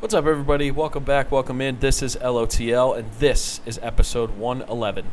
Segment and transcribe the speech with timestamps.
[0.00, 0.70] What's up, everybody?
[0.70, 1.30] Welcome back.
[1.30, 1.78] Welcome in.
[1.78, 5.04] This is LOTL, and this is episode 111.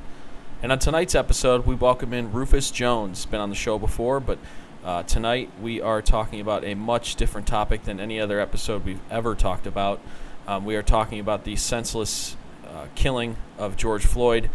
[0.63, 3.25] And on tonight's episode, we welcome in Rufus Jones.
[3.25, 4.39] Been on the show before, but
[4.85, 9.01] uh, tonight we are talking about a much different topic than any other episode we've
[9.11, 9.99] ever talked about.
[10.47, 14.49] Um, we are talking about the senseless uh, killing of George Floyd,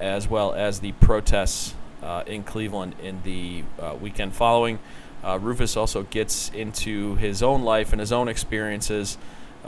[0.00, 4.78] as well as the protests uh, in Cleveland in the uh, weekend following.
[5.22, 9.18] Uh, Rufus also gets into his own life and his own experiences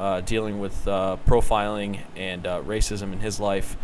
[0.01, 3.77] uh, dealing with uh, profiling and uh, racism in his life.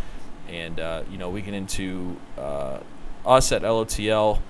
[0.49, 2.79] And, uh, you know, we get into uh,
[3.27, 4.41] us at LOTL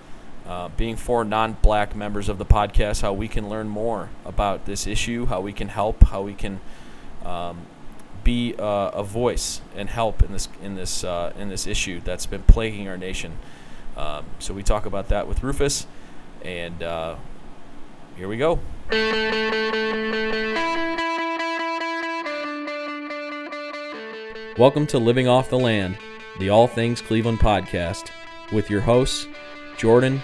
[0.47, 4.65] uh, being four non black members of the podcast, how we can learn more about
[4.65, 6.61] this issue, how we can help, how we can.
[7.25, 7.67] Um,
[8.23, 12.89] be a voice and help in this in this in this issue that's been plaguing
[12.89, 13.39] our nation.
[13.97, 15.87] Um, so we talk about that with Rufus,
[16.43, 16.81] and
[18.17, 18.59] here we go.
[24.59, 25.99] Welcome to Living Off the Land,
[26.39, 28.09] the All Things Cleveland podcast,
[28.53, 29.29] with your hosts,
[29.77, 30.23] Jordan,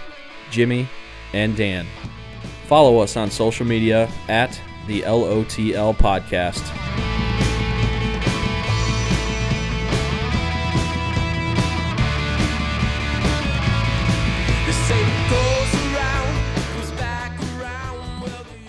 [0.50, 0.88] Jimmy,
[1.34, 1.86] and Dan.
[2.66, 6.62] Follow us on social media at the LOTL podcast.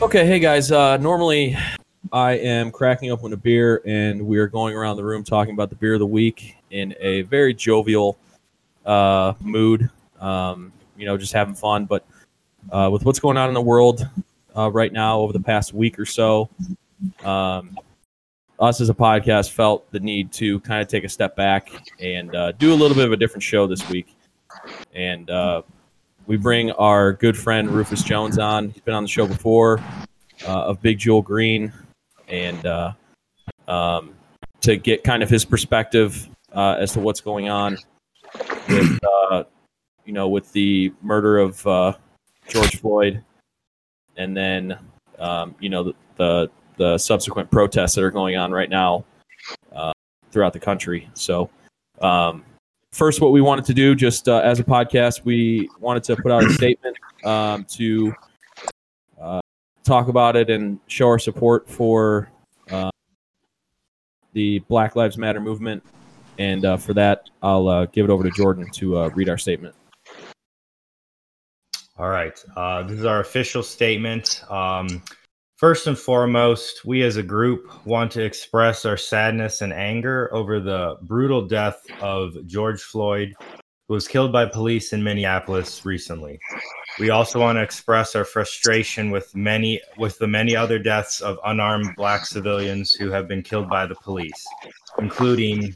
[0.02, 0.74] Okay, hey guys.
[0.74, 1.56] Uh, normally,
[2.14, 5.72] I am cracking open a beer, and we are going around the room talking about
[5.72, 8.20] the beer of the week in a very jovial
[8.86, 9.90] uh, mood.
[10.20, 11.86] Um, you know, just having fun.
[11.86, 12.06] But
[12.72, 14.08] uh, with what's going on in the world
[14.56, 16.52] uh, right now over the past week or so,
[17.24, 17.76] um,
[18.60, 22.36] us as a podcast felt the need to kind of take a step back and
[22.36, 24.16] uh, do a little bit of a different show this week.
[24.94, 25.64] And uh,
[26.28, 28.70] we bring our good friend Rufus Jones on.
[28.70, 29.80] He's been on the show before
[30.48, 31.74] uh, of Big Jewel Green,
[32.28, 32.94] and uh,
[33.68, 34.14] um,
[34.62, 37.78] to get kind of his perspective uh, as to what's going on
[38.68, 39.44] with uh,
[40.06, 41.94] you know with the murder of uh,
[42.48, 43.24] George Floyd,
[44.18, 44.78] and then
[45.20, 49.06] um, you know the, the, the subsequent protests that are going on right now
[49.72, 49.94] uh,
[50.32, 51.10] throughout the country.
[51.14, 51.50] So.
[52.02, 52.44] Um,
[52.92, 56.32] first, what we wanted to do, just uh, as a podcast, we wanted to put
[56.32, 58.14] out a statement um, to
[59.84, 62.32] talk about it and show our support for
[62.70, 62.92] uh,
[64.34, 65.84] the Black Lives Matter movement.
[66.40, 69.38] And uh, for that, I'll uh, give it over to Jordan to uh, read our
[69.38, 69.76] statement.
[71.98, 72.36] All right.
[72.88, 74.44] this is our official statement.
[74.50, 75.04] Um,
[75.64, 80.60] First and foremost, we as a group want to express our sadness and anger over
[80.60, 83.34] the brutal death of George Floyd,
[83.88, 86.40] who was killed by police in Minneapolis recently.
[87.00, 91.40] We also want to express our frustration with many with the many other deaths of
[91.46, 94.46] unarmed black civilians who have been killed by the police,
[95.00, 95.76] including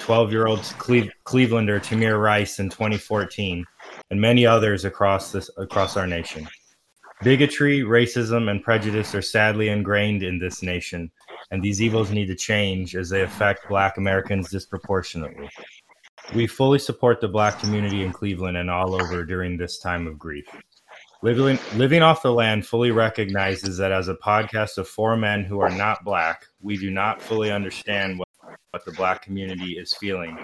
[0.00, 3.64] 12-year-old Cle- Clevelander Tamir Rice in 2014
[4.10, 6.46] and many others across this across our nation.
[7.22, 11.10] Bigotry, racism, and prejudice are sadly ingrained in this nation,
[11.50, 15.48] and these evils need to change as they affect Black Americans disproportionately.
[16.34, 20.18] We fully support the Black community in Cleveland and all over during this time of
[20.18, 20.46] grief.
[21.22, 25.60] Living, living off the land fully recognizes that as a podcast of four men who
[25.60, 28.28] are not Black, we do not fully understand what,
[28.70, 30.36] what the Black community is feeling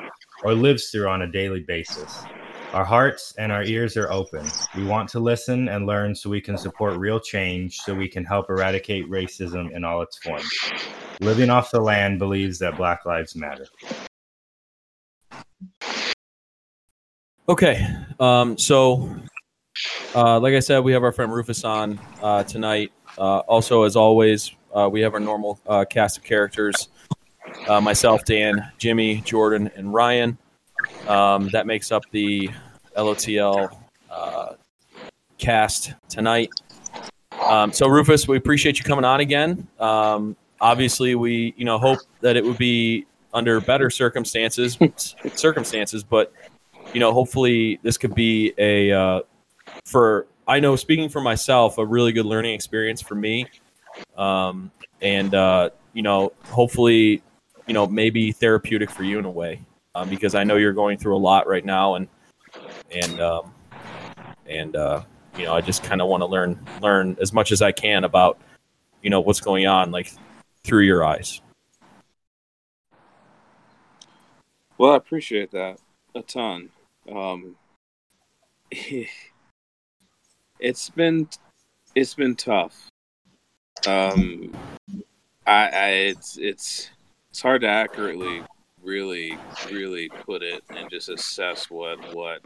[0.44, 2.24] or lives through on a daily basis.
[2.72, 4.46] Our hearts and our ears are open.
[4.74, 8.24] We want to listen and learn so we can support real change, so we can
[8.24, 10.50] help eradicate racism in all its forms.
[11.20, 13.66] Living off the land believes that Black Lives Matter.
[17.48, 17.86] Okay,
[18.20, 19.14] um, so
[20.14, 22.92] uh, like I said, we have our friend Rufus on uh, tonight.
[23.18, 26.88] Uh, also, as always, uh, we have our normal uh, cast of characters
[27.68, 30.38] uh, myself, Dan, Jimmy, Jordan, and Ryan.
[31.08, 32.50] Um, that makes up the
[32.96, 33.76] LOTL
[35.38, 36.50] cast tonight.
[37.40, 39.66] Um, so Rufus, we appreciate you coming on again.
[39.80, 44.78] Um, obviously, we you know hope that it would be under better circumstances,
[45.34, 46.32] circumstances, but
[46.92, 49.20] you know hopefully this could be a uh,
[49.84, 53.46] for I know speaking for myself a really good learning experience for me,
[54.16, 54.70] um,
[55.00, 57.22] and uh, you know hopefully
[57.66, 59.64] you know maybe therapeutic for you in a way
[59.94, 62.08] um, because I know you're going through a lot right now, and
[62.90, 63.54] and um,
[64.46, 65.02] and uh,
[65.36, 68.04] you know I just kind of want to learn learn as much as I can
[68.04, 68.38] about
[69.02, 70.12] you know what's going on like
[70.64, 71.40] through your eyes.
[74.82, 75.78] Well, I appreciate that
[76.16, 76.68] a ton.
[77.08, 77.54] Um,
[80.58, 81.28] it's been
[81.94, 82.88] it's been tough.
[83.86, 84.52] Um,
[85.46, 86.90] I, I it's it's
[87.30, 88.42] it's hard to accurately
[88.82, 89.38] really
[89.70, 92.40] really put it and just assess what what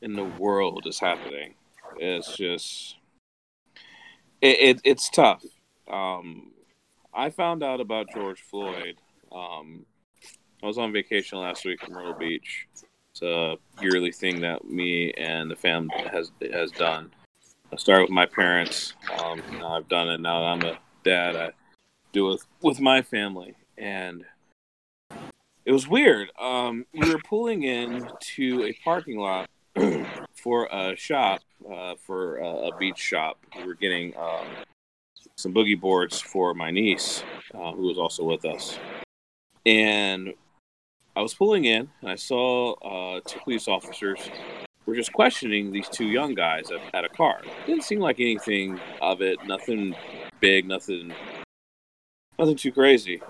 [0.00, 1.56] in the world is happening.
[1.98, 2.96] It's just
[4.40, 5.44] it, it it's tough.
[5.92, 6.52] Um,
[7.12, 8.96] I found out about George Floyd.
[9.30, 9.84] Um,
[10.62, 12.68] I was on vacation last week in Myrtle Beach.
[13.12, 17.10] It's a yearly thing that me and the family has has done.
[17.72, 18.94] I started with my parents.
[19.22, 20.20] Um, now I've done it.
[20.20, 21.34] Now I'm a dad.
[21.34, 21.52] I
[22.12, 24.24] do it with my family, and
[25.64, 26.30] it was weird.
[26.38, 28.06] Um, we were pulling in
[28.36, 29.48] to a parking lot
[30.34, 31.40] for a shop,
[31.72, 33.38] uh, for a, a, beach shop.
[33.56, 34.46] We were getting um,
[35.36, 37.22] some boogie boards for my niece,
[37.54, 38.78] uh, who was also with us.
[39.64, 40.34] And
[41.16, 44.18] I was pulling in, and I saw uh, two police officers
[44.86, 47.42] were just questioning these two young guys at, at a car.
[47.66, 49.94] Didn't seem like anything of it, nothing
[50.40, 51.12] big, nothing,
[52.38, 53.20] nothing too crazy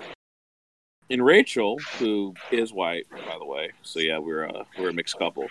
[1.11, 5.19] and Rachel, who is white, by the way, so yeah, we're a we're a mixed
[5.19, 5.49] couple.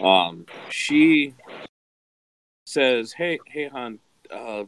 [0.00, 1.34] Um, she
[2.66, 3.98] says, "Hey, hey, hon,
[4.30, 4.64] uh,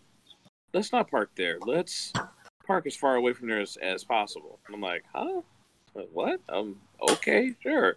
[0.72, 1.58] let's not park there.
[1.60, 2.12] Let's
[2.66, 5.42] park as far away from there as, as possible." And I'm like, "Huh?
[6.12, 6.40] What?
[6.48, 6.76] Um,
[7.10, 7.96] okay, sure."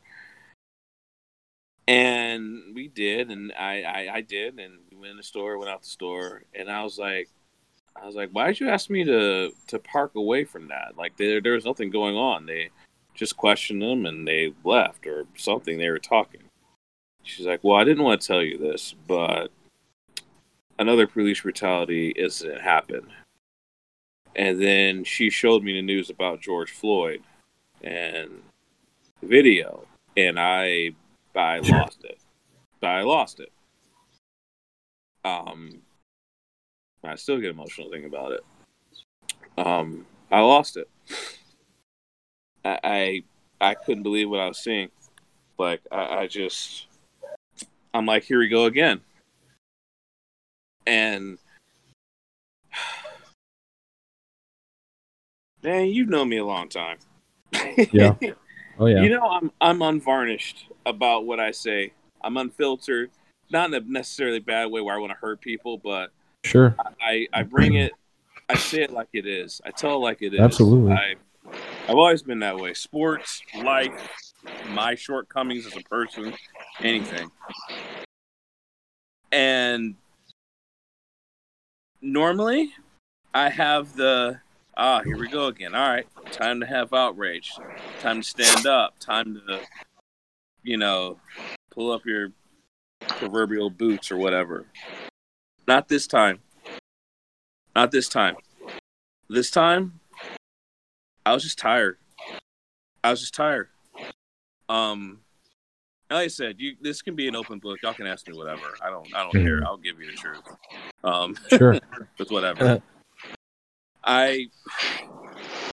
[1.87, 5.69] And we did, and I, I, I did, and we went in the store, went
[5.69, 7.29] out the store, and I was like,
[7.95, 10.93] I was like, why did you ask me to to park away from that?
[10.97, 12.45] Like there there was nothing going on.
[12.45, 12.69] They
[13.13, 15.77] just questioned them and they left or something.
[15.77, 16.41] They were talking.
[17.23, 19.51] She's like, well, I didn't want to tell you this, but
[20.77, 23.07] another police brutality incident happened.
[24.35, 27.23] And then she showed me the news about George Floyd
[27.85, 28.41] and
[29.21, 29.87] video,
[30.17, 30.91] and I
[31.35, 32.19] I lost it.
[32.83, 33.51] I lost it.
[35.23, 35.81] Um,
[37.03, 38.43] I still get emotional thinking about it.
[39.57, 40.89] Um, I lost it.
[42.63, 43.23] I, I,
[43.61, 44.89] I couldn't believe what I was seeing.
[45.57, 46.87] Like I, I just,
[47.93, 49.01] I'm like, here we go again.
[50.85, 51.37] And
[55.63, 56.97] man, you've known me a long time.
[57.91, 58.15] Yeah.
[58.77, 59.03] Oh yeah.
[59.03, 61.93] You know, I'm I'm unvarnished about what I say.
[62.21, 63.09] I'm unfiltered,
[63.49, 66.11] not in a necessarily bad way where I want to hurt people, but
[66.45, 66.75] Sure.
[67.01, 67.91] I, I bring it,
[68.47, 69.61] I say it like it is.
[69.65, 70.39] I tell it like it is.
[70.39, 70.93] Absolutely.
[70.93, 71.15] I,
[71.87, 72.75] I've always been that way.
[72.75, 73.91] Sports, life,
[74.69, 76.33] my shortcomings as a person,
[76.81, 77.31] anything.
[79.31, 79.95] And
[81.99, 82.73] normally
[83.33, 84.39] I have the
[84.77, 85.75] ah, here we go again.
[85.75, 87.53] All right, time to have outrage,
[87.99, 89.59] time to stand up, time to,
[90.63, 91.19] you know,
[91.71, 92.31] pull up your
[93.07, 94.65] proverbial boots or whatever.
[95.67, 96.39] Not this time.
[97.75, 98.35] Not this time.
[99.29, 99.99] This time,
[101.25, 101.97] I was just tired.
[103.03, 103.69] I was just tired.
[104.69, 105.19] Um,
[106.09, 107.79] like I said, you this can be an open book.
[107.81, 108.75] Y'all can ask me whatever.
[108.81, 109.13] I don't.
[109.15, 109.65] I don't care.
[109.65, 110.41] I'll give you the truth.
[111.03, 111.79] Um, sure.
[112.19, 112.81] with whatever.
[114.05, 114.47] I,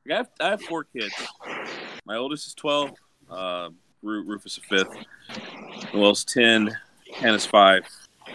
[0.09, 1.13] I have, I have four kids.
[2.05, 2.91] My oldest is twelve.
[3.29, 3.69] Uh,
[4.01, 4.95] Rufus is fifth.
[5.93, 6.75] Noel's ten.
[7.13, 7.85] Hannah's five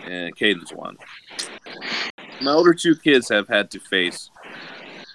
[0.04, 0.96] and Caden's one.
[2.42, 4.30] My older two kids have had to face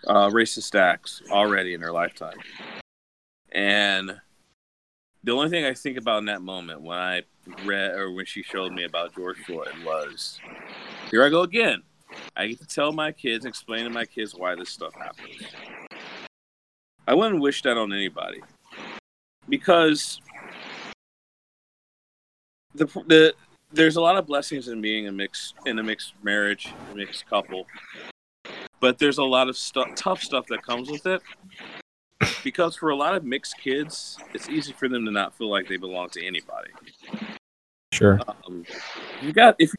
[0.08, 2.38] uh, racist acts already in their lifetime.
[3.52, 4.20] And
[5.24, 7.22] the only thing I think about in that moment when I
[7.66, 10.40] read or when she showed me about George Floyd was
[11.12, 11.84] here I go again.
[12.36, 15.44] I get to tell my kids, explain to my kids why this stuff happens.
[17.08, 18.42] I wouldn't wish that on anybody
[19.50, 20.22] because
[22.76, 23.34] the the
[23.74, 27.28] there's a lot of blessings in being a mixed in a mixed marriage, a mixed
[27.28, 27.66] couple,
[28.80, 31.22] but there's a lot of stuff, tough stuff that comes with it.
[32.44, 35.68] Because for a lot of mixed kids, it's easy for them to not feel like
[35.68, 36.72] they belong to anybody.
[37.94, 38.20] Sure.
[38.48, 38.66] Um,
[39.22, 39.74] you got if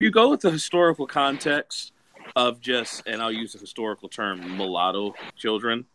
[0.00, 1.92] you go with the historical context
[2.36, 5.86] of just, and I'll use the historical term, mulatto children.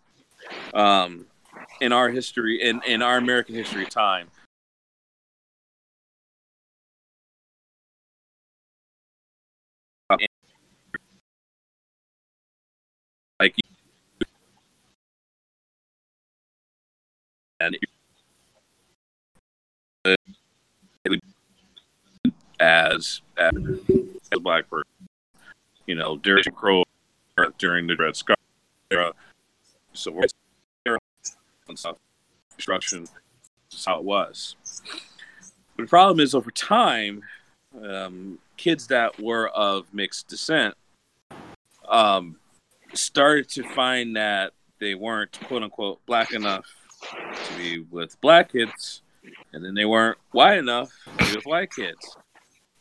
[0.74, 1.28] Um,
[1.80, 4.28] in our history, in in our American history time,
[13.40, 13.56] like
[17.60, 17.78] and
[22.60, 23.52] as as
[24.32, 24.66] a black
[25.88, 26.84] you know, during Crow,
[27.58, 28.40] during the Dred Scott
[28.92, 29.14] era,
[29.94, 30.18] so
[31.68, 31.98] and stuff,
[32.52, 33.08] construction,
[33.72, 34.56] is how it was.
[35.76, 37.24] But the problem is, over time,
[37.84, 40.76] um, kids that were of mixed descent
[41.88, 42.38] um,
[42.94, 46.66] started to find that they weren't quote unquote black enough
[47.02, 49.02] to be with black kids,
[49.54, 52.18] and then they weren't white enough to be with white kids.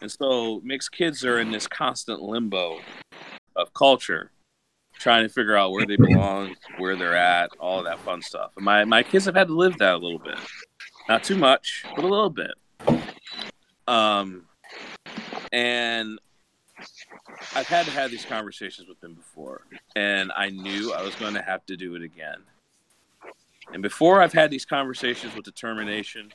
[0.03, 2.81] And so mixed kids are in this constant limbo
[3.55, 4.33] of culture,
[4.99, 8.51] trying to figure out where they belong, where they're at, all that fun stuff.
[8.57, 10.39] And my, my kids have had to live that a little bit.
[11.09, 12.51] Not too much, but a little bit.
[13.87, 14.47] Um,
[15.53, 16.19] and
[17.55, 21.35] I've had to have these conversations with them before, and I knew I was going
[21.35, 22.43] to have to do it again.
[23.73, 26.33] And before I've had these conversations with determination,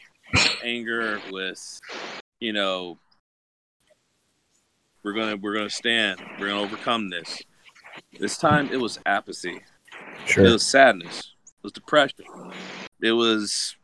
[0.64, 1.82] anger, with
[2.40, 2.98] you know,
[5.08, 7.42] we're gonna we're gonna stand, we're gonna overcome this.
[8.20, 9.62] This time it was apathy.
[10.26, 10.46] Sure.
[10.46, 11.34] It was sadness.
[11.46, 12.26] It was depression.
[13.02, 13.78] It was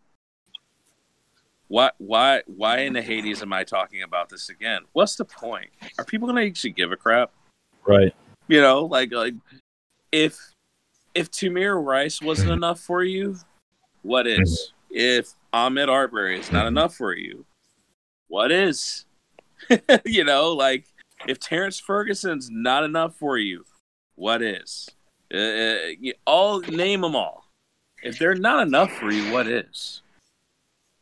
[1.70, 4.82] why why why in the Hades am I talking about this again?
[4.92, 5.70] What's the point?
[5.98, 7.32] Are people gonna actually give a crap?
[7.88, 8.14] Right.
[8.50, 9.36] You know, like like
[10.12, 10.38] if
[11.16, 12.58] if Tamir Rice wasn't mm-hmm.
[12.58, 13.38] enough for you,
[14.02, 14.74] what is?
[14.92, 14.98] Mm-hmm.
[14.98, 16.80] If Ahmaud Arbery is not mm-hmm.
[16.80, 17.46] enough for you,
[18.28, 19.06] what is?
[20.06, 20.86] you know, like
[21.28, 23.66] if Terrence Ferguson's not enough for you,
[24.16, 24.90] what is?
[25.34, 25.78] Uh, uh,
[26.26, 27.46] all name them all.
[28.04, 30.02] If they're not enough for you, what is?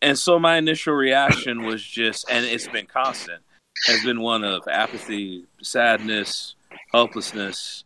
[0.02, 3.42] And so my initial reaction was just, and it's been constant,
[3.88, 6.56] has been one of apathy, sadness,
[6.92, 7.84] helplessness,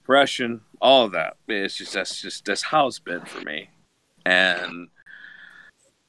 [0.00, 1.36] depression, all of that.
[1.46, 3.70] It's just that's just that's how it's been for me,
[4.24, 4.88] and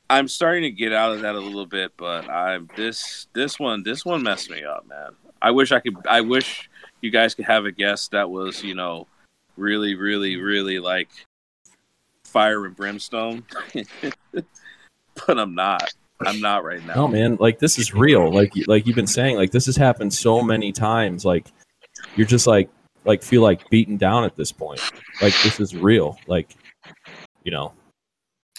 [0.09, 1.93] I'm starting to get out of that a little bit.
[1.97, 5.15] But I'm this this one this one messed me up, man.
[5.41, 5.95] I wish I could.
[6.07, 6.69] I wish
[7.01, 9.07] you guys could have a guest that was you know
[9.57, 11.09] really really really like
[12.23, 13.43] fire and brimstone,
[14.33, 15.93] but I'm not.
[16.25, 16.95] I'm not right now.
[16.95, 18.31] No, man, like this is real.
[18.31, 21.23] Like like you've been saying, like this has happened so many times.
[21.23, 21.47] Like
[22.15, 22.69] you're just like
[23.05, 24.81] like feel like beaten down at this point.
[25.21, 26.17] Like this is real.
[26.27, 26.55] Like
[27.43, 27.71] you know,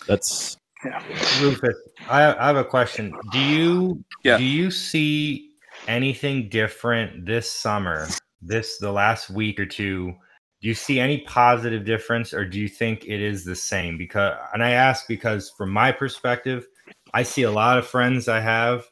[0.07, 1.03] that's yeah.
[1.43, 1.77] Rufus,
[2.09, 3.13] I, I have a question.
[3.31, 4.39] Do you Yeah.
[4.39, 5.50] do you see
[5.89, 8.09] anything different this summer,
[8.41, 10.15] this the last week or two?
[10.63, 13.97] Do you see any positive difference, or do you think it is the same?
[13.97, 16.67] Because, and I ask because from my perspective,
[17.15, 18.85] I see a lot of friends I have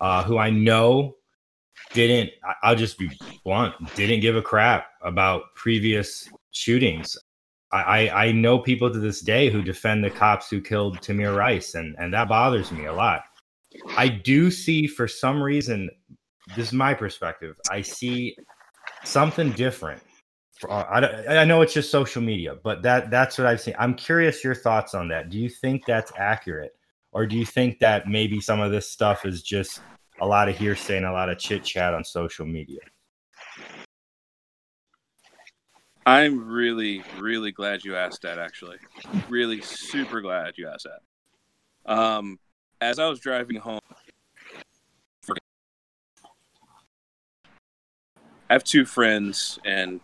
[0.00, 1.16] uh, who I know
[1.92, 2.30] didn't.
[2.62, 3.10] I'll just be
[3.44, 3.74] blunt.
[3.94, 7.16] Didn't give a crap about previous shootings.
[7.72, 11.36] I, I, I know people to this day who defend the cops who killed Tamir
[11.36, 13.22] Rice, and, and that bothers me a lot.
[13.96, 15.90] I do see, for some reason,
[16.54, 17.58] this is my perspective.
[17.70, 18.36] I see
[19.04, 20.02] something different.
[20.68, 23.74] Uh, I, I know it's just social media, but that that's what I've seen.
[23.78, 25.28] I'm curious your thoughts on that.
[25.28, 26.74] Do you think that's accurate,
[27.12, 29.80] or do you think that maybe some of this stuff is just
[30.20, 32.80] a lot of hearsay and a lot of chit chat on social media?
[36.06, 38.38] I'm really, really glad you asked that.
[38.38, 38.78] Actually,
[39.28, 41.92] really super glad you asked that.
[41.92, 42.38] Um,
[42.80, 43.80] as I was driving home,
[48.48, 50.00] I have two friends, and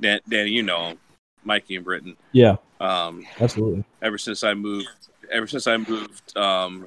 [0.00, 0.98] Dan, Danny, you know 'em,
[1.44, 2.16] Mikey and Britton.
[2.32, 3.84] yeah, Um, absolutely.
[4.00, 4.88] ever since I moved,
[5.30, 6.86] ever since I moved um,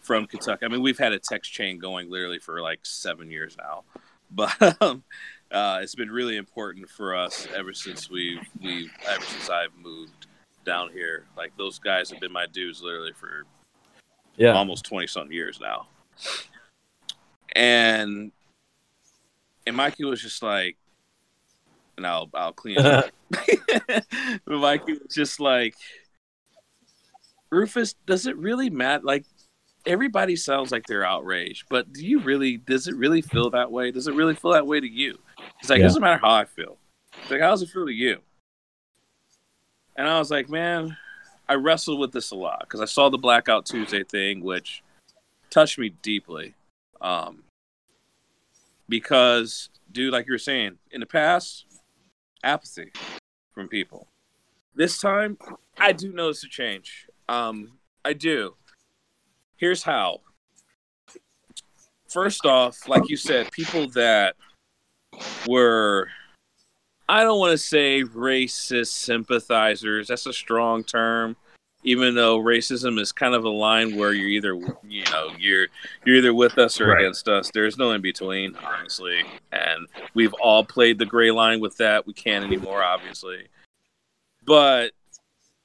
[0.00, 0.64] from Kentucky.
[0.64, 3.84] I mean, we've had a text chain going literally for like seven years now,
[4.30, 5.04] but um,
[5.50, 10.26] uh, it's been really important for us ever since we we ever since I've moved
[10.64, 11.24] down here.
[11.36, 13.44] Like those guys have been my dudes literally for
[14.36, 15.86] Yeah, almost 20 something years now.
[17.54, 18.32] And
[19.68, 20.76] and Mikey was just like
[21.96, 23.10] and I'll I'll clean it up.
[24.44, 25.74] but Mikey was just like
[27.50, 29.24] Rufus, does it really matter like
[29.86, 33.90] everybody sounds like they're outraged, but do you really does it really feel that way?
[33.90, 35.18] Does it really feel that way to you?
[35.60, 35.84] He's like, Yeah.
[35.84, 36.76] it doesn't matter how I feel.
[37.22, 38.18] He's like, how does it feel to you?
[39.96, 40.96] And I was like, man,
[41.48, 44.82] I wrestled with this a lot because I saw the Blackout Tuesday thing, which
[45.50, 46.54] touched me deeply.
[47.00, 47.42] Um,
[48.88, 51.66] because, dude, like you were saying, in the past,
[52.42, 52.92] apathy
[53.52, 54.08] from people.
[54.74, 55.38] This time,
[55.78, 57.06] I do notice a change.
[57.28, 57.72] Um,
[58.04, 58.54] I do.
[59.56, 60.20] Here's how.
[62.08, 64.36] First off, like you said, people that
[65.46, 66.08] were
[67.08, 70.08] I don't want to say racist sympathizers.
[70.08, 71.36] That's a strong term.
[71.88, 74.54] Even though racism is kind of a line where you're either,
[74.86, 75.68] you know, you're
[76.04, 77.00] you're either with us or Right.
[77.00, 77.50] against us.
[77.50, 79.22] There's no in between, honestly.
[79.52, 82.06] And we've all played the gray line with that.
[82.06, 83.46] We can't anymore, obviously.
[84.44, 84.92] But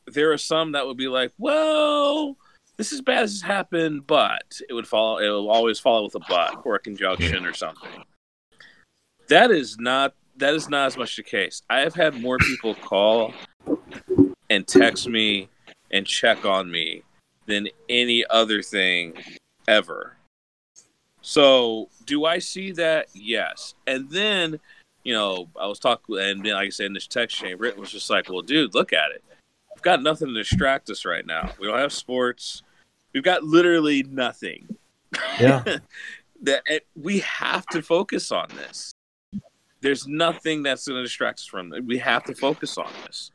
[0.07, 2.37] there are some that would be like, well,
[2.77, 5.17] this is bad as has happened, but it would follow.
[5.17, 8.05] It will always follow with a but or a conjunction or something.
[9.27, 11.63] That is not that is not as much the case.
[11.69, 13.33] I have had more people call
[14.49, 15.49] and text me
[15.93, 17.03] and check on me
[17.45, 19.13] than any other thing
[19.67, 20.17] ever.
[21.21, 23.07] So, do I see that?
[23.13, 23.75] Yes.
[23.87, 24.59] And then,
[25.05, 27.79] you know, I was talking, and then, like I said, in this text chain, Britton
[27.79, 29.23] was just like, well, dude, look at it.
[29.73, 31.51] We've got nothing to distract us right now.
[31.59, 32.63] We don't have sports.
[33.13, 34.75] We've got literally nothing.
[35.39, 35.63] Yeah.
[36.41, 38.91] that it, we have to focus on this.
[39.79, 41.85] There's nothing that's going to distract us from it.
[41.85, 43.31] We have to focus on this.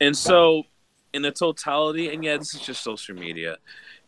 [0.00, 0.64] And so,
[1.14, 3.56] in the totality, and yeah, this is just social media.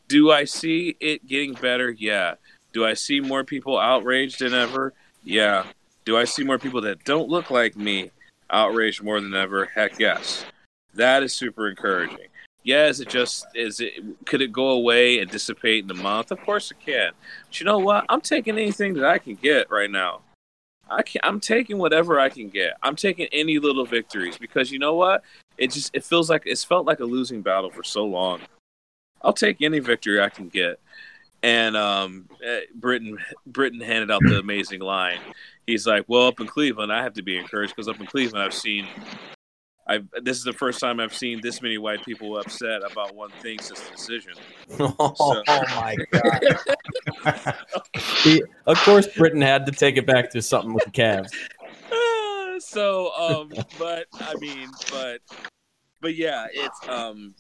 [0.09, 1.91] Do I see it getting better?
[1.91, 2.35] Yeah.
[2.73, 4.93] Do I see more people outraged than ever?
[5.25, 5.65] Yeah.
[6.05, 8.11] Do I see more people that don't look like me
[8.51, 9.65] outraged more than ever?
[9.67, 10.45] Heck yes.
[10.95, 12.29] That is super encouraging.
[12.65, 13.93] Yeah, is it just is it
[14.27, 16.33] could it go away and dissipate in a month?
[16.33, 17.13] Of course it can.
[17.47, 18.05] But you know what?
[18.09, 20.23] I'm taking anything that I can get right now.
[20.89, 22.75] I can I'm taking whatever I can get.
[22.83, 25.23] I'm taking any little victories because you know what?
[25.59, 28.41] It just it feels like it's felt like a losing battle for so long.
[29.23, 30.79] I'll take any victory I can get.
[31.43, 32.29] And um,
[32.75, 35.19] Britain Britton Britton handed out the amazing line.
[35.67, 38.43] He's like, "Well, up in Cleveland, I have to be encouraged because up in Cleveland,
[38.43, 38.87] I've seen
[39.89, 43.31] I this is the first time I've seen this many white people upset about one
[43.41, 44.33] thing since the decision.
[44.81, 45.43] Oh, So-
[45.77, 47.57] my god!
[48.25, 51.31] He- of course, Britton had to take it back to something with the Cavs.
[52.59, 55.21] So um but I mean but
[56.01, 57.35] but yeah, it's um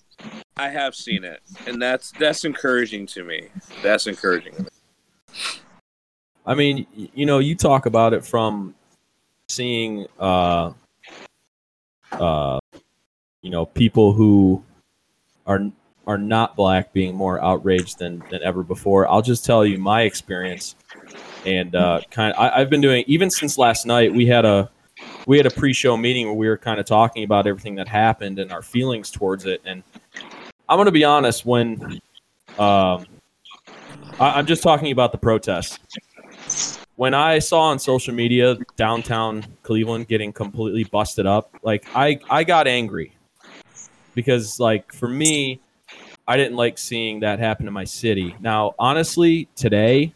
[0.58, 3.48] I have seen it and that's that's encouraging to me.
[3.82, 4.52] That's encouraging.
[4.56, 4.68] to me.
[6.44, 8.74] I mean, you know, you talk about it from
[9.48, 10.72] seeing, uh,
[12.20, 12.58] uh,
[13.42, 14.62] you know, people who
[15.46, 15.70] are
[16.06, 19.08] are not black being more outraged than than ever before.
[19.08, 20.76] I'll just tell you my experience,
[21.44, 24.12] and uh, kind of, I, I've been doing even since last night.
[24.12, 24.70] We had a
[25.26, 28.38] we had a pre-show meeting where we were kind of talking about everything that happened
[28.38, 29.60] and our feelings towards it.
[29.64, 29.82] And
[30.68, 32.00] I'm going to be honest when
[32.58, 33.04] um,
[34.18, 35.78] I, I'm just talking about the protests
[36.96, 42.42] when I saw on social media downtown Cleveland getting completely busted up, like I I
[42.42, 43.16] got angry
[44.14, 45.60] because like for me,
[46.26, 48.34] I didn't like seeing that happen to my city.
[48.40, 50.14] Now, honestly, today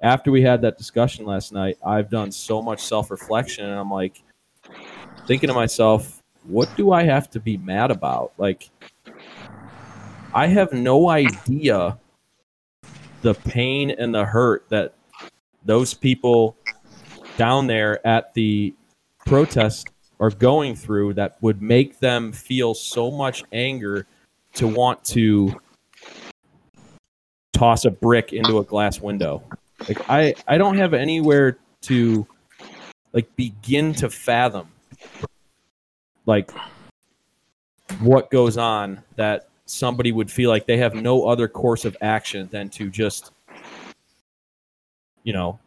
[0.00, 4.22] after we had that discussion last night, I've done so much self-reflection and I'm like
[5.26, 8.32] thinking to myself, what do I have to be mad about?
[8.38, 8.70] Like
[10.34, 11.98] I have no idea
[13.22, 14.94] the pain and the hurt that
[15.68, 16.56] those people
[17.36, 18.74] down there at the
[19.26, 24.06] protest are going through that would make them feel so much anger
[24.54, 25.54] to want to
[27.52, 29.42] toss a brick into a glass window.
[29.86, 32.26] Like I I don't have anywhere to
[33.12, 34.68] like begin to fathom
[36.24, 36.50] like
[38.00, 42.48] what goes on that somebody would feel like they have no other course of action
[42.50, 43.32] than to just
[45.28, 45.58] you know,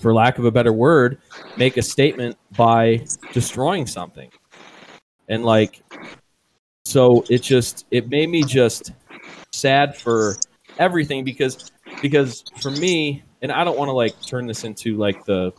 [0.00, 1.18] for lack of a better word,
[1.56, 4.28] make a statement by destroying something.
[5.28, 5.84] And like,
[6.84, 8.90] so it just, it made me just
[9.52, 10.34] sad for
[10.80, 11.70] everything because,
[12.02, 15.52] because for me, and I don't want to like turn this into like the,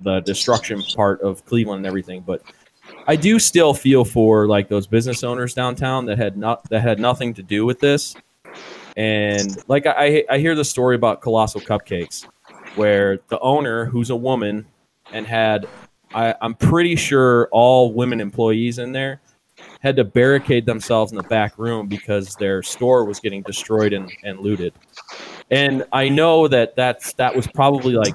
[0.00, 2.42] the destruction part of Cleveland and everything, but
[3.06, 6.98] I do still feel for like those business owners downtown that had not, that had
[6.98, 8.16] nothing to do with this.
[8.96, 12.26] And like I, I hear the story about Colossal Cupcakes,
[12.76, 14.66] where the owner, who's a woman,
[15.12, 15.66] and had,
[16.14, 19.20] I, I'm pretty sure all women employees in there,
[19.80, 24.10] had to barricade themselves in the back room because their store was getting destroyed and,
[24.24, 24.72] and looted.
[25.50, 28.14] And I know that that's that was probably like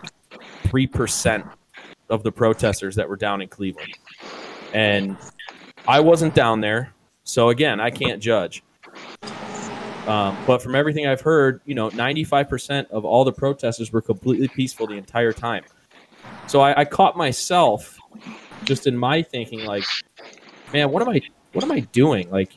[0.63, 1.45] three percent
[2.09, 3.93] of the protesters that were down in Cleveland,
[4.73, 5.17] and
[5.87, 8.63] I wasn't down there, so again, I can't judge.
[10.07, 14.47] Um, but from everything I've heard, you know, 95% of all the protesters were completely
[14.47, 15.63] peaceful the entire time.
[16.47, 17.97] So I, I caught myself
[18.63, 19.83] just in my thinking, like,
[20.71, 21.21] man, what am I,
[21.53, 22.29] what am I doing?
[22.29, 22.51] Like,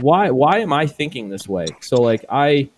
[0.00, 1.66] why, why am I thinking this way?
[1.80, 2.70] So like, I,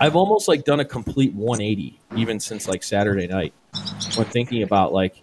[0.00, 3.52] I've almost like done a complete 180 even since like Saturday night
[4.14, 5.22] when thinking about like,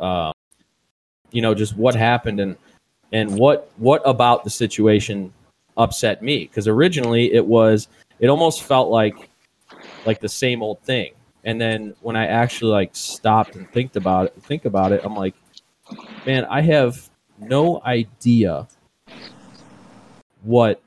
[0.00, 0.32] uh,
[1.30, 2.56] you know, just what happened and
[3.14, 5.32] and what what about the situation
[5.78, 9.30] upset me because originally it was it almost felt like
[10.04, 14.26] like the same old thing and then when i actually like stopped and think about
[14.26, 15.34] it think about it i'm like
[16.26, 18.68] man i have no idea
[20.42, 20.82] what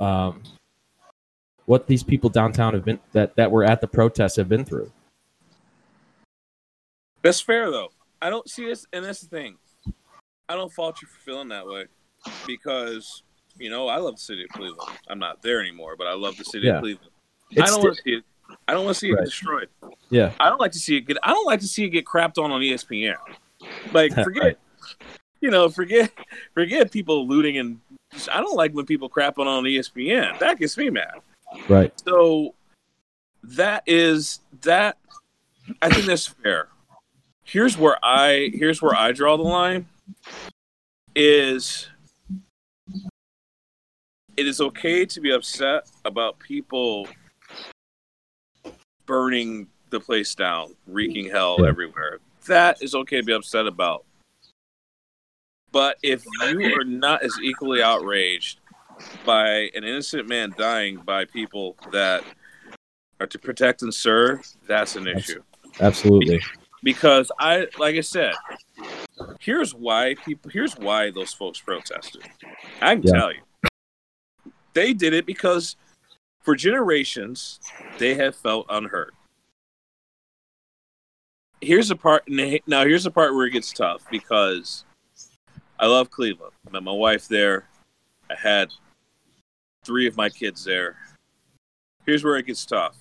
[0.00, 0.42] um
[1.66, 4.90] what these people downtown have been that that were at the protests have been through
[7.22, 7.88] That's fair though.
[8.20, 9.56] I don't see this, and that's the thing.
[10.48, 11.86] I don't fault you for feeling that way
[12.46, 13.22] because
[13.58, 14.90] you know I love the city of Cleveland.
[15.08, 16.74] I'm not there anymore, but I love the city Yeah.
[16.76, 17.10] of Cleveland.
[17.50, 18.24] It's I don't want to see it.
[18.68, 19.24] I don't want to see it Right.
[19.24, 19.68] destroyed.
[20.10, 21.16] yeah, I don't like to see it get.
[21.22, 23.16] I don't like to see it get crapped on on ESPN.
[23.92, 24.58] Like forget, Right.
[25.40, 26.10] you know, forget,
[26.54, 27.80] forget people looting and.
[28.32, 30.38] I don't like when people crap on on ESPN.
[30.38, 31.14] That gets me mad.
[31.68, 31.92] right.
[32.06, 32.54] So
[33.42, 34.98] that is that.
[35.82, 36.68] I think that's fair.
[37.42, 39.86] Here's where I here's where I draw the line.
[41.14, 41.88] Is
[44.36, 47.08] it is okay to be upset about people
[49.06, 52.18] burning the place down, wreaking hell everywhere.
[52.46, 54.04] That is okay to be upset about.
[55.72, 58.60] But if you are not as equally outraged
[59.24, 62.22] by an innocent man dying by people that
[63.20, 65.42] are to protect and serve, that's an issue.
[65.80, 66.40] Absolutely.
[66.84, 68.34] Because I, like I said,
[69.40, 72.22] here's why people, here's why those folks protested.
[72.80, 73.12] I can Yeah.
[73.12, 73.40] tell you,
[74.74, 75.76] they did it because
[76.42, 77.58] for generations
[77.98, 79.12] they have felt unheard.
[81.60, 82.24] Here's the part.
[82.28, 84.84] Now, here's the part where it gets tough because
[85.80, 86.52] I love Cleveland.
[86.66, 87.66] I met my wife there.
[88.28, 88.72] I had
[89.84, 90.96] three of my kids there.
[92.04, 92.96] Here's where it gets tough.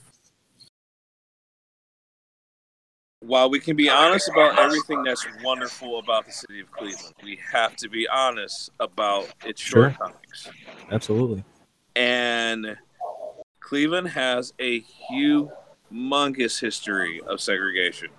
[3.25, 7.39] While we can be honest about everything that's wonderful about the city of Cleveland, we
[7.53, 9.91] have to be honest about its Sure.
[9.91, 10.49] shortcomings.
[10.91, 11.45] Absolutely.
[11.95, 12.77] And
[13.61, 18.09] Cleveland has a humongous history of segregation.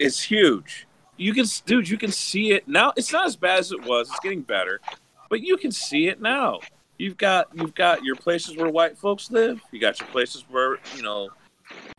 [0.00, 0.88] It's huge.
[1.16, 2.92] You can, dude, you can see it now.
[2.96, 4.08] It's not as bad as it was.
[4.10, 4.80] It's getting better,
[5.28, 6.58] but you can see it now.
[6.98, 9.62] You've got you've got your places where white folks live.
[9.70, 11.28] You got your places where you know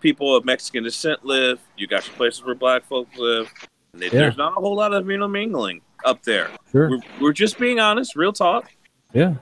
[0.02, 1.60] people of Mexican descent live.
[1.78, 3.52] You got your places where black folks live.
[3.94, 4.12] And they- Yeah.
[4.12, 6.50] There's not a whole lot of mingling up there.
[6.72, 6.90] Sure.
[6.90, 8.72] We're, we're just being honest, real talk
[9.14, 9.36] Yeah.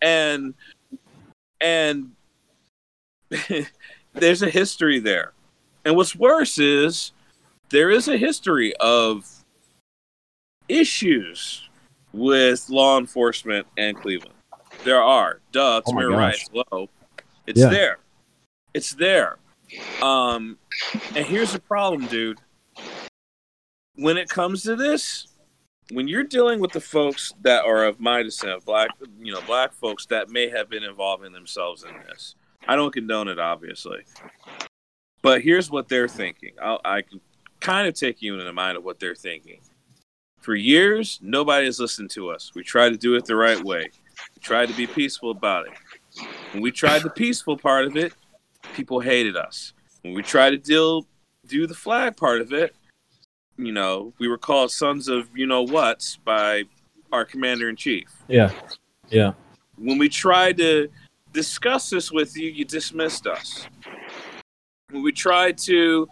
[0.00, 0.54] and
[1.60, 2.12] and
[4.12, 5.32] there's a history there
[5.84, 7.12] and what's worse is
[7.70, 9.26] there is a history of
[10.68, 11.68] issues
[12.12, 14.34] with law enforcement and cleveland
[14.84, 16.36] there are duh Oh my Tamir
[16.72, 16.88] low
[17.46, 17.68] it's Yeah.
[17.70, 17.98] there
[18.72, 19.38] it's there
[20.02, 20.58] um
[21.14, 22.38] and here's the problem dude
[23.96, 25.28] when it comes to this
[25.90, 28.88] when you're dealing with the folks that are of my descent, black,
[29.20, 32.34] you know, black folks that may have been involving themselves in this,
[32.66, 34.00] I don't condone it, obviously.
[35.22, 36.52] But here's what they're thinking.
[36.62, 37.20] I'll, I can
[37.60, 39.60] kind of take you into the mind of what they're thinking.
[40.40, 42.52] For years, nobody has listened to us.
[42.54, 43.88] We tried to do it the right way.
[44.34, 45.72] We tried to be peaceful about it.
[46.52, 48.12] When we tried the peaceful part of it,
[48.74, 49.72] people hated us.
[50.02, 51.06] When we tried to deal
[51.46, 52.74] do the flag part of it,
[53.56, 56.64] you know, we were called sons of you know what's by
[57.12, 58.08] our commander in chief.
[58.28, 58.50] Yeah.
[59.08, 59.32] Yeah.
[59.76, 60.88] When we tried to
[61.32, 63.66] discuss this with you, you dismissed us.
[64.90, 66.08] When we tried to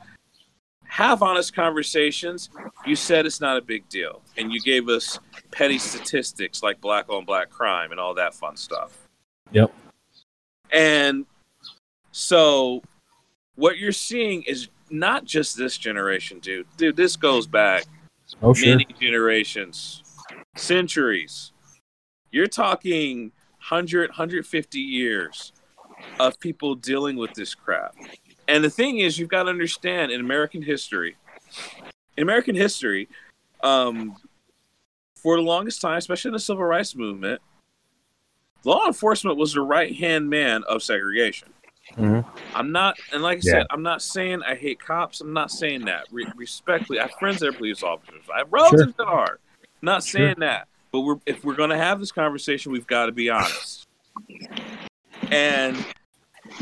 [0.85, 2.51] have honest conversations,
[2.85, 4.21] you said it's not a big deal.
[4.37, 5.19] And you gave us
[5.51, 9.09] petty statistics like black on black crime and all that fun stuff.
[9.53, 9.73] Yep.
[10.71, 11.27] And
[12.13, 12.83] so
[13.57, 16.67] what you're seeing is not just this generation, dude.
[16.77, 17.85] Dude, this goes back
[18.41, 18.69] Oh, sure.
[18.71, 20.03] many generations,
[20.57, 21.53] centuries.
[22.31, 25.53] You're talking 100, 150 years
[26.19, 27.95] of people dealing with this crap.
[28.49, 31.17] And the thing is, you've got to understand in American history,
[32.17, 33.09] in American history,
[33.63, 34.17] um,
[35.15, 37.41] for the longest time, especially in the civil rights movement,
[38.65, 41.49] law enforcement was the right hand man of segregation.
[41.97, 42.25] Mhm.
[42.55, 43.53] I'm not, and like I Yeah.
[43.53, 45.21] said, I'm not saying I hate cops.
[45.21, 46.05] I'm not saying that.
[46.11, 48.23] Re- respectfully, I have friends that are police officers.
[48.33, 49.39] I have relatives that are.
[49.83, 50.21] Not Sure.
[50.27, 53.29] saying that, but we're if we're going to have this conversation, we've got to be
[53.31, 53.89] honest.
[55.31, 55.85] And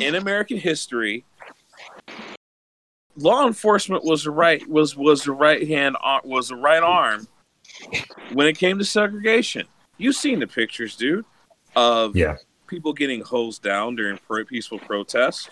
[0.00, 1.24] in American history,
[3.16, 7.28] law enforcement was the right was was the right hand ar- was the right arm
[8.32, 9.66] when it came to segregation.
[9.98, 11.26] You've seen the pictures, dude,
[11.76, 12.36] of Yeah.
[12.70, 15.50] People getting hosed down during pro- peaceful protests,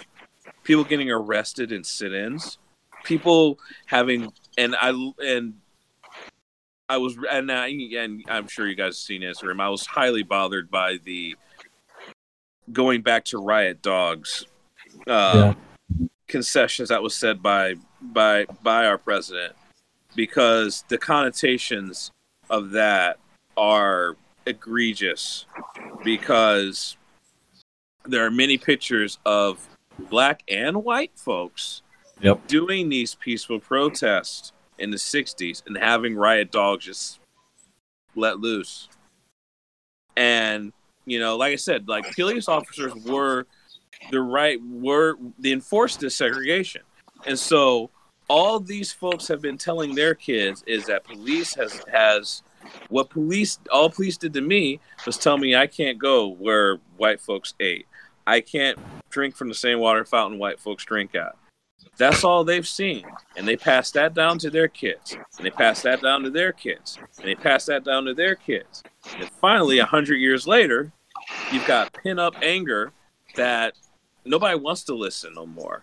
[0.62, 2.58] people getting arrested in sit-ins,
[3.04, 4.90] people having and I
[5.22, 5.54] and
[6.88, 9.60] I was and I, and I'm sure you guys have seen Instagram.
[9.60, 11.36] I was highly bothered by the
[12.72, 14.46] going back to riot dogs
[15.06, 15.54] uh,
[16.28, 19.54] concessions that was said by by by our president
[20.14, 22.12] because the connotations
[22.48, 23.18] of that
[23.56, 25.44] are egregious
[26.04, 26.96] because
[28.08, 29.68] there are many pictures of
[30.10, 31.82] black and white folks
[32.20, 32.48] Yep.
[32.48, 37.20] doing these peaceful protests in the 60s and having riot dogs just
[38.16, 38.88] let loose.
[40.16, 40.72] And,
[41.06, 43.46] you know, like I said, like police officers were
[44.10, 46.82] the right, were, they enforced this segregation.
[47.26, 47.90] And so
[48.28, 52.42] all these folks have been telling their kids is that police has, has,
[52.88, 57.20] what police, all police did to me was tell me I can't go where white
[57.20, 57.86] folks ate.
[58.28, 61.34] I can't drink from the same water fountain white folks drink at.
[61.96, 63.04] That's all they've seen.
[63.38, 65.16] And they pass that down to their kids.
[65.38, 66.98] And they pass that down to their kids.
[67.16, 68.82] And they pass that down to their kids.
[69.16, 70.92] And finally, a hundred years later,
[71.50, 72.92] you've got pin up anger
[73.34, 73.74] that
[74.26, 75.82] nobody wants to listen no more.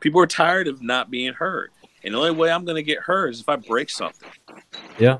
[0.00, 1.72] People are tired of not being heard.
[2.02, 4.30] And the only way I'm going to get heard is if I break something.
[4.98, 5.18] Yeah.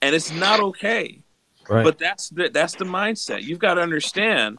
[0.00, 1.20] And it's not okay.
[1.68, 1.84] Right.
[1.84, 3.42] But that's the that's the mindset.
[3.42, 4.58] You've got to understand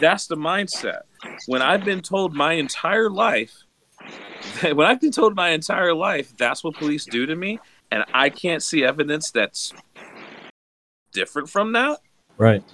[0.00, 1.02] that's the mindset.
[1.46, 3.64] When I've been told my entire life
[4.62, 7.60] when I've been told my entire life that's what police do to me
[7.92, 9.72] and I can't see evidence that's
[11.12, 12.00] different from that,
[12.38, 12.64] right.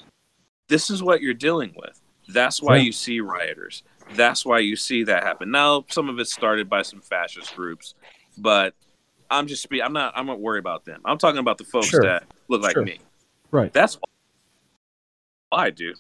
[0.69, 2.01] this is what you're dealing with.
[2.29, 2.83] That's why Yeah.
[2.85, 3.83] you see rioters.
[4.15, 5.51] That's why you see that happen.
[5.51, 7.95] Now, some of it started by some fascist groups,
[8.39, 8.75] but
[9.31, 11.03] I'm just spe- I'm not I'm not worried about them.
[11.05, 12.03] I'm talking about the folks Sure.
[12.03, 12.85] that look like Sure.
[12.85, 12.99] me.
[13.51, 13.73] Right.
[13.73, 13.99] That's
[15.53, 15.95] I do.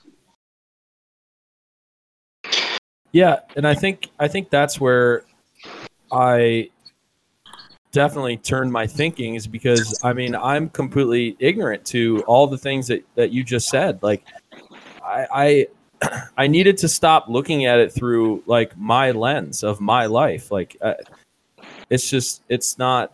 [3.18, 5.24] Yeah, and I think I think that's where
[6.12, 6.70] I
[7.90, 12.86] definitely turned my thinking is because I mean I'm completely ignorant to all the things
[12.86, 14.00] that, that you just said.
[14.04, 14.22] Like
[15.04, 15.66] I,
[16.00, 20.52] I I needed to stop looking at it through like my lens of my life.
[20.52, 20.94] Like uh,
[21.90, 23.12] it's just it's not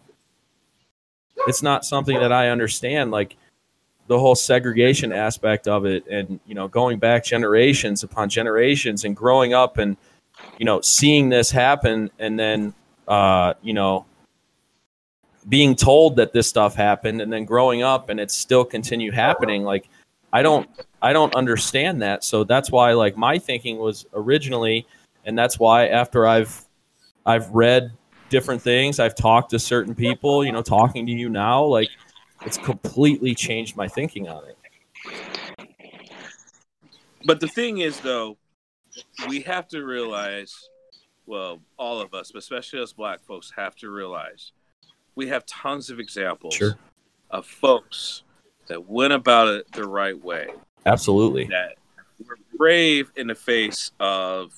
[1.47, 3.11] it's not something that I understand.
[3.11, 3.37] Like
[4.07, 9.17] the whole segregation aspect of it and you know going back generations upon generations and
[9.17, 9.97] growing up and
[10.59, 12.75] you know seeing this happen and then
[13.09, 14.05] uh you know
[15.49, 19.63] being told that this stuff happened and then growing up and it's still continue happening
[19.63, 19.89] like
[20.33, 20.69] i don't
[21.03, 22.25] i don't understand that.
[22.25, 24.87] So that's why like my thinking was originally
[25.25, 26.65] and that's why after i've
[27.27, 27.93] i've read
[28.31, 31.89] different things i've talked to certain people you know talking to you now like
[32.45, 34.57] it's completely changed my thinking on it
[37.27, 38.37] But the thing is, though,
[39.29, 40.69] we have to realize,
[41.27, 44.53] well, all of us, but especially us black folks, have to realize
[45.17, 46.77] we have tons of examples Sure.
[47.31, 48.25] of folks
[48.67, 50.49] that went about it the right way,
[50.87, 51.77] absolutely that
[52.27, 54.53] were brave in the face of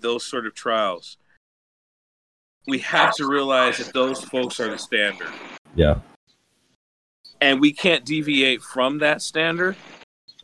[0.00, 1.16] those sort of trials.
[2.66, 5.28] We have to realize that those folks are the standard.
[5.74, 6.00] yeah
[7.40, 9.76] and we can't deviate from that standard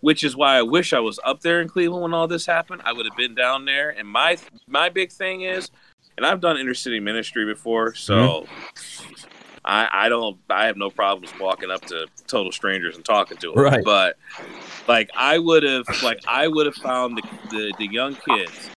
[0.00, 2.82] which is why i wish i was up there in cleveland when all this happened
[2.84, 5.70] i would have been down there and my my big thing is
[6.16, 9.28] and i've done inner city ministry before so mm-hmm.
[9.64, 13.52] I, I don't I have no problems walking up to total strangers and talking to
[13.52, 13.62] them.
[13.62, 13.84] Right.
[13.84, 14.16] But
[14.88, 18.70] like I would have like I would have found the, the the young kids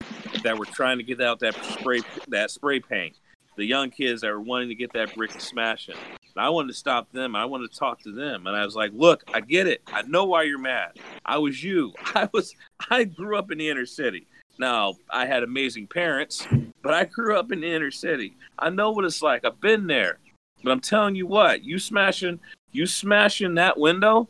[0.43, 3.15] that were trying to get out that spray that spray paint.
[3.56, 5.89] The young kids that were wanting to get that brick and smash
[6.38, 7.36] I wanted to stop them.
[7.36, 8.48] I wanted to talk to them.
[8.48, 9.82] And I was like, look, I get it.
[9.88, 11.00] I know why you're mad.
[11.26, 11.93] I was you.
[12.15, 12.54] I was
[12.89, 14.28] I grew up in the inner city.
[14.58, 16.48] Now, I had amazing parents,
[16.82, 18.38] but I grew up in the inner city.
[18.58, 19.43] I know what it's like.
[19.43, 20.19] I've been there.
[20.63, 22.39] But I'm telling you what, you smashing
[22.71, 24.28] you smashing that window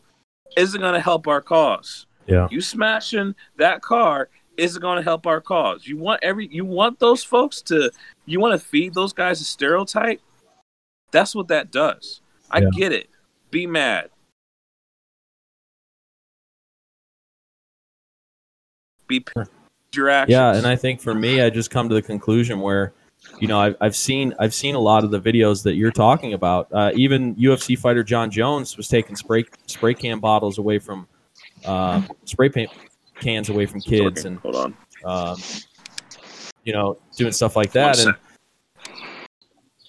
[0.56, 2.06] isn't gonna help our cause.
[2.28, 2.48] Yeah.
[2.52, 5.88] You smashing that car isn't gonna help our cause.
[5.88, 7.92] You want every you want those folks to
[8.26, 10.22] you want to feed those guys a stereotype?
[11.16, 12.20] That's what that does.
[12.52, 12.70] I Yeah.
[12.76, 13.10] get it.
[13.50, 14.10] Be mad.
[19.08, 19.32] Be p-
[19.94, 20.34] your actions.
[20.34, 22.92] Yeah, and I think for me, I just come to the conclusion where,
[23.40, 26.34] you know, I've, I've seen I've seen a lot of the videos that you're talking
[26.34, 26.68] about.
[26.74, 31.08] Uh, even UFC fighter Jon Jones was taking spray spray can bottles away from,
[31.64, 32.72] uh, spray paint
[33.22, 34.78] cans away from kids, and hold on.
[35.06, 35.38] um,
[36.66, 37.96] you know, doing stuff like One that.
[37.96, 38.20] sec.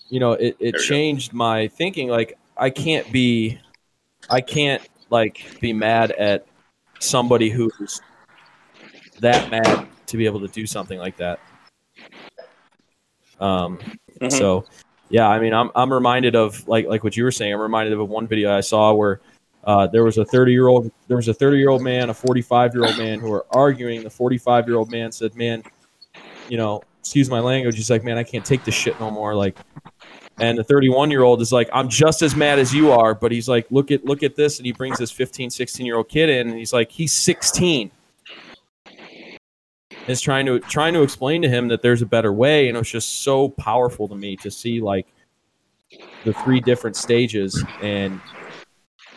[0.08, 0.78] You know, it, it we go.
[0.78, 2.08] changed my thinking.
[2.08, 3.58] Like, I can't be,
[4.30, 6.46] I can't like be mad at
[6.98, 8.00] somebody who's
[9.20, 11.40] that mad to be able to do something like that.
[13.40, 13.78] Um,
[14.20, 14.32] Mhm.
[14.32, 14.64] so
[15.08, 17.52] yeah, I mean, I'm I'm reminded of like like what you were saying.
[17.52, 19.20] I'm reminded of one video I saw where
[19.64, 22.14] uh, there was a 30 year old there was a 30 year old man, a
[22.14, 24.02] 45 year old man who were arguing.
[24.02, 25.62] The 45 year old man said, "Man,
[26.48, 29.34] you know, excuse my language." He's like, "Man, I can't take this shit no more."
[29.34, 29.56] Like,
[30.38, 33.32] and the 31 year old is like, "I'm just as mad as you are," but
[33.32, 36.08] he's like, "Look at look at this," and he brings this 15, 16 year old
[36.08, 37.90] kid in, and he's like, "He's 16."
[40.08, 42.78] is trying to trying to explain to him that there's a better way and it
[42.78, 45.04] was just so powerful to me to see like
[46.24, 48.20] the three different stages and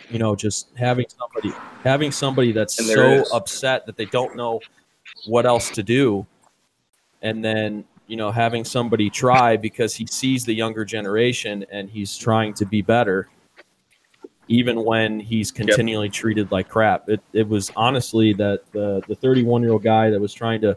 [0.10, 4.60] you know just having somebody having somebody that's so upset that they don't know
[5.26, 6.26] what else to do.
[7.22, 12.18] And then you know having somebody try because he sees the younger generation and he's
[12.18, 13.30] trying to be better
[14.48, 17.08] even when he's continually treated like crap.
[17.08, 20.76] It, it was honestly that the the 31 year old guy that was trying to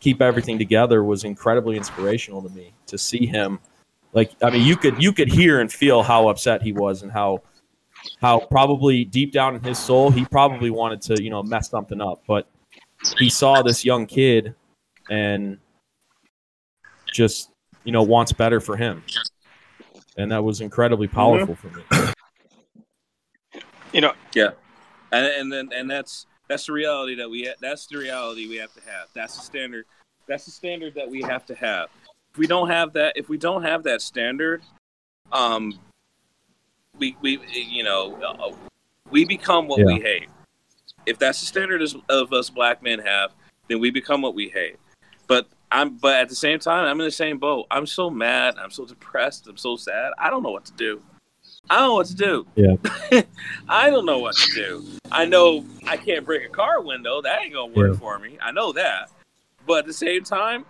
[0.00, 3.60] keep everything together was incredibly inspirational to me to see him.
[4.12, 7.12] Like i mean you could you could hear and feel how upset he was and
[7.12, 7.42] how
[8.20, 12.00] how probably deep down in his soul he probably wanted to you know mess something
[12.00, 12.24] up.
[12.26, 12.48] But
[13.18, 14.56] he saw this young kid
[15.08, 15.58] and
[17.16, 17.50] just
[17.84, 19.02] you know wants better for him
[20.16, 22.12] and that was incredibly powerful for me
[23.92, 24.50] You know, yeah,
[25.10, 28.56] and and then and that's that's the reality that we ha- that's the reality we
[28.56, 29.08] have to have.
[29.14, 29.86] That's the standard.
[30.26, 31.88] That's the standard that we have to have.
[32.32, 34.62] If we don't have that, if we don't have that standard,
[35.32, 35.78] um,
[36.98, 38.54] we we you know uh,
[39.10, 40.28] we become what we hate.
[41.06, 43.32] If that's the standard of us black men have,
[43.68, 44.76] then we become what we hate.
[45.26, 47.66] But I'm but at the same time, I'm in the same boat.
[47.70, 48.54] I'm so mad.
[48.58, 49.46] I'm so depressed.
[49.48, 50.12] I'm so sad.
[50.18, 51.02] I don't know what to do.
[51.68, 52.46] I don't know what to do.
[52.54, 53.22] Yeah.
[53.68, 54.84] I don't know what to do.
[55.10, 57.20] I know I can't break a car window.
[57.20, 57.98] That ain't gonna work Yeah.
[57.98, 58.38] for me.
[58.40, 59.10] I know that.
[59.66, 60.64] But at the same time,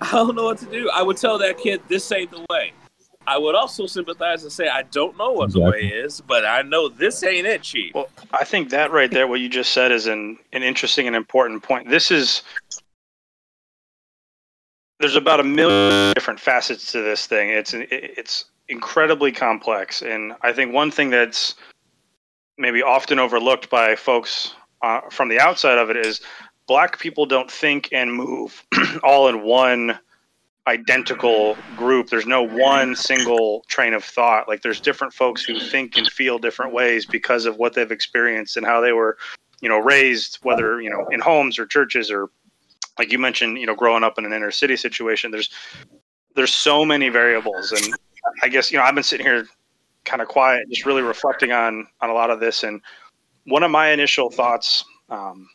[0.00, 0.88] I don't know what to do.
[0.94, 2.72] I would tell that kid this ain't the way.
[3.26, 6.62] I would also sympathize and say I don't know what the way is, but I
[6.62, 7.92] know this ain't it, chief.
[7.94, 11.16] well, I think that right there, what you just said, is an an interesting and
[11.16, 11.90] important point.
[11.90, 12.42] This is
[15.00, 17.50] there's about a million different facets to this thing.
[17.50, 21.54] It's it's incredibly complex, and I think one thing that's
[22.58, 26.20] maybe often overlooked by folks uh, from the outside of it is
[26.66, 28.64] black people don't think and move
[29.02, 29.98] all in one
[30.66, 32.10] identical group.
[32.10, 34.48] There's no one single train of thought.
[34.48, 38.56] Like there's different folks who think and feel different ways because of what they've experienced
[38.56, 39.16] and how they were,
[39.60, 42.28] you know, raised, whether, you know, in homes or churches or
[42.98, 45.30] like you mentioned, you know, growing up in an inner city situation.
[45.30, 45.50] There's
[46.34, 47.94] there's so many variables and
[48.42, 49.46] I guess, you know, I've been sitting here
[50.04, 52.80] kind of quiet, just really reflecting on on a lot of this and
[53.44, 55.48] one of my initial thoughts um,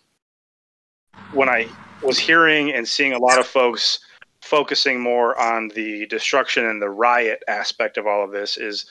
[1.31, 1.67] when I
[2.01, 3.99] was hearing and seeing a lot of folks
[4.41, 8.85] focusing more on the destruction and the riot aspect of all of this is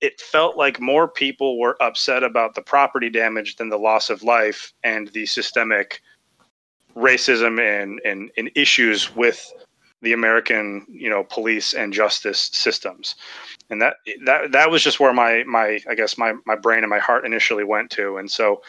[0.00, 4.22] it felt like more people were upset about the property damage than the loss of
[4.22, 6.02] life and the systemic
[6.96, 9.52] racism and, and, and issues with
[10.02, 13.16] the American, you know, police and justice systems.
[13.68, 16.90] And that that that was just where my my I guess my my brain and
[16.90, 18.16] my heart initially went to.
[18.16, 18.62] And so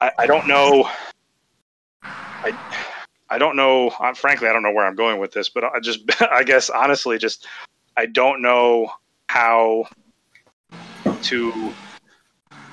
[0.00, 0.88] I, I don't know
[2.02, 2.56] I
[3.28, 3.90] I don't know.
[4.14, 7.18] Frankly, I don't know where I'm going with this, but I just, I guess, honestly,
[7.18, 7.46] just
[7.96, 8.90] I don't know
[9.28, 9.88] how
[11.22, 11.72] to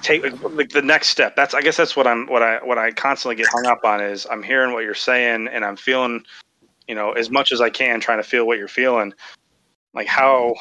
[0.04, 1.36] take like the next step.
[1.36, 4.02] That's, I guess, that's what I'm, what I, what I constantly get hung up on
[4.02, 6.24] is I'm hearing what you're saying and I'm feeling,
[6.88, 9.14] you know, as much as I can, trying to feel what you're feeling.
[9.94, 10.54] Like how,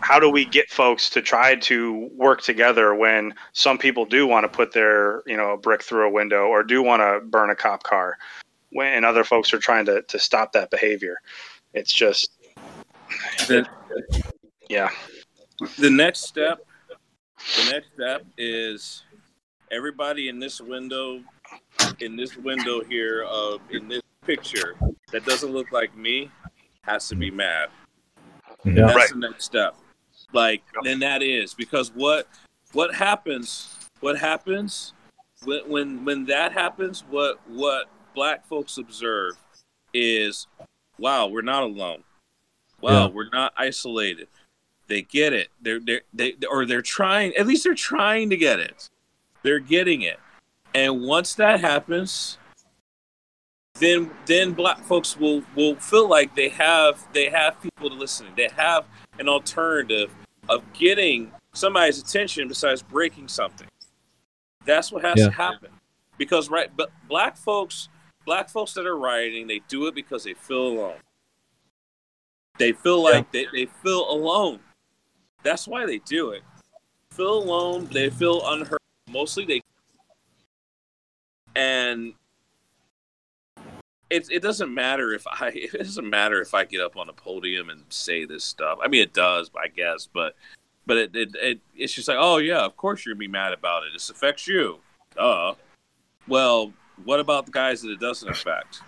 [0.00, 4.44] how do we get folks to try to work together when some people do want
[4.44, 7.50] to put their, you know, a brick through a window or do want to burn
[7.50, 8.18] a cop car?
[8.72, 11.18] when other folks are trying to, to stop that behavior.
[11.74, 12.30] It's just,
[13.46, 13.66] The,
[14.68, 14.90] yeah,
[15.78, 16.64] the next step,
[17.56, 19.02] the next step is
[19.70, 21.20] everybody in this window,
[22.00, 24.74] in this window here, of in this picture
[25.12, 26.30] that doesn't look like me,
[26.82, 27.36] has to be mm-hmm.
[27.38, 27.68] mad.
[28.64, 28.72] Yeah.
[28.74, 29.08] That's Right.
[29.10, 29.76] the next step.
[30.32, 32.28] Like, then that is because what
[32.72, 33.76] what happens?
[34.00, 34.94] What happens
[35.44, 37.04] when when when that happens?
[37.10, 39.36] What what black folks observe
[39.92, 40.46] is,
[40.98, 42.04] wow, we're not alone.
[42.80, 43.12] Wow, Yeah.
[43.12, 44.28] we're not isolated.
[44.92, 45.48] They get it.
[45.62, 47.34] They're they're they or they're trying.
[47.36, 48.90] At least they're trying to get it.
[49.42, 50.20] They're getting it.
[50.74, 52.36] And once that happens,
[53.76, 58.26] then then black folks will will feel like they have they have people to listen.
[58.26, 58.32] to.
[58.36, 58.84] They have
[59.18, 60.12] an alternative
[60.50, 63.68] of getting somebody's attention besides breaking something.
[64.66, 65.24] That's what has Yeah.
[65.28, 65.70] to happen.
[66.18, 67.88] Because right, but black folks,
[68.26, 70.98] black folks that are rioting, they do it because they feel alone.
[72.58, 74.60] They feel like they, they feel alone.
[75.42, 76.42] That's why they do it.
[77.10, 77.88] Feel alone.
[77.92, 78.78] They feel unheard.
[79.08, 79.62] Mostly they
[81.54, 82.14] and
[84.10, 87.12] it, it doesn't matter if I it doesn't matter if I get up on a
[87.12, 88.78] podium and say this stuff.
[88.82, 90.36] I mean, it does, I guess, but
[90.86, 93.52] but it, it, it it's just like, oh yeah, of course you're gonna be mad
[93.52, 93.90] about it.
[93.92, 94.78] This affects you.
[95.16, 95.54] Uh,
[96.28, 96.72] well,
[97.04, 98.80] what about the guys that it doesn't affect?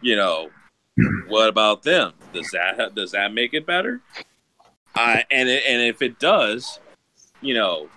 [0.00, 0.50] You know,
[1.28, 2.12] what about them?
[2.32, 4.00] Does that does that make it better?
[4.98, 6.80] Uh, and it, and if it does,
[7.40, 7.88] you know,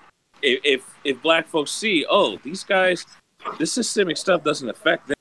[0.44, 3.08] if, if black folks see, oh, these guys,
[3.58, 5.16] this systemic stuff doesn't affect them.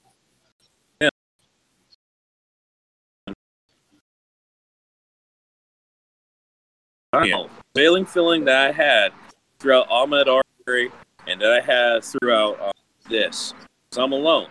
[7.13, 9.13] Know, failing feeling that I had
[9.59, 10.91] throughout Ahmaud Arbery
[11.27, 12.73] and that I had throughout uh,
[13.09, 13.53] this,
[13.91, 14.49] so I'm alone,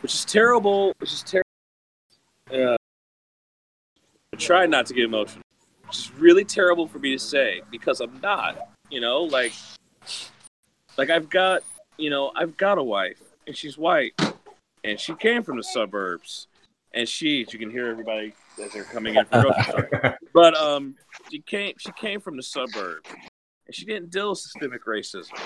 [0.00, 0.94] which is terrible.
[0.98, 1.46] Which is terrible.
[2.50, 2.76] Uh,
[4.32, 5.42] I try not to get emotional,
[5.90, 8.68] which is really terrible for me to say because I'm not.
[8.90, 9.52] You know, like,
[10.96, 11.64] like I've got,
[11.98, 14.12] you know, I've got a wife and she's white,
[14.84, 16.46] and she came from the suburbs,
[16.94, 19.88] and she, you can hear everybody as they're coming in from grocery.
[20.32, 20.94] But um,
[21.28, 23.10] she came, she came from the suburbs,
[23.66, 25.36] and she didn't deal with systemic racism.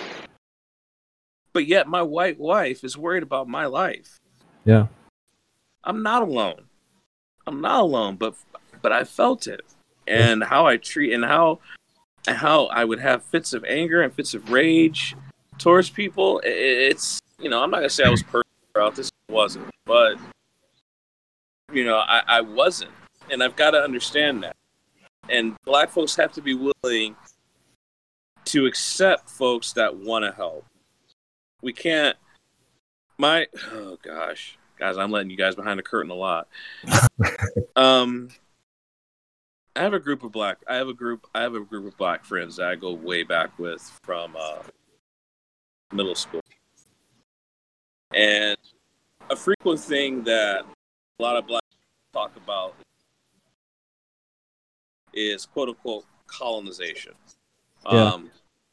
[1.54, 4.20] But yet, my white wife is worried about my life.
[4.66, 4.88] Yeah.
[5.84, 6.64] I'm not alone.
[7.46, 8.34] I'm not alone, but
[8.82, 9.62] but I felt it,
[10.06, 11.60] and how I treat and how
[12.26, 15.14] how I would have fits of anger and fits of rage
[15.58, 16.40] towards people.
[16.44, 19.10] It's you know I'm not gonna say I was perfect throughout this.
[19.28, 20.18] Wasn't, but
[21.72, 22.90] you know I, I wasn't,
[23.30, 24.56] and I've got to understand that.
[25.28, 27.16] And black folks have to be willing
[28.46, 30.66] to accept folks that want to help.
[31.62, 32.16] We can't.
[33.16, 36.48] My oh gosh, guys, I'm letting you guys behind the curtain a lot.
[37.76, 38.28] um,
[39.76, 40.58] I have a group of black.
[40.68, 41.26] I have a group.
[41.34, 44.62] I have a group of black friends that I go way back with from uh,
[45.92, 46.42] middle school,
[48.14, 48.56] and
[49.30, 50.64] a frequent thing that
[51.18, 51.62] a lot of black
[52.12, 52.74] talk about
[55.12, 57.14] is quote unquote colonization.
[57.90, 58.12] Yeah.
[58.12, 58.30] Um,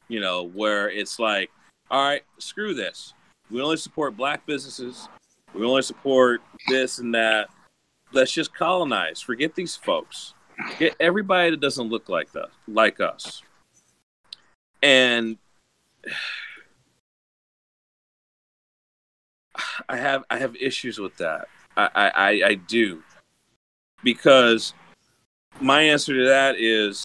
[0.08, 1.50] you know, where it's like,
[1.90, 3.14] all right, screw this.
[3.50, 5.08] We only support black businesses.
[5.54, 7.48] We only support this and that.
[8.12, 9.20] Let's just colonize.
[9.20, 10.34] Forget these folks.
[10.78, 13.42] Get everybody that doesn't look like us, like us.
[14.82, 15.36] And
[19.88, 21.48] I have I have issues with that.
[21.76, 23.02] I, I, I, I do.
[24.02, 24.74] Because
[25.60, 27.04] my answer to that is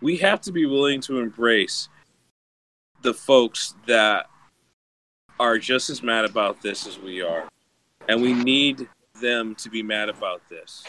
[0.00, 1.88] we have to be willing to embrace
[3.02, 4.26] the folks that
[5.38, 7.48] are just as mad about this as we are.
[8.08, 8.88] And we need
[9.20, 10.84] them to be mad about this.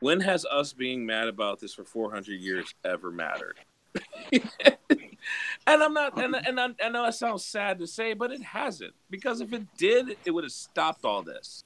[0.00, 3.58] When has us being mad about this for 400 years ever mattered?
[4.32, 4.42] and
[5.66, 8.94] I'm not, and, and I, I know that sounds sad to say, but it hasn't.
[9.10, 11.64] Because if it did, it would have stopped all this.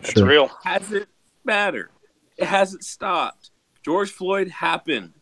[0.00, 0.26] It's Sure.
[0.26, 0.50] real.
[0.64, 1.08] Hasn't
[1.44, 1.90] mattered.
[2.36, 3.50] It hasn't stopped.
[3.84, 5.12] George Floyd happened.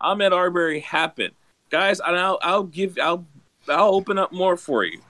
[0.00, 1.34] Ahmaud Arbery happened.
[1.70, 3.26] Guys, and I'll, I'll give, I'll,
[3.68, 5.00] I'll open up more for you.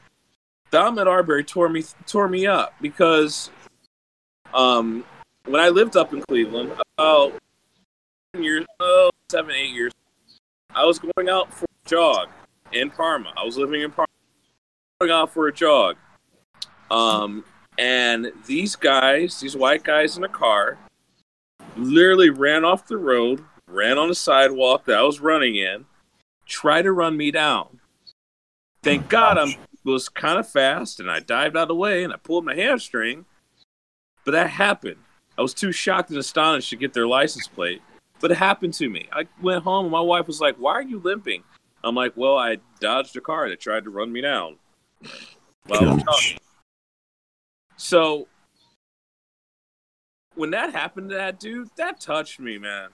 [0.70, 3.50] The Ahmaud Arbery tore me, tore me up because,
[4.54, 5.04] um,
[5.46, 7.32] when I lived up in Cleveland, about
[8.32, 9.92] seven years, oh, seven, eight years,
[10.74, 12.28] I was going out for a jog
[12.72, 13.32] in Parma.
[13.36, 14.08] I was living in Parma,
[15.00, 15.96] going out for a jog.
[16.90, 17.44] Um,
[17.78, 20.78] and these guys, these white guys in a car,
[21.76, 25.86] literally ran off the road, ran on the sidewalk that I was running in,
[26.46, 27.80] tried to run me down.
[28.82, 32.12] Thank God I was kind of fast and I dived out of the way and
[32.12, 33.24] I pulled my hamstring.
[34.24, 34.98] But that happened.
[35.38, 37.82] I was too shocked and astonished to get their license plate.
[38.20, 39.08] But it happened to me.
[39.12, 41.42] I went home and my wife was like, Why are you limping?
[41.82, 44.56] I'm like, Well, I dodged a car that tried to run me down.
[45.66, 46.34] While I was.
[47.76, 48.28] So
[50.34, 52.90] when that happened to that dude, that touched me, man.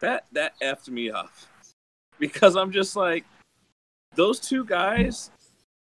[0.00, 1.32] That that effed me up.
[2.18, 3.24] Because I'm just like,
[4.14, 5.30] those two guys,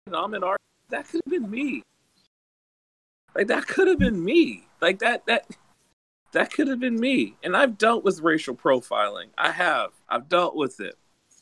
[0.05, 0.59] and I'm in art,
[0.89, 1.83] that could have been me.
[3.35, 4.67] Like that could have been me.
[4.81, 5.45] Like that that
[6.31, 7.35] that could have been me.
[7.43, 9.27] And I've dealt with racial profiling.
[9.37, 9.91] I have.
[10.07, 10.95] I've dealt with it.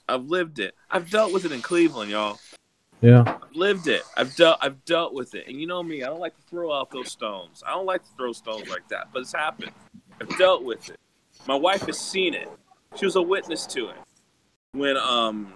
[0.09, 0.75] I've lived it.
[0.89, 2.39] I've dealt with it in Cleveland, y'all.
[3.01, 3.23] Yeah.
[3.27, 4.03] I've lived it.
[4.15, 5.47] I've dealt I've dealt with it.
[5.47, 7.63] And you know me, I don't like to throw out those stones.
[7.65, 9.71] I don't like to throw stones like that, but it's happened.
[10.19, 10.97] I've dealt with it.
[11.47, 12.49] My wife has seen it.
[12.95, 13.97] She was a witness to it.
[14.71, 15.53] When um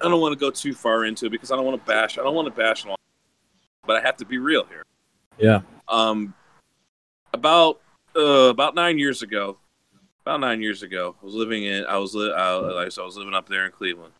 [0.00, 2.18] I don't want to go too far into it because I don't want to bash
[2.18, 2.96] I don't want to bash on
[3.86, 4.84] but I have to be real here.
[5.38, 5.60] Yeah.
[5.88, 6.32] Um
[7.34, 7.80] about
[8.16, 9.58] uh about 9 years ago,
[10.22, 13.34] about 9 years ago, I was living in I was li- I, I was living
[13.34, 14.14] up there in Cleveland.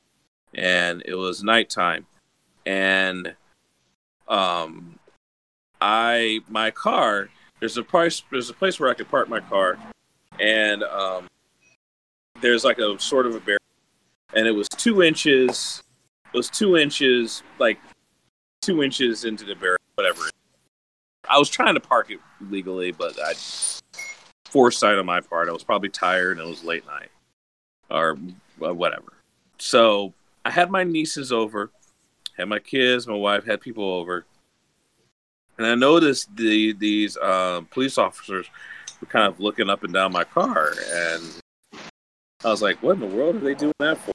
[0.54, 2.06] And it was nighttime.
[2.66, 3.34] And
[4.28, 4.98] um
[5.80, 7.28] i my car
[7.60, 9.78] there's a place there's a place where i could park my car.
[10.40, 11.28] And um
[12.40, 13.58] there's like a sort of a barrier
[14.34, 15.82] and it was two inches
[16.32, 17.78] it was two inches like
[18.64, 20.22] two inches into the barrier, whatever.
[21.28, 23.34] I was trying to park it legally, but I
[24.46, 25.48] foresight on my part.
[25.48, 27.10] I was probably tired and it was late night
[27.90, 28.16] or
[28.58, 29.14] whatever.
[29.58, 30.12] So
[30.44, 31.70] I had my nieces over,
[32.36, 34.26] had my kids, my wife, had people over,
[35.58, 38.46] and I noticed the these um, police officers
[39.00, 41.22] were kind of looking up and down my car, and
[42.44, 44.12] I was like, "What in the world are they doing that for?"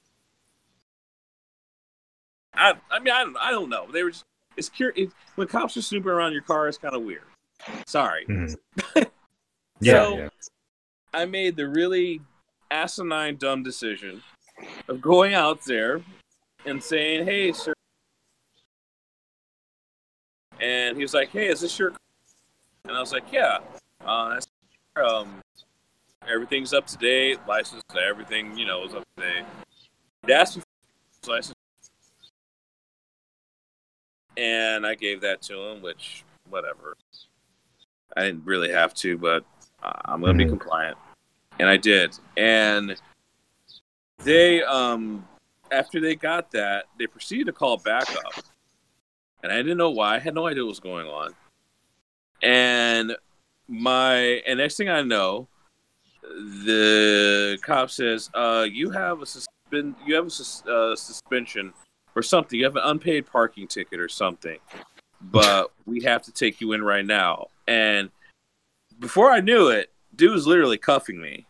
[2.54, 3.90] I, I mean, I don't, I don't know.
[3.90, 4.24] They were just
[4.60, 6.68] it's curious when cops are snooping around your car.
[6.68, 7.22] It's kind of weird.
[7.86, 8.26] Sorry.
[8.26, 9.02] Mm-hmm.
[9.80, 10.28] yeah, so, yeah.
[11.14, 12.20] I made the really
[12.70, 14.22] asinine, dumb decision
[14.86, 16.02] of going out there
[16.66, 17.72] and saying, "Hey, sir,"
[20.60, 21.98] and he was like, "Hey, is this your?" Car?
[22.84, 23.60] And I was like, "Yeah."
[24.04, 24.40] Uh,
[25.02, 25.40] um,
[26.28, 29.44] everything's up to date, license, everything you know is up to date.
[30.26, 30.62] He asked me
[31.22, 31.56] for license,
[34.36, 36.96] and I gave that to him, which whatever.
[38.16, 39.44] I didn't really have to, but
[39.82, 40.38] I'm gonna mm-hmm.
[40.38, 40.98] be compliant,
[41.58, 42.18] and I did.
[42.36, 43.00] And
[44.18, 45.26] they, um,
[45.70, 48.44] after they got that, they proceeded to call backup,
[49.42, 50.16] and I didn't know why.
[50.16, 51.34] I had no idea what was going on.
[52.42, 53.16] And
[53.68, 54.16] my,
[54.46, 55.48] and next thing I know,
[56.22, 61.72] the cop says, uh, "You have a suspend, you have a sus- uh, suspension
[62.20, 62.58] or something.
[62.58, 64.58] You have an unpaid parking ticket or something,
[65.20, 68.10] but we have to take you in right now." And
[68.98, 71.46] before I knew it, dude was literally cuffing me,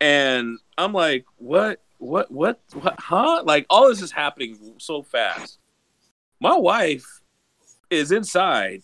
[0.00, 1.80] and I'm like, "What?
[1.98, 2.30] What?
[2.30, 2.60] What?
[2.74, 2.94] What?
[2.98, 5.58] Huh?" Like all this is happening so fast.
[6.40, 7.20] My wife
[7.90, 8.82] is inside,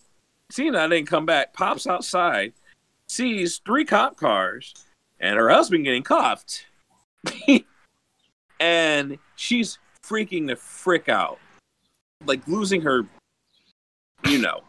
[0.51, 2.53] seeing I didn't come back, pops outside
[3.07, 4.75] sees three cop cars
[5.21, 6.67] and her husband getting cuffed.
[8.61, 9.79] and she's
[10.09, 11.39] freaking the frick out.
[12.27, 13.07] Like losing her,
[14.27, 14.63] you know,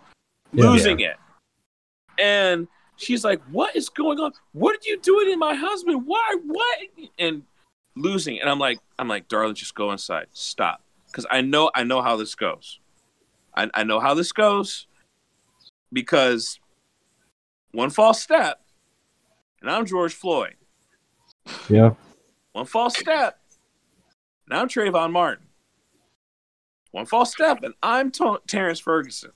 [0.52, 1.12] yeah, losing yeah.
[1.12, 1.18] it.
[2.20, 2.68] And
[2.98, 4.34] she's like, What is going on?
[4.54, 6.06] What are you doing in my husband?
[6.06, 6.38] Why?
[6.46, 6.80] What?
[7.18, 7.44] And
[7.96, 8.40] losing.
[8.40, 10.28] And I'm like, I'm like, darling, just go inside.
[10.34, 10.82] Stop.
[11.08, 12.80] Because I know I know how this goes.
[13.56, 14.88] I, I know how this goes
[15.94, 16.60] because
[17.72, 18.62] one false step,
[19.62, 20.56] and I'm George Floyd.
[21.70, 21.92] Yeah.
[22.52, 23.40] One false step,
[24.50, 25.46] and I'm Trayvon Martin.
[26.92, 29.32] One false step, and I'm T- Terrence Ferguson.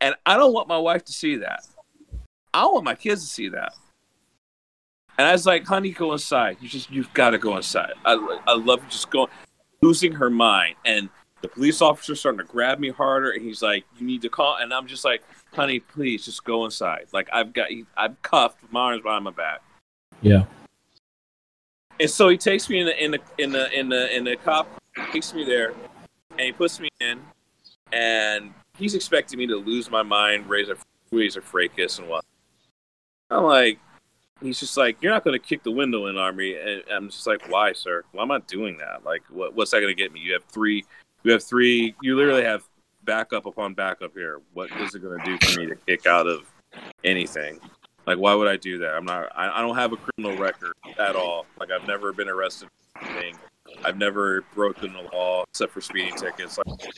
[0.00, 1.66] And I don't want my wife to see that.
[2.54, 3.72] I want my kids to see that.
[5.18, 6.58] And I was like, honey, go inside.
[6.60, 7.92] You just, you've got to go inside.
[8.04, 9.30] I, I love just going,
[9.80, 10.76] losing her mind.
[10.84, 11.08] And
[11.40, 13.30] the police officer starting to grab me harder.
[13.30, 14.56] And he's like, you need to call.
[14.56, 15.22] And I'm just like,
[15.54, 17.06] honey, please just go inside.
[17.12, 19.62] Like I've got, I'm cuffed my arms behind my back.
[20.20, 20.44] Yeah.
[21.98, 24.36] And so he takes me in the in the in the in the in the
[24.36, 24.68] cop
[25.12, 25.72] takes me there,
[26.32, 27.20] and he puts me in,
[27.92, 30.76] and he's expecting me to lose my mind, raise a
[31.10, 32.24] raise a fracas and what.
[33.30, 33.78] I'm like,
[34.40, 36.54] he's just like, you're not going to kick the window in, Army.
[36.54, 38.04] And I'm just like, why, sir?
[38.12, 39.04] Why am I doing that?
[39.04, 40.20] Like, what, what's that going to get me?
[40.20, 40.84] You have three,
[41.24, 42.62] you have three, you literally have
[43.04, 44.40] backup upon backup here.
[44.52, 46.42] What is it going to do for me to kick out of
[47.04, 47.60] anything?
[48.06, 48.94] Like, why would I do that?
[48.94, 49.28] I'm not.
[49.34, 51.46] I, I don't have a criminal record at all.
[51.58, 53.36] Like, I've never been arrested for anything.
[53.84, 56.58] I've never broken the law except for speeding tickets.
[56.58, 56.92] Like,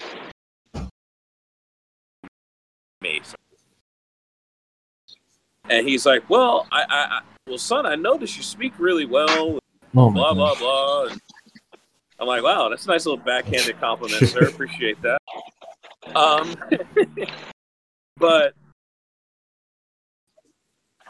[3.00, 3.22] me.
[5.70, 9.58] And he's like, "Well, I, I, I well, son, I noticed you speak really well.
[9.96, 11.20] Oh blah blah blah." And
[12.20, 14.46] I'm like, "Wow, that's a nice little backhanded compliment, sir.
[14.48, 15.20] Appreciate that."
[16.14, 16.54] Um,
[18.16, 18.54] but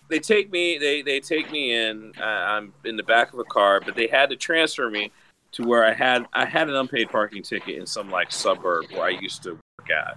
[0.09, 0.79] they take me.
[0.79, 2.13] They they take me in.
[2.19, 5.13] Uh, I'm in the back of a car, but they had to transfer me
[5.53, 9.05] to where I had I had an unpaid parking ticket in some like suburb where
[9.05, 10.17] I used to work at.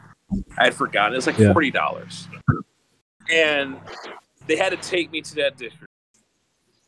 [0.57, 1.13] I had forgotten.
[1.13, 1.51] It was like yeah.
[1.51, 2.27] forty dollars,
[3.29, 3.77] and
[4.47, 5.87] they had to take me to that district.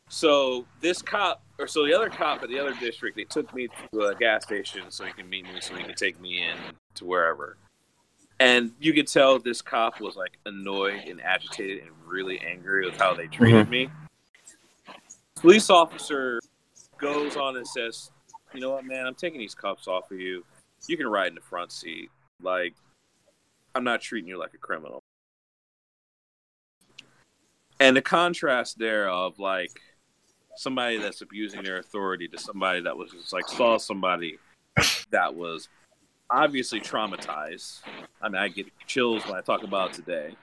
[0.09, 3.67] So this cop, or so the other cop at the other district, they took me
[3.91, 6.55] to a gas station so he can meet me, so he can take me in
[6.95, 7.57] to wherever
[8.43, 12.97] and you could tell this cop was like annoyed and agitated and really angry with
[12.97, 13.71] how they treated mm-hmm.
[13.71, 13.89] me.
[15.35, 16.41] Police officer
[16.97, 18.11] goes on and says,
[18.53, 19.07] "You know what, man?
[19.07, 20.43] I'm taking these cuffs off of you.
[20.87, 22.09] You can ride in the front seat.
[22.41, 22.73] Like,
[23.75, 25.01] I'm not treating you like a criminal."
[27.79, 29.71] And the contrast there of like
[30.57, 34.37] somebody that's abusing their authority to somebody that was just like saw somebody
[35.11, 35.69] that was
[36.33, 37.81] obviously traumatized.
[38.21, 40.35] I mean, I get chills when I talk about today.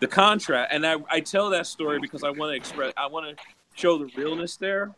[0.00, 3.38] The contrast, and I, I tell that story because I want to express, I want
[3.38, 3.42] to
[3.74, 4.92] show the realness there,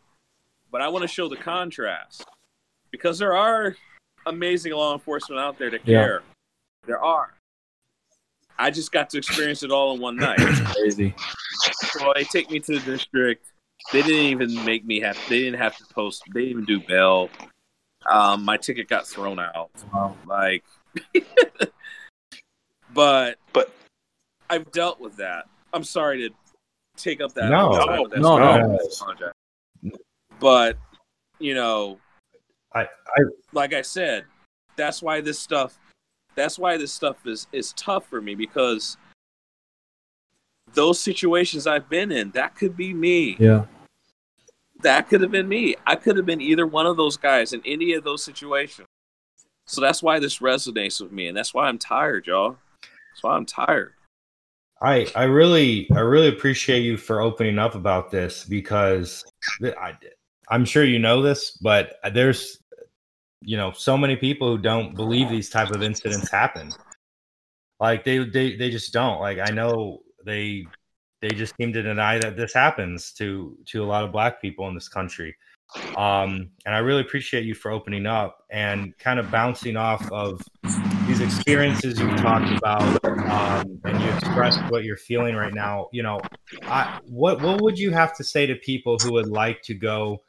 [0.72, 2.24] but I want to show the contrast
[2.90, 3.76] because there are
[4.24, 5.98] amazing law enforcement out there that Yeah.
[6.04, 6.22] care.
[6.86, 7.34] There are.
[8.58, 10.38] I just got to experience it all in one night.
[10.38, 11.14] Crazy.
[11.92, 13.44] So they take me to the district.
[13.92, 15.18] They didn't even make me have.
[15.28, 16.22] They didn't have to post.
[16.32, 17.28] They didn't even do bail.
[18.08, 19.70] Um, my ticket got thrown out.
[19.92, 20.16] Wow.
[20.26, 20.64] Like,
[22.94, 23.72] but But-
[24.48, 25.48] I've dealt with that.
[25.72, 26.34] I'm sorry to
[26.96, 27.50] take up that.
[27.50, 27.72] No.
[27.72, 29.16] time with that No, story.
[29.82, 29.92] no.
[30.38, 30.78] But
[31.38, 31.98] you know,
[32.74, 34.24] I, I like I said,
[34.76, 35.78] that's why this stuff
[36.34, 38.96] that's why this stuff is is tough for me because
[40.74, 43.36] those situations I've been in, that could be me.
[43.38, 43.64] Yeah.
[44.82, 45.76] That could have been me.
[45.86, 48.86] I could have been either one of those guys in any of those situations.
[49.66, 52.56] So that's why this resonates with me, and that's why I'm tired, y'all.
[52.82, 53.94] That's why I'm tired.
[54.82, 59.24] I I really I really appreciate you for opening up about this because
[59.62, 59.96] I
[60.50, 62.58] I'm sure you know this, but there's
[63.40, 66.70] you know so many people who don't believe these type of incidents happen.
[67.80, 69.20] Like they they they just don't.
[69.20, 70.66] Like I know they
[71.20, 74.68] they just seem to deny that this happens to to a lot of black people
[74.68, 75.34] in this country.
[75.96, 80.40] Um, and I really appreciate you for opening up and kind of bouncing off of
[81.08, 85.88] these experiences you've talked about um, and you expressed what you're feeling right now.
[85.92, 86.20] You know
[86.62, 90.22] I, what what would you have to say to people who would like to go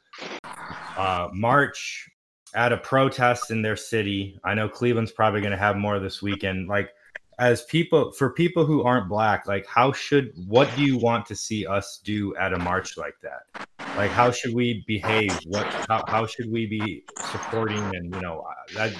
[0.96, 2.08] uh, march
[2.54, 4.38] at a protest in their city?
[4.44, 6.68] I know cleveland's probably going to have more this weekend.
[6.68, 6.90] Like
[7.38, 11.36] as people for people who aren't black like how should what do you want to
[11.36, 13.68] see us do at a march like that?
[13.96, 15.38] Like how should we behave?
[15.46, 18.44] What how, how should we be supporting and you know
[18.78, 18.92] i'm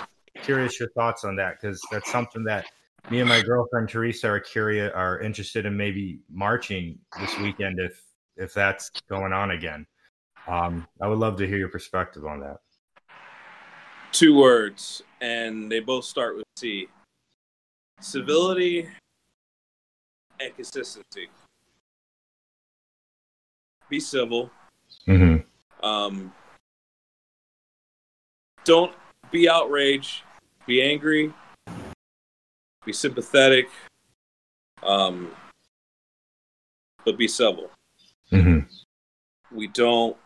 [0.42, 2.64] curious your thoughts on that because that's something that
[3.10, 8.02] me and my girlfriend teresa are curious are interested in maybe marching this weekend if
[8.36, 9.86] if that's going on again.
[10.46, 12.58] Um i would love to hear your perspective on that.
[14.12, 16.88] Two words, and they both start with C.
[18.00, 18.88] Civility
[20.40, 21.28] and consistency.
[23.88, 24.50] Be civil.
[25.06, 25.86] mm-hmm.
[25.86, 26.32] Um,
[28.64, 28.92] don't
[29.30, 30.22] be outraged.
[30.66, 31.32] Be angry.
[32.84, 33.68] Be sympathetic.
[34.82, 35.30] Um,
[37.04, 37.70] but be civil.
[38.32, 39.56] Mm-hmm.
[39.56, 40.16] We don't.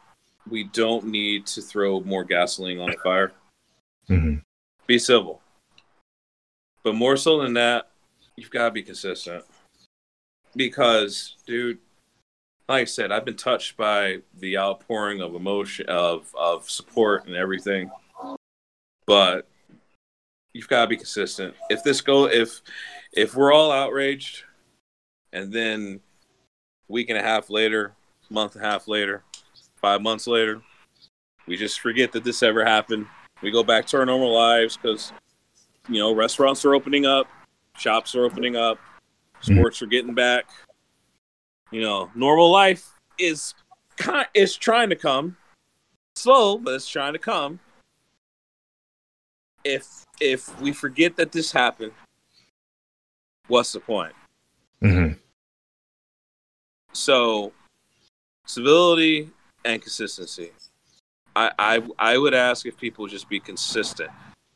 [0.51, 3.33] We don't need to throw more gasoline on the fire.
[4.11, 4.39] Mm-hmm.
[4.89, 5.41] Be civil.
[6.83, 7.91] But more so than that,
[8.37, 9.45] you've got to be consistent.
[10.55, 11.78] Because, dude,
[12.68, 17.35] like I said, I've been touched by the outpouring of emotion, of of support and
[17.37, 17.91] everything.
[19.07, 19.47] But
[20.53, 21.55] you've got to be consistent.
[21.70, 22.61] If this go, if
[23.12, 24.45] if we're all outraged,
[25.33, 26.01] and then
[26.89, 27.93] week and a half later,
[28.30, 29.22] month and a half later,
[29.76, 30.62] five months later,
[31.47, 33.07] we just forget that this ever happened.
[33.43, 35.12] We go back to our normal lives because
[35.89, 37.28] you know restaurants are opening up,
[37.76, 38.78] shops are opening up,
[39.41, 40.49] sports are getting back.
[41.70, 43.55] You know, normal life is
[43.97, 45.37] kind is trying to come,
[46.14, 47.61] slow, but it's trying to come.
[49.64, 51.93] If if we forget that this happened,
[53.49, 54.14] what's the point?
[54.83, 55.14] Mm-hmm.
[56.93, 57.53] So,
[58.45, 59.30] civility
[59.64, 60.53] and consistency.
[61.35, 64.11] I, I I would ask if people just be consistent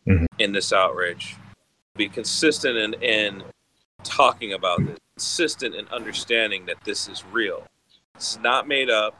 [0.06, 0.26] Mhm.
[0.38, 1.36] in this outrage,
[1.96, 3.44] be consistent in in
[4.04, 7.66] talking about this, consistent in understanding that this is real.
[8.18, 9.14] Is not made up,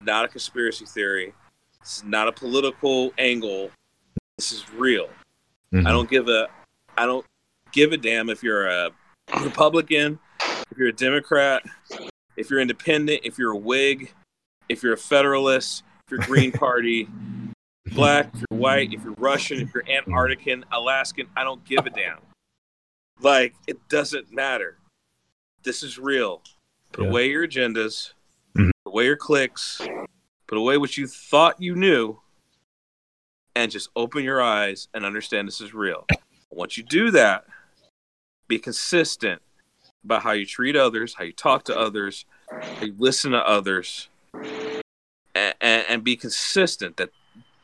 [0.00, 1.34] not a conspiracy theory.
[1.82, 3.70] Is not a political angle.
[4.38, 5.08] This is real.
[5.72, 5.86] Mm-hmm.
[5.86, 6.48] I don't give a
[6.96, 7.26] I don't
[7.72, 8.90] give a damn if you're a
[9.42, 10.18] Republican,
[10.70, 11.62] if you're a Democrat,
[12.36, 14.14] if you're independent, if you're a Whig,
[14.68, 17.08] if you're a Federalist, if you're Green Party,
[17.92, 21.90] black, if you're white, if you're Russian, if you're Antarctican, Alaskan, I don't give a
[21.90, 22.18] damn.
[23.20, 24.78] Like it doesn't matter.
[25.62, 26.42] This is real.
[26.92, 27.10] Put Yeah.
[27.10, 28.12] away your agendas,
[28.56, 28.70] Mhm.
[28.84, 29.80] put away your clicks,
[30.46, 32.20] put away what you thought you knew,
[33.54, 36.06] and just open your eyes and understand this is real.
[36.50, 37.46] Once you do that,
[38.46, 39.42] be consistent
[40.04, 44.08] about how you treat others, how you talk to others, how you listen to others,
[45.34, 47.10] and, and, and be consistent that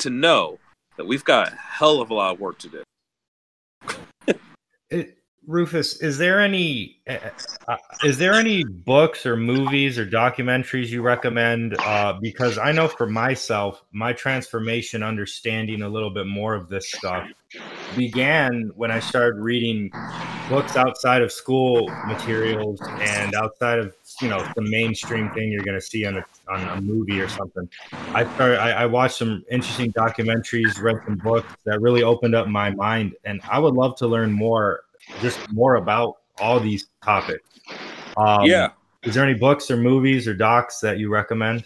[0.01, 0.59] to know
[0.97, 2.83] that we've got a hell of a lot of work to
[4.89, 5.05] do.
[5.47, 7.19] Rufus, is there any uh,
[7.67, 11.77] uh, is there any books or movies or documentaries you recommend?
[11.81, 16.93] Uh, because I know for myself, my transformation, understanding a little bit more of this
[16.93, 17.27] stuff,
[17.97, 19.91] began when I started reading
[20.49, 25.79] books outside of school materials and outside of you know the mainstream thing you're going
[25.79, 27.69] to see on a on a movie or something.
[27.93, 28.61] I started.
[28.61, 33.15] I, I watched some interesting documentaries, read some books that really opened up my mind,
[33.25, 34.83] and I would love to learn more,
[35.21, 37.47] just more about all these topics.
[38.17, 38.71] Um, yeah.
[39.03, 41.65] Is there any books or movies or docs that you recommend?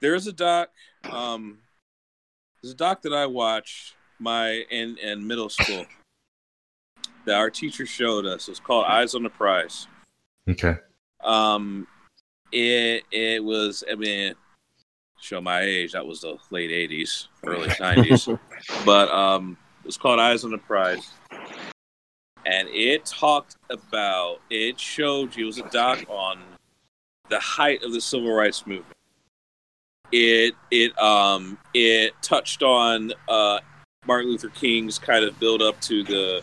[0.00, 0.70] There's a doc.
[1.10, 1.58] Um,
[2.62, 5.86] there's a doc that I watched my in in middle school
[7.24, 8.48] that our teacher showed us.
[8.48, 9.88] It's called Eyes on the Prize.
[10.48, 10.76] Okay.
[11.26, 11.86] Um,
[12.52, 13.84] it it was.
[13.90, 14.34] I mean,
[15.20, 15.92] show my age.
[15.92, 18.38] That was the late '80s, early '90s.
[18.84, 21.10] but um, it was called Eyes on the Prize,
[22.46, 24.40] and it talked about.
[24.48, 25.44] It showed you.
[25.44, 26.38] It was a doc on
[27.28, 28.92] the height of the civil rights movement.
[30.12, 33.58] It it um it touched on uh
[34.06, 36.42] Martin Luther King's kind of build up to the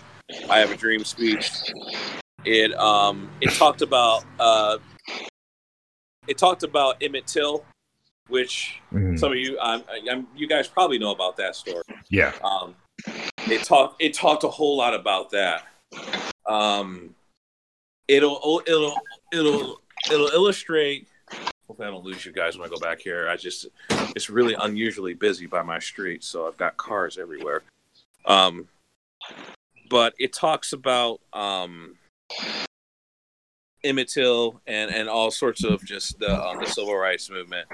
[0.49, 1.49] I Have a Dream speech.
[2.45, 4.77] It um it talked about uh
[6.27, 7.65] it talked about Emmett Till,
[8.27, 9.19] which Mhm.
[9.19, 11.83] some of you I'm, I'm you guys probably know about that story.
[12.09, 12.33] Yeah.
[12.43, 12.75] Um,
[13.49, 15.67] it talked it talked a whole lot about that.
[16.45, 17.15] Um,
[18.07, 18.95] it'll it'll
[19.31, 19.81] it'll
[20.11, 21.07] it'll illustrate.
[21.67, 23.29] Hopefully, I don't lose you guys when I go back here.
[23.29, 23.67] I just
[24.15, 27.63] it's really unusually busy by my street, so I've got cars everywhere.
[28.25, 28.67] Um,
[29.89, 31.95] but it talks about um,
[33.83, 37.67] Emmett Till and and all sorts of just the um, the civil rights movement.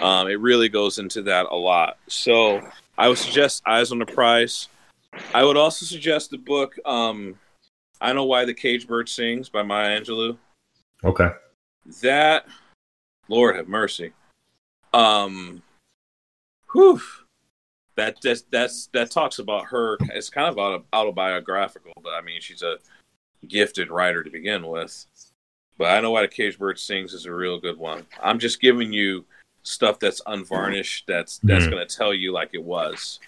[0.00, 1.98] Um, it really goes into that a lot.
[2.08, 2.60] So
[2.98, 4.68] I would suggest Eyes on the Prize.
[5.34, 7.38] I would also suggest the book um,
[8.00, 10.36] I Know Why the Cage Bird Sings by Maya Angelou.
[11.04, 11.28] Okay.
[12.02, 12.46] That,
[13.28, 14.12] Lord have mercy.
[14.94, 15.62] Um,
[16.72, 17.00] whew,
[17.96, 19.98] that that's, that's that talks about her.
[20.12, 22.78] It's kind of autobiographical, but I mean, she's a
[23.48, 25.06] gifted writer to begin with.
[25.78, 28.06] But I know why the cage bird sings is a real good one.
[28.22, 29.24] I'm just giving you
[29.64, 31.04] stuff that's unvarnished.
[31.06, 31.70] That's that's Mhm.
[31.70, 33.20] going to tell you like it was,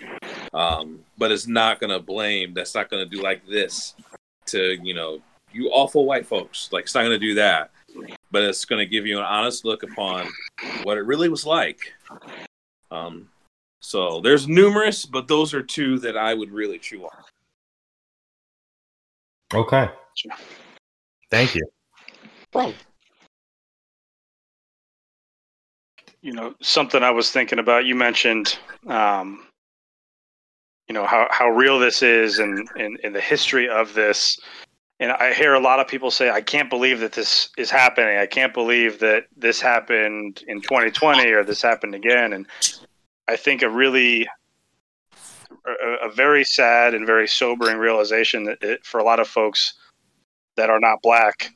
[0.53, 2.55] um, but it's not going to blame.
[2.55, 3.95] That's not going to do like this
[4.47, 6.69] to you know you awful white folks.
[6.73, 7.71] Like it's not going to do that.
[8.33, 10.27] But it's going to give you an honest look upon
[10.83, 11.79] what it really was like.
[12.91, 13.29] Um,
[13.81, 17.25] so there's numerous, but those are two that I would really chew on.
[19.55, 19.89] Okay.
[21.31, 21.67] Thank you.
[26.25, 28.59] you know something i was thinking about you mentioned
[28.89, 29.47] um,
[30.89, 34.39] you know how, how real this is and, and, and the history of this.
[35.01, 38.19] And i hear a lot of people say i can't believe that this is happening.
[38.19, 42.33] I can't believe that this happened in 2020 or this happened again.
[42.33, 42.47] And
[43.29, 44.27] i think a really
[45.67, 49.75] a, a very sad and very sobering realization that it, for a lot of folks
[50.57, 51.51] that are not black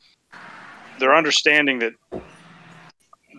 [0.99, 1.93] they're understanding that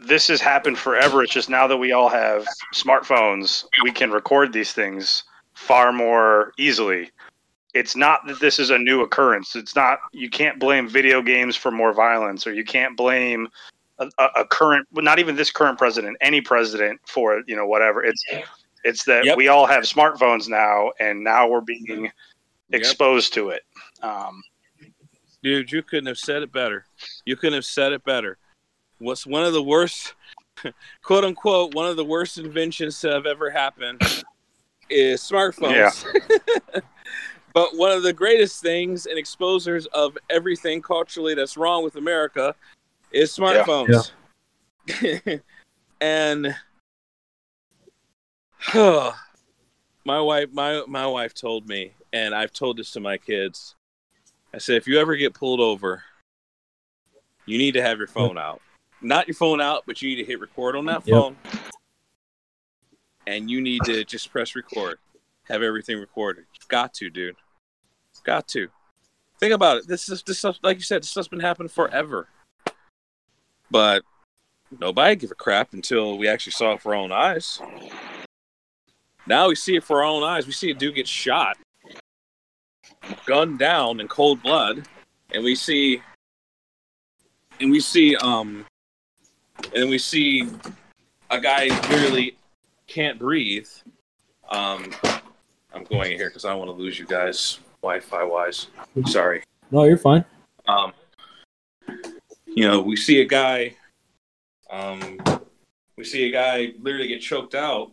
[0.05, 1.24] this has happened forever.
[1.24, 6.53] It's just now that we all have smartphones, we can record these things far more
[6.57, 7.12] easily.
[7.74, 9.55] It's not that this is a new occurrence.
[9.55, 13.47] It's not, you can't blame video games for more violence, or you can't blame
[13.99, 18.03] a, a, a current, not even this current president, any president for, you know, whatever.
[18.03, 18.24] It's,
[18.84, 19.38] it's that Yep.
[19.38, 22.05] we all have smartphones now, and now we're being
[22.72, 22.82] Yep.
[22.82, 23.64] exposed to it.
[24.01, 24.41] Um,
[25.41, 26.85] Dude, you couldn't have said it better.
[27.25, 28.37] You couldn't have said it better.
[28.97, 30.13] What's one of the worst,
[31.01, 34.01] quote unquote, one of the worst inventions to have ever happened
[34.89, 36.05] is smartphones.
[36.73, 36.81] Yeah.
[37.53, 42.53] but one of the greatest things and exposers of everything culturally that's wrong with America
[43.11, 44.11] is smartphones.
[45.01, 45.37] Yeah.
[46.01, 46.55] and
[48.73, 53.75] my wife my my wife told me, and I've told this to my kids.
[54.53, 56.03] I said, if you ever get pulled over,
[57.45, 58.61] you need to have your phone out.
[59.01, 61.15] Not your phone out, but you need to hit record on that Yep.
[61.15, 61.37] phone.
[63.27, 64.99] And you need to just press record.
[65.47, 66.45] Have everything recorded.
[66.59, 67.35] You've got to, dude.
[68.23, 68.69] Got to.
[69.39, 69.87] Think about it.
[69.87, 72.27] This is this stuff like you said, this stuff's been happening forever.
[73.71, 74.03] But
[74.79, 77.61] nobody give a crap until we actually saw it for our own eyes.
[79.25, 80.45] Now we see it for our own eyes.
[80.45, 81.57] We see a dude get shot,
[83.25, 84.87] gunned down in cold blood,
[85.33, 86.01] and we see,
[87.59, 88.65] and we see, um,
[89.75, 90.49] and we see
[91.29, 92.37] a guy literally
[92.87, 93.67] can't breathe.
[94.49, 94.91] Um,
[95.73, 98.67] I'm going in here because I want to lose you guys Wi-Fi wise.
[99.05, 99.43] Sorry.
[99.71, 100.25] No, you're fine.
[100.67, 100.93] Um,
[102.45, 103.75] you know, we see a guy.
[104.69, 105.19] Um,
[105.95, 107.91] we see a guy literally get choked out.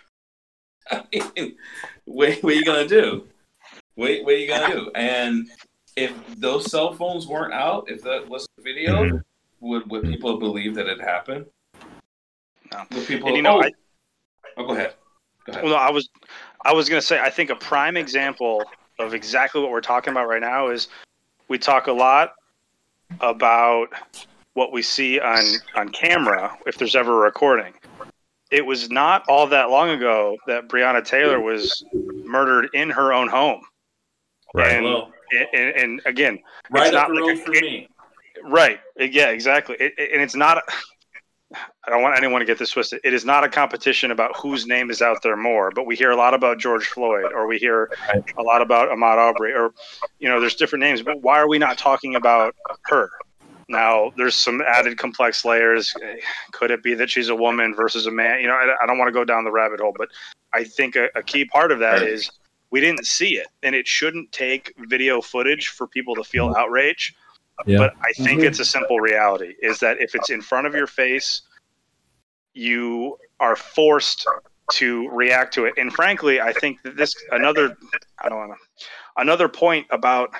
[0.90, 1.56] I mean,
[2.04, 3.26] what, what are you gonna do?
[3.98, 4.90] What, what are you gonna do?
[4.94, 5.48] And
[5.96, 9.22] if those cell phones weren't out, if that was video, Mhm.
[9.58, 11.46] would would people believe that it happened?
[12.72, 12.84] No.
[12.92, 13.26] Would people?
[13.26, 13.72] And you know, oh, I,
[14.56, 14.94] oh, go ahead.
[15.46, 15.64] Go ahead.
[15.64, 16.08] well, no, I was,
[16.64, 18.62] I was gonna say, I think a prime example
[19.00, 20.86] of exactly what we're talking about right now is
[21.48, 22.34] we talk a lot
[23.20, 23.88] about
[24.54, 25.42] what we see on
[25.74, 27.72] on camera if there's ever a recording.
[28.52, 31.84] It was not all that long ago that Breonna Taylor was
[32.24, 33.62] murdered in her own home,
[34.54, 34.72] Right.
[34.76, 35.12] And- Well,
[35.52, 36.38] and, and again,
[36.70, 37.88] right not up the like road a- for it- me.
[38.44, 38.78] Right.
[38.96, 39.76] Yeah, exactly.
[39.80, 40.62] It, it- and it's not.
[41.54, 43.00] I don't want anyone to get this twisted.
[43.04, 45.70] It is not a competition about whose name is out there more.
[45.70, 47.90] But we hear a lot about George Floyd, or we hear
[48.36, 49.72] a lot about Ahmaud Arbery, or
[50.18, 51.00] you know, there's different names.
[51.00, 53.10] But why are we not talking about her?
[53.70, 55.94] Now, there's some added complex layers.
[56.52, 58.40] Could it be that she's a woman versus a man?
[58.40, 60.08] You know, I, I don't want to go down the rabbit hole, but
[60.52, 62.08] I think a, a key part of that Right.
[62.08, 62.30] is
[62.70, 67.14] we didn't see it, and it shouldn't take video footage for people to feel outrage.
[67.66, 67.78] Yeah.
[67.78, 68.44] But I think Mhm.
[68.44, 71.42] it's a simple reality is that if it's in front of your face,
[72.52, 74.26] you are forced
[74.72, 75.74] to react to it.
[75.78, 77.76] And frankly, I think that this another
[78.18, 80.30] I don't want to another point about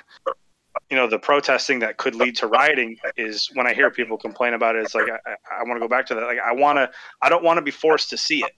[0.89, 4.53] you know the protesting that could lead to rioting is when I hear people complain
[4.53, 4.83] about it.
[4.83, 6.23] It's like I, I, I want to go back to that.
[6.23, 8.51] Like I want to I don't want to be forced to see it.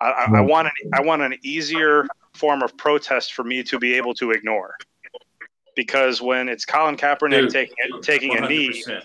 [0.00, 3.78] I, I, I want an I want an easier form of protest for me to
[3.78, 4.76] be able to ignore.
[5.76, 9.02] Because when it's Colin Kaepernick Dude, taking taking a knee, 100%.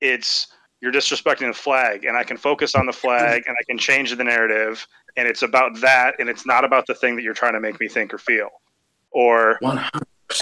[0.00, 0.48] it's
[0.80, 4.14] you're disrespecting the flag and i can focus on the flag and i can change
[4.14, 4.86] the narrative
[5.16, 7.80] and it's about that and it's not about the thing that you're trying to make
[7.80, 8.48] me think or feel.
[9.10, 9.90] Or 100%.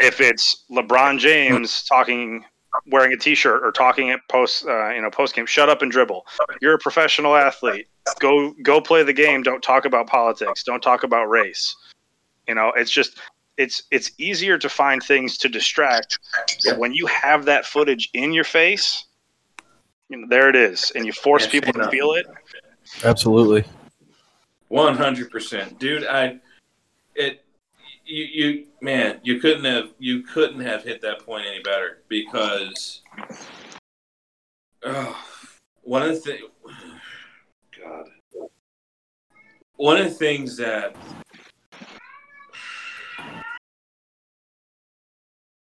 [0.00, 2.44] if it's lebron james talking
[2.88, 5.90] wearing a t-shirt or talking at post uh, you know post game shut up and
[5.90, 6.26] dribble.
[6.60, 7.86] You're a professional athlete.
[8.18, 9.42] Go go play the game.
[9.42, 10.62] Don't talk about politics.
[10.62, 11.74] Don't talk about race
[12.48, 13.18] you know it's just
[13.56, 16.18] it's it's easier to find things to distract
[16.64, 19.06] but when you have that footage in your face
[20.08, 21.98] you know, there it is and you force Can't people to nothing.
[21.98, 22.26] feel it
[23.04, 23.64] Absolutely.
[24.68, 26.06] One hundred percent, dude.
[26.06, 26.38] I
[27.14, 27.44] it
[28.04, 33.02] you you man, you couldn't have you couldn't have hit that point any better because
[34.84, 35.16] oh,
[35.82, 36.42] one of the things,
[37.78, 38.08] God,
[39.76, 40.96] one of the things that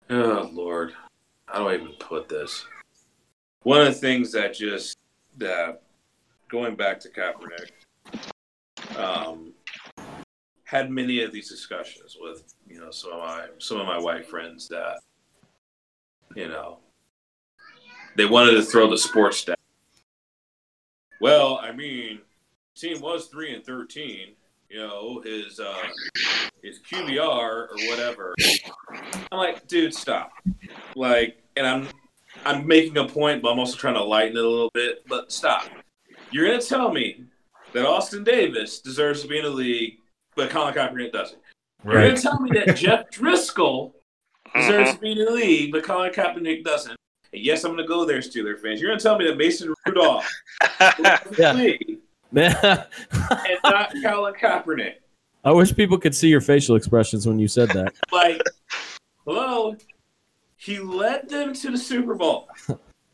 [0.09, 0.93] oh Lord,
[1.47, 2.65] how do I even put this?
[3.63, 4.97] One of the things that just
[5.37, 5.81] that
[6.49, 7.71] going back to Kaepernick
[8.97, 9.53] um,
[10.63, 14.25] had many of these discussions with you know some of my some of my white
[14.25, 14.99] friends that
[16.35, 16.79] you know
[18.15, 19.55] they wanted to throw the sports down.
[21.19, 22.19] Well, I mean,
[22.75, 24.35] team was three and thirteen.
[24.75, 25.83] You know his uh,
[26.61, 28.35] his QBR or whatever.
[29.31, 30.33] I'm like, dude, stop.
[30.97, 31.87] Like, and I'm
[32.45, 35.07] I'm making a point, but I'm also trying to lighten it a little bit.
[35.07, 35.69] But stop.
[36.29, 37.23] You're gonna tell me
[37.71, 39.99] that Austin Davis deserves to be in the league,
[40.35, 41.39] but Colin Kaepernick doesn't.
[41.85, 43.93] You're gonna tell me that Jeff Driskel
[44.53, 46.97] deserves to be in the league, but Colin Kaepernick doesn't.
[47.31, 48.81] And yes, I'm gonna go there, Steeler fans.
[48.81, 50.29] You're gonna tell me that Mason Rudolph
[50.97, 51.94] deserves to be Yeah.
[52.35, 54.93] In the league Man, and not Colin Kaepernick.
[55.43, 57.93] I wish people could see your facial expressions when you said that.
[58.11, 58.41] Like,
[59.25, 59.75] hello,
[60.57, 62.47] he led them to the Super Bowl.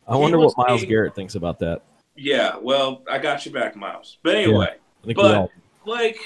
[0.07, 1.81] I wonder what Myles Garrett thinks about that.
[2.15, 4.17] Yeah, well, I got you back, Myles.
[4.23, 4.75] But anyway.
[5.05, 5.49] Think But-
[5.85, 6.19] like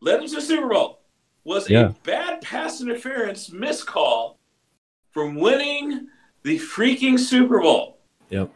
[0.00, 1.00] led them to the Super Bowl
[1.44, 1.86] was Yeah.
[1.86, 4.38] a bad pass interference miscall
[5.10, 6.08] from winning
[6.42, 7.98] the freaking Super Bowl.
[8.30, 8.50] Yep.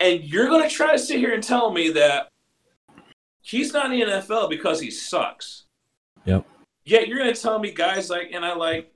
[0.00, 2.28] And you're going to try to sit here and tell me that
[3.42, 5.64] he's not in the NFL because he sucks.
[6.24, 6.44] Yep.
[6.84, 8.92] Yet you're going to tell me guys like, and I like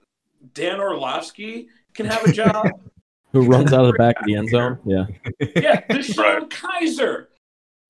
[0.54, 2.66] Dan Orlovsky can have a job.
[3.32, 4.78] Who runs out of the back of the end zone?
[4.84, 5.06] Yeah.
[5.54, 6.48] Yeah, DeShone Right.
[6.50, 7.26] Kizer.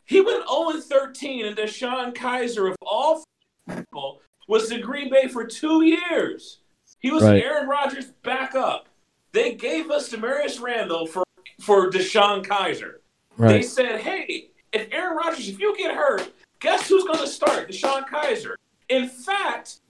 [0.05, 3.25] He went 0 13, and DeShone Kizer, of all
[3.69, 6.59] people, was in Green Bay for two years.
[6.99, 7.43] He was Right.
[7.43, 8.89] Aaron Rodgers' backup.
[9.33, 11.23] They gave us Damarious Randall for,
[11.61, 12.97] for DeShone Kizer.
[13.39, 17.71] They said, hey, if Aaron Rodgers, if you get hurt, guess who's going to start?
[17.71, 18.55] DeShone Kizer.
[18.89, 19.81] In fact,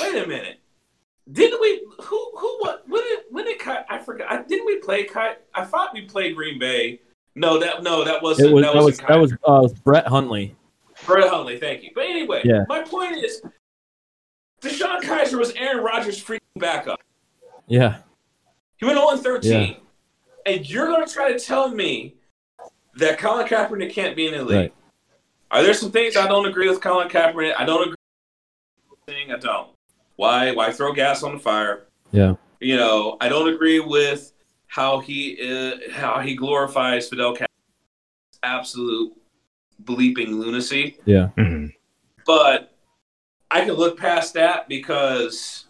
[0.00, 0.58] wait a minute.
[1.30, 1.84] Didn't we?
[2.02, 2.30] Who?
[2.36, 2.56] Who?
[2.60, 2.84] What?
[2.88, 3.18] When did?
[3.30, 3.58] When did?
[3.58, 4.30] Kai, I forgot.
[4.30, 5.04] I, didn't we play?
[5.04, 7.00] Kai, I thought we played Green Bay.
[7.34, 8.52] No, that no, that wasn't.
[8.52, 10.54] Was that that was wasn't that was uh, Brett Hundley.
[11.04, 11.90] Brett Hundley, Thank you.
[11.94, 12.64] But anyway, Yeah.
[12.68, 13.42] my point is,
[14.62, 17.00] DeShone Kizer was Aaron Rodgers' freaking backup.
[17.66, 17.98] Yeah.
[18.76, 19.52] He went 0 13.
[19.52, 19.74] Yeah.
[20.46, 22.15] And you're going to try to tell me
[22.96, 24.56] that Colin Kaepernick can't be in the league.
[24.56, 24.74] Right.
[25.50, 27.54] Are there some things I don't agree with Colin Kaepernick?
[27.56, 27.94] I don't agree
[28.90, 29.32] with thing.
[29.32, 29.68] I don't.
[30.16, 30.52] Why?
[30.52, 31.86] Why throw gas on the fire?
[32.10, 32.34] Yeah.
[32.60, 34.32] You know, I don't agree with
[34.66, 37.46] how he uh, how he glorifies Fidel Castro.
[38.42, 39.12] Absolute
[39.84, 40.98] bleeping lunacy.
[41.04, 41.28] Yeah.
[41.36, 41.72] Mhm.
[42.24, 42.72] But
[43.50, 45.66] I can look past that because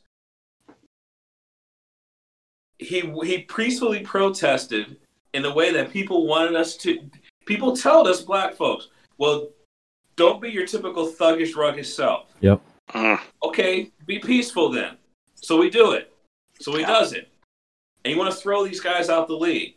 [2.78, 4.96] he he peacefully protested
[5.36, 6.98] in the way that people wanted us to.
[7.44, 9.50] People told us, black folks, well,
[10.16, 12.34] don't be your typical thuggish, rugged self.
[12.40, 12.62] Yep.
[12.90, 13.22] Mm-hmm.
[13.42, 14.96] Okay, be peaceful then.
[15.34, 16.12] So we do it.
[16.58, 17.28] So he does it.
[18.04, 19.74] And you want to throw these guys out the league.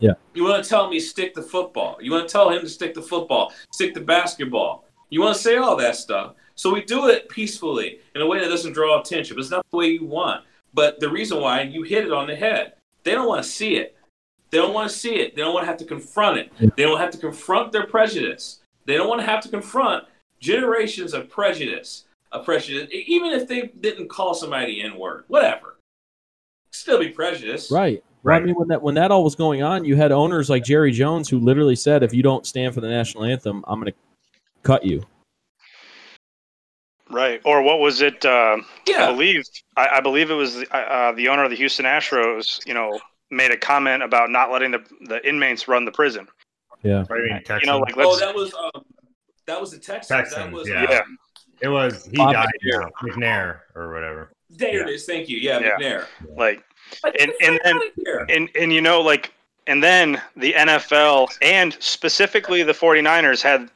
[0.00, 0.14] Yeah.
[0.34, 1.96] You want to tell me stick the football.
[2.00, 4.86] You want to tell him to stick the football, stick the basketball.
[5.10, 6.34] You want to say all that stuff.
[6.56, 9.36] So we do it peacefully in a way that doesn't draw attention.
[9.36, 10.44] But it's not the way you want.
[10.72, 12.72] But the reason why you hit it on the head,
[13.04, 13.96] they don't want to see it.
[14.54, 15.34] They don't want to see it.
[15.34, 16.52] They don't want to have to confront it.
[16.76, 18.60] They don't have to confront their prejudice.
[18.84, 20.04] They don't want to have to confront
[20.38, 22.04] generations of prejudice.
[22.30, 25.78] Of prejudice, even if they didn't call somebody N word, whatever,
[26.70, 27.68] still be prejudice.
[27.68, 28.04] Right.
[28.22, 30.62] Well, I mean, when that when that all was going on, you had owners like
[30.62, 33.92] Jerry Jones who literally said, "If you don't stand for the national anthem, I'm going
[33.92, 33.98] to
[34.62, 35.02] cut you."
[37.10, 37.40] Right.
[37.44, 38.24] Or what was it?
[38.24, 39.42] Uh, I believe
[39.76, 42.64] I, I believe it was the, uh, the owner of the Houston Astros.
[42.66, 43.00] You know,
[43.30, 46.26] made a comment about not letting the the inmates run the prison.
[46.82, 47.04] Yeah.
[47.04, 48.84] What do you know, like Oh, let's that was um,
[49.46, 50.34] that was the Texans.
[50.34, 50.86] That was yeah.
[50.88, 51.00] yeah.
[51.62, 52.90] it was he Bob died McNair.
[53.02, 54.30] McNair or whatever.
[54.50, 54.94] There it Yeah.
[54.94, 55.04] is.
[55.06, 55.38] Thank you.
[55.38, 55.76] Yeah, Yeah.
[55.78, 56.06] McNair.
[56.36, 56.62] like
[57.02, 58.26] Like, And- get and then- fuck outta here.
[58.28, 59.32] and and you know like
[59.66, 63.70] and then the NFL and specifically the 49ers had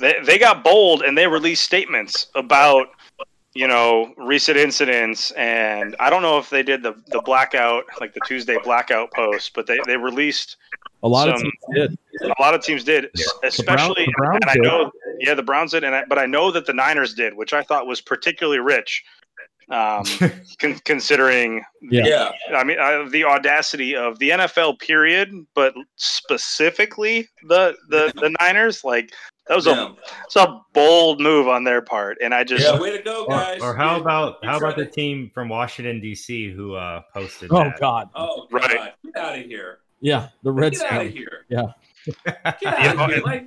[0.00, 2.88] they, they got bold and they released statements about
[3.54, 8.12] you know recent incidents and I don't know if they did the the blackout like
[8.14, 10.56] the Tuesday blackout post but they they released
[11.04, 11.98] A lot of teams did.
[12.22, 13.24] a lot of teams did Yeah.
[13.44, 14.62] especially the Browns and I did.
[14.64, 14.90] know
[15.20, 17.62] yeah the Browns did and I, but I know that the Niners did which I
[17.62, 19.04] thought was particularly rich
[19.70, 20.04] um
[20.58, 22.06] con- considering Yeah.
[22.06, 22.30] Yeah.
[22.56, 28.82] I mean, uh, the audacity of the NFL period, but specifically the the, the Niners,
[28.84, 29.12] like
[29.48, 32.96] that was a it's a bold move on their part, and I just Yeah, way
[32.96, 33.60] to go, guys.
[33.60, 36.50] or how You- about you how about tried the team from Washington D.C.
[36.52, 37.78] who uh, posted Oh that?
[37.80, 38.08] God.
[38.14, 38.62] Oh, God.
[38.62, 38.92] Right.
[39.04, 39.78] Get out of here.
[40.00, 40.28] Yeah.
[40.42, 41.44] The Get out of here.
[41.48, 41.66] Yeah.
[42.26, 43.22] Get out know, of here.
[43.22, 43.46] Like,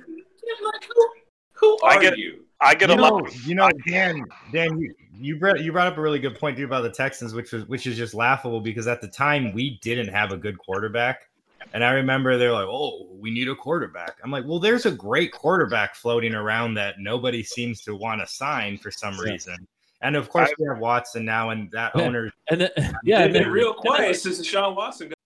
[0.96, 1.08] who,
[1.52, 2.44] who I are get- you?
[2.60, 3.46] I get you a know, lot.
[3.46, 6.64] you know, Dan, Dan, you, you brought you brought up a really good point too
[6.64, 10.08] about the Texans, which was which is just laughable because at the time we didn't
[10.08, 11.27] have a good quarterback,
[11.72, 14.90] and I remember they're like, "Oh, we need a quarterback." I'm like, "Well, there's a
[14.90, 19.32] great quarterback floating around that nobody seems to want to sign for some Yeah.
[19.32, 19.68] reason."
[20.00, 22.02] And of course, we have Watson now, and that Yeah.
[22.02, 22.32] owner.
[22.50, 22.70] And then,
[23.04, 25.18] yeah, They've been real quiet since Deshaun Watson got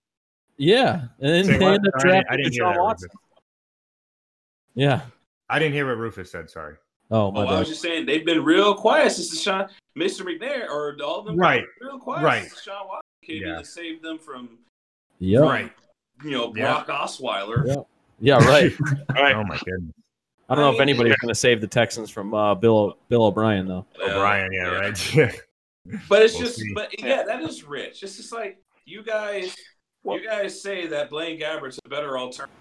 [0.57, 2.77] yeah, and then Say they end up I drafting didn't hear Deshaun.
[2.83, 3.09] Watson.
[4.75, 5.01] Yeah.
[5.49, 6.49] I didn't hear what Rufus said.
[6.49, 6.75] Sorry.
[7.11, 7.59] Oh my Oh, I bad.
[7.59, 10.21] was just saying they've been real quiet since Deshaun, Mr.
[10.21, 11.63] McNair, or all of them, Right.
[11.81, 12.43] Real quiet Right.
[12.43, 13.53] since Deshaun Watson came Yeah.
[13.53, 14.57] in to save them from,
[15.19, 15.39] Yeah.
[15.39, 15.71] Right.
[16.23, 16.83] You know, Yeah.
[16.83, 17.65] Brock Osweiler.
[17.67, 18.37] Yeah.
[18.39, 18.45] Yeah.
[18.47, 18.71] Right.
[19.13, 19.35] Right.
[19.35, 19.93] Oh my goodness.
[20.49, 22.97] I don't know if I mean- anybody's going to save the Texans from uh, Bill
[23.09, 23.85] Bill O'Brien though.
[24.01, 25.23] Uh, O'Brien, yeah, yeah.
[25.23, 25.41] right.
[26.07, 26.73] But it's We'll just, see.
[26.73, 28.03] but yeah, that is rich.
[28.03, 29.53] It's just like you guys,
[30.05, 32.55] you guys say that Blaine Gabbert's a better alternative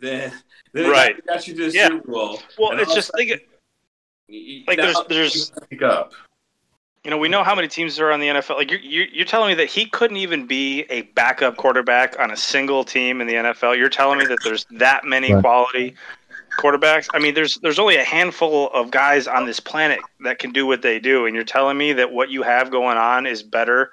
[0.00, 0.32] than,
[0.72, 1.14] than Right.
[1.24, 1.86] got, got you to the Yeah.
[1.88, 2.40] Super Bowl.
[2.58, 6.14] Well, it's just of a think, sudden, like, now there's- you there's- speak up.
[7.04, 8.56] You know, we know how many teams there are on the NFL.
[8.56, 12.30] Like you're you're, you're telling me that he couldn't even be a backup quarterback on
[12.30, 13.76] a single team in the NFL.
[13.76, 15.42] You're telling me that there's that many Right.
[15.42, 15.94] quality
[16.60, 17.08] quarterbacks.
[17.14, 20.64] I mean, there's there's only a handful of guys on this planet that can do
[20.64, 23.90] what they do, and you're telling me that what you have going on is better,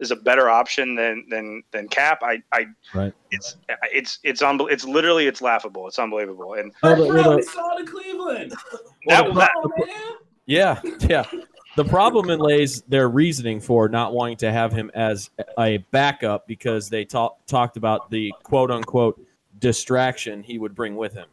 [0.00, 2.20] is a better option than than than Cap.
[2.22, 3.12] I I Right.
[3.32, 3.56] it's
[3.92, 5.86] it's it's unbel- It's literally it's laughable.
[5.88, 6.54] It's unbelievable.
[6.54, 8.52] And Oh, the- Bro, the- saw it in Cleveland.
[9.08, 9.88] that, that Oh, man.
[10.46, 11.24] Yeah, yeah.
[11.76, 16.46] The problem in lays their reasoning for not wanting to have him as a backup
[16.46, 19.20] because they talk, talked about the quote unquote
[19.58, 21.26] distraction he would bring with him.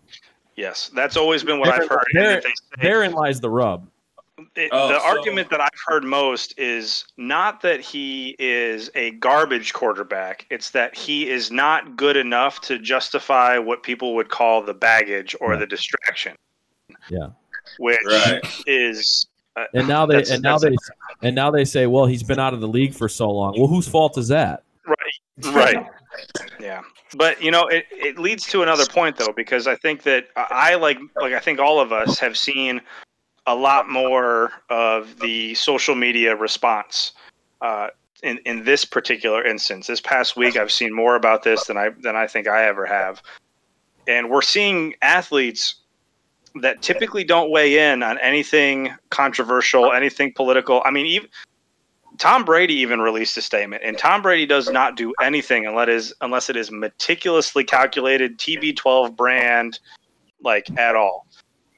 [0.55, 2.05] yes, that's always been what I've heard.
[2.13, 3.87] There- they say- Therein lies the rub.
[4.55, 9.11] it, Oh, the so- argument that I've heard most is not that he is a
[9.11, 10.45] garbage quarterback.
[10.49, 15.35] It's that he is not good enough to justify what people would call the baggage
[15.39, 15.59] or Right.
[15.59, 16.35] the distraction.
[17.09, 17.27] Yeah.
[17.77, 18.41] Which Right.
[18.67, 19.25] is
[19.74, 20.89] And now they That's- and now they that's-
[21.22, 23.56] and now they say, well, he's been out of the league for so long.
[23.58, 24.64] Well, whose fault is that?
[24.86, 25.86] right, right,
[26.60, 26.82] yeah.
[27.16, 30.76] But you know, it, it leads to another point though, because I think that I
[30.76, 32.82] like like I think all of us have seen
[33.45, 37.14] a lot more of the social media response
[37.62, 37.88] uh,
[38.24, 39.88] in in this particular instance.
[39.88, 42.86] This past week, I've seen more about this than I than I think I ever
[42.86, 43.22] have,
[44.08, 45.76] and we're seeing athletes
[46.62, 50.82] that typically don't weigh in on anything controversial, anything political.
[50.86, 51.30] I mean, even
[52.20, 55.95] Tom Brady even released a statement, and Tom Brady does not do anything unless it
[55.95, 59.80] is unless it is meticulously calculated TB12 brand,
[60.41, 61.26] like at all.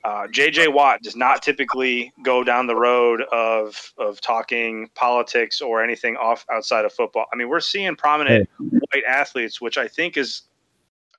[0.03, 5.83] Uh, JJ Watt does not typically go down the road of of talking politics or
[5.83, 7.25] anything off outside of football.
[7.33, 10.43] I mean, we're seeing prominent white athletes, which I think is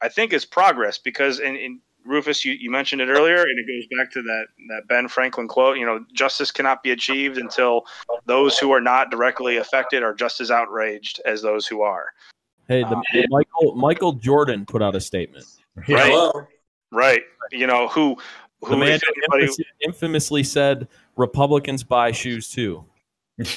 [0.03, 3.67] I think is progress because in, in Rufus, you, you mentioned it earlier, and it
[3.67, 5.77] goes back to that that Ben Franklin quote.
[5.79, 7.85] You know, justice cannot be achieved until
[8.27, 12.07] those who are not directly affected are just as outraged as those who are.
[12.69, 15.45] Hey, the, Uh, Michael Michael Jordan put out a statement.
[15.77, 16.11] Right.
[16.11, 16.47] Hello.
[16.93, 17.23] Right.
[17.53, 18.17] You know who
[18.63, 18.99] The who man
[19.35, 19.53] anybody,
[19.83, 22.85] infamously said Republicans buy shoes too.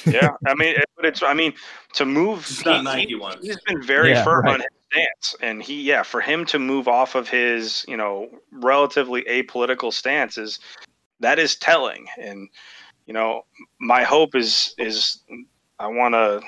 [0.06, 0.30] yeah.
[0.46, 1.54] I mean, it- but it's I mean
[1.94, 2.40] to move.
[2.40, 3.38] It's not he- Nike ones.
[3.44, 4.54] He's been very Yeah, firm right.
[4.54, 8.28] on his stance, and he, yeah, for him to move off of his, you know,
[8.52, 10.58] relatively apolitical stance is
[11.20, 12.06] that is telling.
[12.18, 12.48] And
[13.06, 13.42] you know,
[13.80, 15.22] my hope is is
[15.78, 16.40] I want to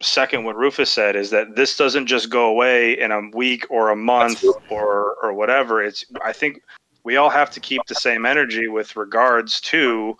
[0.00, 3.90] second what Rufus said is that this doesn't just go away in a week or
[3.90, 5.82] a month or or whatever.
[5.82, 6.60] It's I think
[7.04, 10.16] we all have to keep the same energy with regards to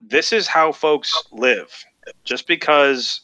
[0.00, 1.84] this is how folks live.
[2.24, 3.20] Just because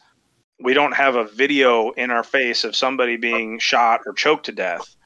[0.61, 4.53] we don't have a video in our face of somebody being shot or choked to
[4.53, 4.97] death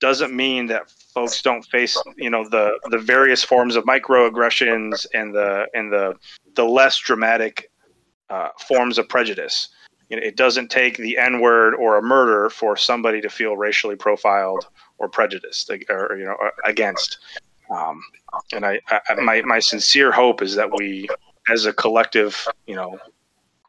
[0.00, 5.34] doesn't mean that folks don't face you know the the various forms of microaggressions and
[5.34, 6.14] the and the
[6.54, 7.70] the less dramatic
[8.30, 9.68] uh, forms of prejudice.
[10.08, 13.56] You know, it doesn't take the n word or a murder for somebody to feel
[13.56, 14.66] racially profiled
[14.98, 17.18] or prejudiced or you know against.
[17.70, 18.00] Um,
[18.52, 21.08] and I, I my my sincere hope is that we
[21.50, 22.98] as a collective you know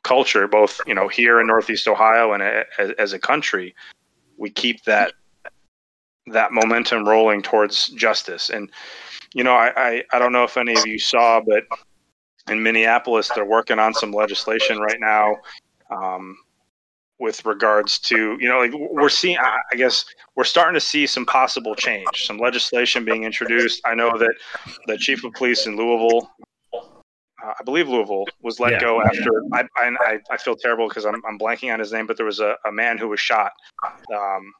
[0.03, 3.75] culture, both you know here in Northeast Ohio and a, as, as a country,
[4.37, 5.13] we keep that
[6.27, 8.49] that momentum rolling towards justice.
[8.49, 8.69] And
[9.33, 11.63] you know, I, I I don't know if any of you saw, but
[12.49, 15.35] in Minneapolis, they're working on some legislation right now.
[15.91, 16.37] Um,
[17.19, 21.05] with regards to you know like we're seeing i I guess we're starting to see
[21.05, 24.33] some possible change some legislation being introduced i know that
[24.87, 26.31] the chief of police in louisville
[27.43, 28.79] uh, I believe Louisville was let Yeah.
[28.79, 29.43] go after.
[29.53, 32.39] I, I I feel terrible because I'm I'm blanking on his name, but there was
[32.39, 33.51] a, a man who was shot,
[34.13, 34.53] um,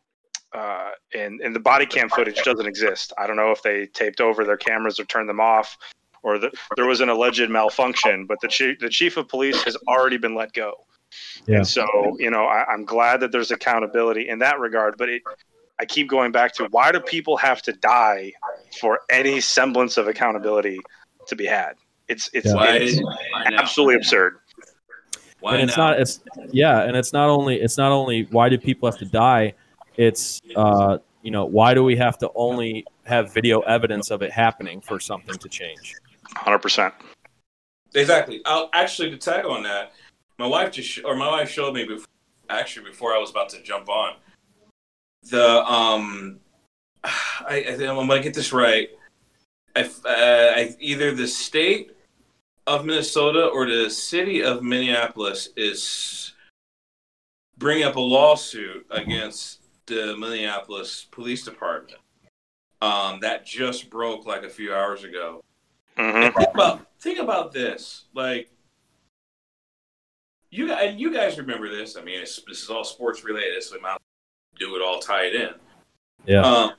[0.53, 3.13] uh, and and the body cam footage doesn't exist.
[3.17, 5.77] I don't know if they taped over their cameras or turned them off,
[6.23, 8.25] or the, there was an alleged malfunction.
[8.25, 10.73] But the chief the chief of police has already been let go,
[11.47, 11.57] Yeah.
[11.57, 14.95] and so you know I, I'm glad that there's accountability in that regard.
[14.97, 15.21] But it.
[15.81, 18.33] I keep going back to why do people have to die
[18.81, 20.81] for any semblance of accountability
[21.27, 21.75] to be had?
[22.09, 22.73] It's it's, Yeah.
[22.73, 23.57] It's why now?
[23.61, 24.39] absolutely absurd.
[25.39, 25.91] Why and it's now?
[25.91, 26.19] not it's
[26.51, 29.53] yeah and it's not only it's not only why do people have to die
[29.95, 34.31] it's uh you know why do we have to only have video evidence of it
[34.31, 35.95] happening for something to change
[36.35, 36.93] Hundred percent.
[37.95, 38.41] Exactly.
[38.45, 39.93] I'll actually to tag on that.
[40.37, 42.05] My wife just or my wife showed me before,
[42.49, 44.15] actually before I was about to jump on
[45.23, 46.39] the um.
[47.03, 48.89] I, I think I'm gonna get this right.
[49.75, 51.91] I, uh, I, either the state
[52.69, 56.35] of Minnesota or the city of Minneapolis is
[57.57, 61.97] bringing up a lawsuit against the Minneapolis Police Department.
[62.81, 65.43] Um, that just broke like a few hours ago.
[65.97, 68.05] hmm think about think about this.
[68.13, 68.51] Like
[70.51, 71.97] you and you guys remember this.
[71.97, 73.97] I mean, it's, this is all sports related, so we might
[74.59, 75.49] do it all tied in.
[76.25, 76.41] Yeah.
[76.41, 76.71] Um,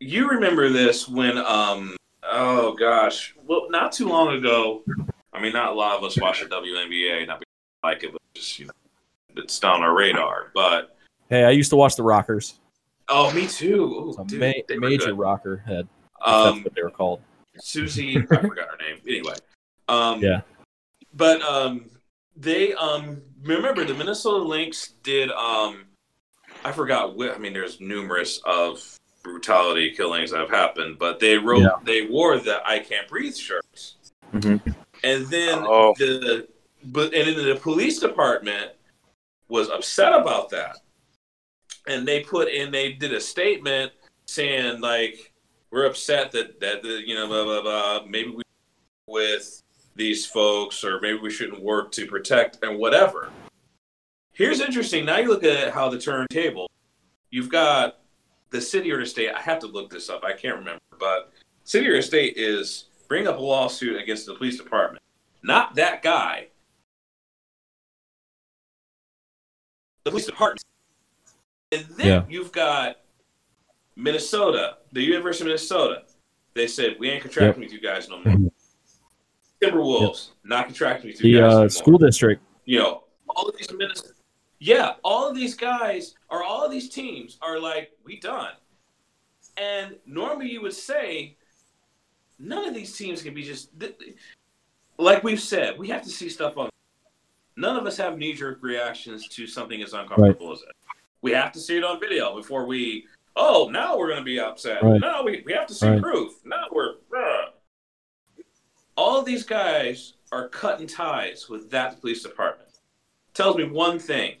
[0.00, 1.96] you remember this when um
[2.30, 4.82] oh gosh, well not too long ago.
[5.32, 8.22] I mean, not a lot of us watch the WNBA, not because like it, but
[8.34, 8.72] just you know,
[9.36, 10.50] it's on our radar.
[10.54, 10.96] But
[11.28, 12.54] hey i used to watch the rockers
[13.08, 14.14] oh, me too.
[14.18, 15.18] Ooh, dude, ma- they major good.
[15.18, 15.88] rocker head
[16.24, 17.20] Um, that's what they were called
[17.58, 19.00] Susie, I forgot her name.
[19.06, 19.34] Anyway,
[19.88, 20.42] um, Yeah.
[21.14, 21.86] But um,
[22.36, 25.84] they um, remember the Minnesota Lynx did um,
[26.64, 27.16] I forgot.
[27.16, 31.78] What, I mean, there's numerous of brutality killings that have happened, but they wrote Yeah.
[31.82, 33.96] they wore the "I Can't Breathe" shirts,
[34.32, 34.74] Mhm.
[35.02, 35.94] and then Oh.
[35.98, 36.48] the
[36.84, 38.72] but and then the police department
[39.48, 40.78] was upset about that,
[41.86, 43.92] and they put in they did a statement
[44.26, 45.32] saying like
[45.70, 48.42] we're upset that that the, you know blah blah blah maybe we
[49.08, 49.62] with
[49.96, 53.30] these folks or maybe we shouldn't work to protect and whatever.
[54.32, 55.06] Here's interesting.
[55.06, 56.68] Now you look at how the turntable.
[57.30, 57.98] You've got
[58.50, 59.30] the city or the state.
[59.34, 60.24] I have to look this up.
[60.24, 61.32] I can't remember, but
[61.64, 65.02] city or state is bring up a lawsuit against the police department.
[65.42, 66.48] Not that guy.
[70.04, 70.62] The police department.
[71.72, 72.24] And then Yeah.
[72.28, 72.96] you've got
[73.96, 76.04] Minnesota, the University of Minnesota.
[76.54, 78.50] They said we ain't contracting with you guys no more.
[79.62, 81.68] Timberwolves not contracting with The you guys uh, anymore.
[81.70, 82.42] school district.
[82.64, 84.12] you know, all of these ministers.
[84.66, 88.50] Yeah, all of these guys or all of these teams are like, we done.
[89.56, 91.36] And normally you would say,
[92.40, 94.16] none of these teams can be just th- th-
[94.98, 95.78] like we've said.
[95.78, 96.68] We have to see stuff on.
[97.54, 100.74] None of us have knee jerk reactions to something as uncomfortable as that.
[101.22, 103.06] We have to see it on video before we.
[103.36, 104.82] Oh, now we're going to be upset.
[104.82, 105.00] Right.
[105.00, 106.02] No, we, we have to see Right.
[106.02, 106.44] proof.
[106.44, 106.94] Now we're.
[107.16, 107.52] Ugh.
[108.96, 112.70] All of these guys are cutting ties with that police department.
[113.32, 114.38] Tells me one thing.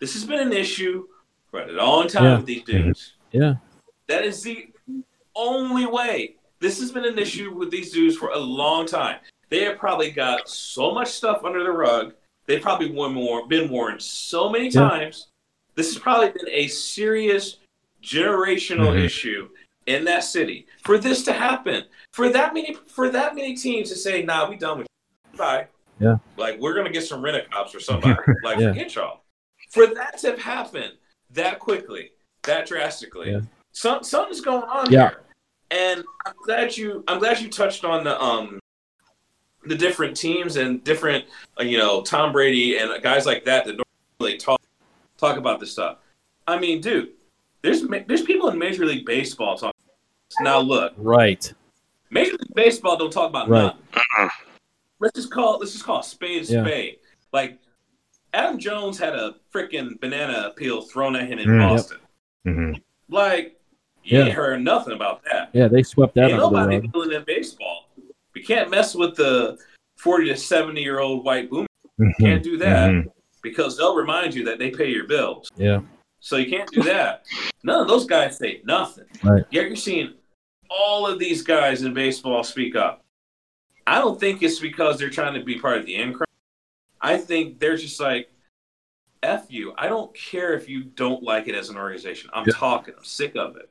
[0.00, 1.06] This has been an issue
[1.50, 2.36] for a long time Yeah.
[2.38, 3.12] with these dudes.
[3.32, 3.54] Yeah.
[4.08, 4.68] That is the
[5.36, 6.36] only way.
[6.58, 9.18] This has been an issue with these dudes for a long time.
[9.50, 12.14] They have probably got so much stuff under the rug.
[12.46, 14.88] They've probably worn more, been warned so many Yeah.
[14.88, 15.28] times.
[15.74, 17.58] This has probably been a serious
[18.02, 19.04] generational Mhm.
[19.04, 19.48] issue
[19.86, 20.66] in that city.
[20.82, 24.56] For this to happen, for that many, for that many teams to say, "Nah, we
[24.56, 24.86] done with
[25.32, 25.38] you.
[25.38, 25.68] bye."
[26.00, 26.16] Yeah.
[26.36, 28.14] Like we're gonna get some rent a cops or somebody.
[28.44, 28.68] Like Yeah.
[28.72, 29.20] forget y'all.
[29.70, 30.92] For that to have happened
[31.30, 32.10] that quickly,
[32.42, 33.40] that drastically, Yeah.
[33.72, 35.10] some something's going on Yeah.
[35.10, 35.20] here.
[35.70, 38.58] And I'm glad you I'm glad you touched on the um
[39.64, 41.24] the different teams and different
[41.58, 43.88] uh, you know Tom Brady and guys like that that don't
[44.20, 44.60] really talk
[45.18, 45.98] talk about this stuff.
[46.48, 47.10] I mean, dude,
[47.62, 49.78] there's there's people in Major League Baseball talking.
[50.40, 51.52] Now look, Right.
[52.10, 53.74] Major League Baseball don't talk about Right.
[54.16, 54.30] nothing.
[54.98, 56.64] Let's just call let's just call a spade a Yeah.
[56.64, 56.98] spade.
[57.32, 57.58] Like
[58.32, 61.60] Adam Jones had a freaking banana peel thrown at him in Mm.
[61.60, 61.68] Yep.
[61.70, 61.98] Boston.
[62.46, 62.82] Mhm.
[63.08, 63.60] Like
[64.04, 64.24] you Yeah.
[64.26, 65.50] ain't heard nothing about that.
[65.52, 67.88] Yeah, they swept that Ain't nobody dealing in baseball.
[68.34, 69.58] We can't mess with the
[69.98, 71.66] forty to seventy year old white boomer.
[72.00, 72.12] Mhm.
[72.18, 73.12] Can't do that Mhm.
[73.42, 75.50] because they'll remind you that they pay your bills.
[75.56, 75.80] Yeah.
[76.20, 77.24] So you can't do that.
[77.64, 79.04] None of those guys say nothing.
[79.22, 79.44] Right.
[79.50, 80.14] Yet you're seeing
[80.70, 83.04] all of these guys in baseball speak up.
[83.86, 86.26] I don't think it's because they're trying to be part of the in crowd.
[87.00, 88.30] I think they're just like,
[89.22, 89.74] F you.
[89.76, 92.30] I don't care if you don't like it as an organization.
[92.32, 92.54] I'm Yeah.
[92.54, 92.94] talking.
[92.96, 93.68] I'm sick of it.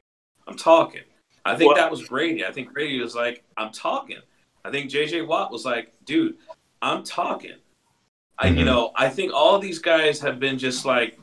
[0.48, 1.04] I'm talking.
[1.46, 2.46] I think Well- that was Brady.
[2.46, 4.20] I think Brady was like, I'm talking.
[4.64, 6.38] I think JJ Watt was like, dude,
[6.82, 7.56] I'm talking.
[8.38, 8.66] I you Mhm.
[8.66, 11.20] know, I think all these guys have been just like,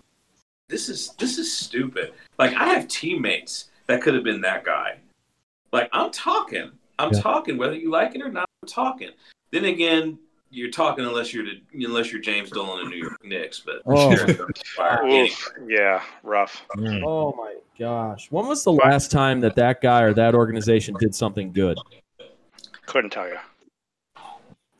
[0.68, 2.12] this is this is stupid.
[2.38, 4.98] Like I have teammates that could have been that guy.
[5.72, 6.72] Like I'm talking.
[6.98, 7.20] I'm Yeah.
[7.20, 8.48] talking whether you like it or not.
[8.62, 9.10] I'm talking.
[9.50, 10.18] Then again,
[10.50, 14.12] you're talking unless you're the, unless you're James Dolan in New York Knicks, but Oh.
[15.06, 15.52] Oof.
[15.66, 16.64] Yeah, rough.
[16.76, 17.02] Mm.
[17.04, 18.28] Oh my gosh.
[18.30, 21.78] When was the last time that that guy or that organization did something good?
[22.86, 23.36] Couldn't tell you.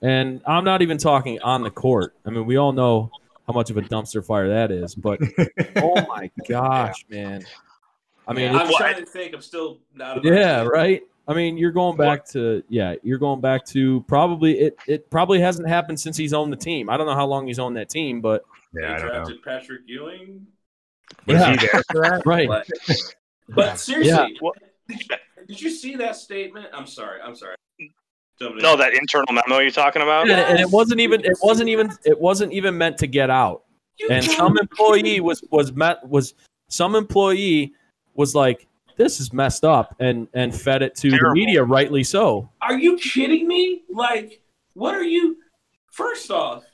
[0.02, 2.14] And I'm not even talking on the court.
[2.24, 3.10] I mean, we all know
[3.47, 5.20] how much of a dumpster fire that is, but
[5.76, 7.44] oh my gosh, man.
[8.28, 9.34] I mean, I'm trying to think.
[9.34, 10.24] I'm still not.
[10.24, 11.02] yeah, right.
[11.28, 14.78] I mean, you're going back to yeah, you're going back to probably it.
[14.86, 16.89] It probably hasn't happened since he's owned the team.
[16.89, 19.36] I don't know how long he's owned that team, but They Yeah, I don't know.
[19.44, 20.47] Patrick Ewing.
[21.27, 21.51] Was Yeah.
[21.53, 22.23] he there for that?
[22.27, 22.48] right.
[22.48, 22.69] But,
[23.48, 24.28] but seriously, Yeah.
[24.40, 24.57] What-
[25.48, 26.66] did, you, see that statement?
[26.73, 27.20] I'm sorry.
[27.20, 27.57] I'm sorry.
[28.39, 28.62] Jumping.
[28.62, 30.28] No, that internal memo you're talking about.
[30.28, 33.65] And, and it wasn't even it wasn't even it wasn't even meant to get out.
[33.98, 36.35] You And some employee was was met was
[36.69, 37.73] some employee
[38.15, 38.66] was like,
[38.97, 41.31] "This is messed up," and and fed it to Terrible.
[41.31, 42.51] the media, rightly so.
[42.62, 43.82] Are you kidding me?
[43.90, 44.40] Like,
[44.74, 45.36] what are you?
[45.93, 46.64] First off,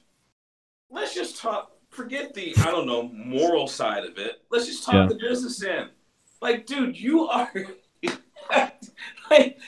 [0.90, 1.70] let's just talk.
[1.90, 4.43] Forget the I don't know moral side of it.
[4.51, 5.07] Let's just talk Yeah.
[5.09, 5.90] the business end.
[6.40, 7.53] Like, dude, you are
[9.31, 9.59] like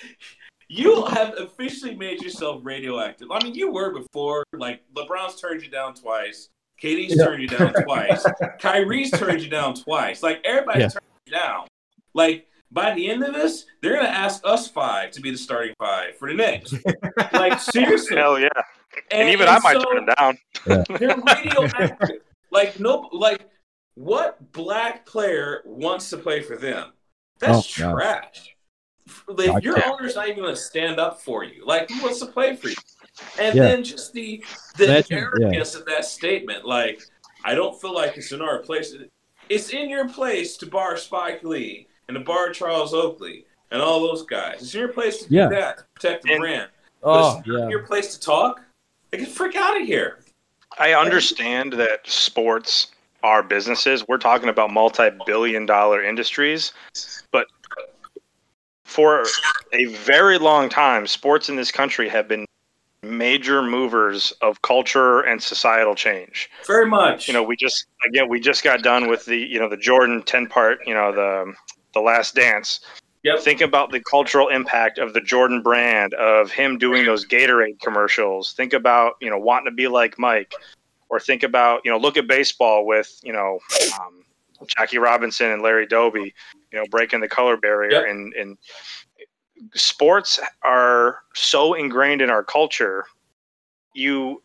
[0.68, 3.30] you have officially made yourself radioactive.
[3.30, 4.44] I mean, you were before.
[4.54, 6.48] Like, LeBron's turned you down twice.
[6.82, 7.24] KD's Yeah.
[7.26, 8.26] turned you down twice.
[8.58, 10.22] Kyrie's turned you down twice.
[10.22, 10.88] Like everybody's Yeah.
[10.88, 11.66] turned you down.
[12.14, 15.74] Like by the end of this, they're gonna ask us five to be the starting
[15.78, 16.74] five for the Knicks.
[17.32, 18.16] like seriously.
[18.16, 18.48] Hell yeah.
[19.10, 20.38] And, even I might so turn him down.
[20.98, 22.18] They're radioactive.
[22.52, 23.48] like no, like
[23.94, 26.92] what black player wants to play for them?
[27.40, 27.94] That's Oh, God.
[27.94, 28.56] trash.
[29.28, 29.90] Like, God, your yeah.
[29.90, 31.64] owner's not even gonna stand up for you.
[31.66, 32.76] Like who wants to play for you?
[33.38, 33.64] And Yeah.
[33.64, 34.42] then just the
[34.78, 35.24] the Imagine- yeah.
[35.46, 36.64] arrogance of that statement.
[36.64, 37.02] Like
[37.44, 38.94] I don't feel like it's in our place.
[39.48, 44.00] It's in your place to bar Spike Lee and the bar Charles Oakley and all
[44.00, 44.62] those guys.
[44.62, 45.48] It's your place to do Yeah.
[45.48, 46.70] that to protect the And- brand.
[47.02, 48.60] Oh it's yeah, your place to talk.
[49.12, 50.20] Like, get freak out of here.
[50.78, 52.88] I understand that sports
[53.22, 54.06] are businesses.
[54.08, 56.72] We're talking about multi-billion dollar industries,
[57.30, 57.46] but
[58.84, 59.24] for
[59.72, 62.46] a very long time, sports in this country have been
[63.02, 66.50] major movers of culture and societal change.
[66.66, 67.28] Very much.
[67.28, 70.22] You know, we just again we just got done with the you know the Jordan
[70.22, 71.52] ten part you know the
[71.94, 72.80] the Last Dance,
[73.24, 73.40] Yep.
[73.40, 78.52] Think about the cultural impact of the Jordan brand, of him doing those Gatorade commercials.
[78.52, 80.52] Think about, you know, wanting to be like Mike.
[81.08, 83.60] Or think about, you know, look at baseball with, you know,
[83.98, 84.24] um,
[84.66, 86.34] Jackie Robinson and Larry Doby,
[86.70, 87.92] you know, breaking the color barrier.
[87.92, 88.04] Yep.
[88.08, 88.58] And, and
[89.74, 93.06] sports are so ingrained in our culture.
[93.94, 94.42] You,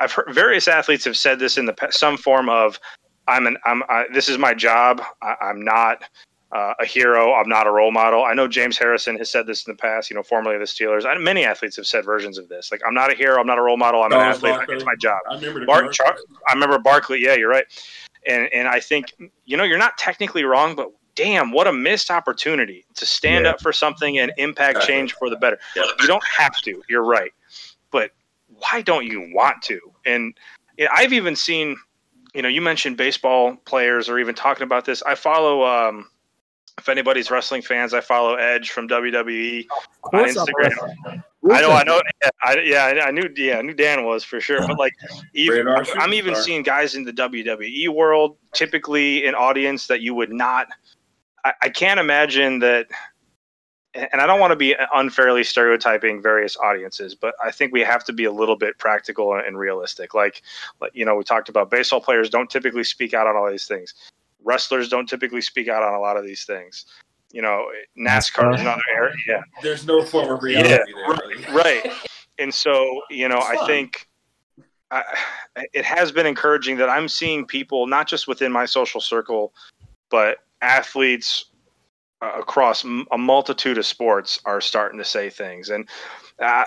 [0.00, 2.80] I've heard various athletes have said this in the past, some form of,
[3.28, 5.02] I'm an, I'm, I, this is my job.
[5.20, 6.04] I, I'm not
[6.52, 7.32] uh, a hero.
[7.32, 8.24] I'm not a role model.
[8.24, 10.66] I know James Harrison has said this in the past, you know, formerly of the
[10.66, 11.06] Steelers.
[11.06, 12.70] I, many athletes have said versions of this.
[12.70, 13.40] Like, I'm not a hero.
[13.40, 14.02] I'm not a role model.
[14.02, 14.54] I'm an athlete.
[14.54, 14.74] Barkley.
[14.76, 15.20] It's my job.
[15.30, 15.92] I remember Bart.
[15.94, 16.16] Char-
[16.48, 17.20] I remember Barkley.
[17.22, 17.64] Yeah, you're right.
[18.26, 19.14] And and I think
[19.46, 23.52] you know you're not technically wrong, but damn, what a missed opportunity to stand Yeah.
[23.52, 25.58] up for something and impact change for the better.
[25.74, 25.84] Yeah.
[26.00, 26.82] You don't have to.
[26.88, 27.32] You're right,
[27.90, 28.10] but
[28.48, 29.80] why don't you want to?
[30.06, 30.34] And
[30.94, 31.76] I've even seen,
[32.34, 35.02] you know, you mentioned baseball players or even talking about this.
[35.02, 35.64] I follow.
[35.64, 36.08] um
[36.78, 39.66] if anybody's wrestling fans, I follow Edge from WWE
[40.12, 41.22] on Instagram.
[41.50, 42.00] I know, I know.
[42.22, 43.28] Yeah, I, yeah, I- knew.
[43.36, 44.66] Yeah, I knew Dan was for sure.
[44.66, 44.92] But like,
[45.34, 50.32] even, I'm even seeing guys in the WWE world, typically an audience that you would
[50.32, 50.68] not.
[51.44, 52.86] I, I can't imagine that.
[53.94, 58.02] And I don't want to be unfairly stereotyping various audiences, but I think we have
[58.04, 60.14] to be a little bit practical and realistic.
[60.14, 60.40] Like,
[60.80, 63.66] like you know, we talked about baseball players don't typically speak out on all these
[63.66, 63.92] things.
[64.44, 66.86] Wrestlers don't typically speak out on a lot of these things.
[67.32, 67.66] You know,
[67.98, 69.14] NASCAR is another area.
[69.26, 71.16] Yeah, There's no form of reality there.
[71.16, 71.44] buddy.
[71.52, 71.92] right
[72.38, 74.08] and so you know i think
[74.90, 75.02] I,
[75.74, 79.52] it has been encouraging that i'm seeing people not just within my social circle
[80.10, 81.44] but athletes
[82.22, 85.86] uh, across m- a multitude of sports are starting to say things and
[86.38, 86.64] uh,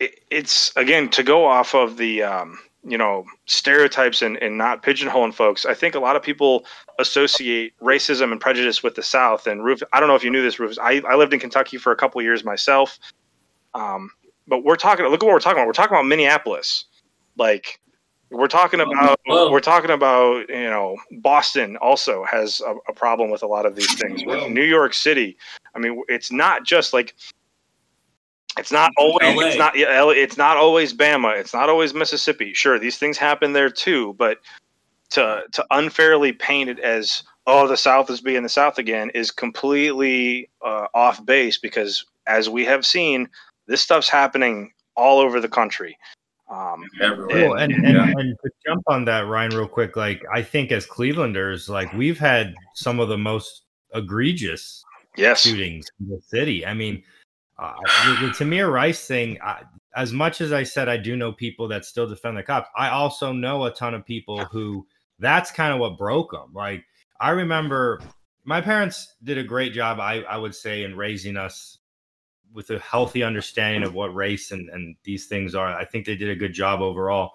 [0.00, 4.82] it, it's again to go off of the um, you know stereotypes and, and not
[4.82, 6.64] pigeonholing folks i think a lot of people
[6.98, 9.46] associate racism and prejudice with the south.
[9.46, 10.78] And Ruf, i don't know if you knew this Rufus.
[10.78, 12.98] I, I lived in kentucky for a couple of years myself.
[13.74, 14.10] Um,
[14.46, 15.66] but we're talking look at what we're talking about.
[15.66, 16.86] We're talking about minneapolis.
[17.36, 17.80] Like
[18.30, 19.50] we're talking about Whoa.
[19.50, 23.74] we're talking about you know boston also has a, a problem with a lot of
[23.74, 24.22] these things.
[24.22, 25.36] New york city
[25.74, 27.14] i mean it's not just like
[28.58, 29.46] it's not always LA.
[29.46, 33.70] it's not it's not always bama it's not always mississippi sure these things happen there
[33.70, 34.38] too but
[35.10, 39.30] to to unfairly paint it as oh the south is being the south again is
[39.30, 43.28] completely uh, off base because as we have seen
[43.66, 45.96] this stuff's happening all over the country
[46.50, 47.50] um, Everywhere.
[47.50, 48.04] Well, and, and, Yeah.
[48.16, 52.18] and to jump on that, Ryan, real quick, like I think as Clevelanders, like we've
[52.18, 53.64] had some of the most
[53.94, 54.82] egregious
[55.16, 56.64] yes shootings in the city.
[56.64, 57.02] I mean,
[57.58, 57.74] uh,
[58.04, 59.62] the, the Tamir Rice thing, I,
[59.96, 62.90] as much as I said I do know people that still defend the cops, I
[62.90, 64.86] also know a ton of people who
[65.18, 66.52] that's kind of what broke them.
[66.54, 66.84] Like,
[67.20, 68.00] I remember
[68.44, 71.78] my parents did a great job, I, I would say, in raising us
[72.52, 75.68] with a healthy understanding of what race and, and these things are.
[75.68, 77.32] I think they did a good job overall.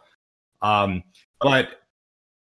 [0.62, 1.04] Um,
[1.40, 1.82] but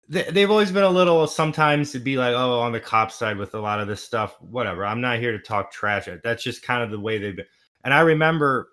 [0.08, 3.38] they, they've always been a little sometimes to be like, oh, on the cop side
[3.38, 4.36] with a lot of this stuff.
[4.40, 4.84] Whatever.
[4.84, 6.06] I'm not here to talk trash.
[6.22, 7.46] That's just kind of the way they've been.
[7.84, 8.68] And I remember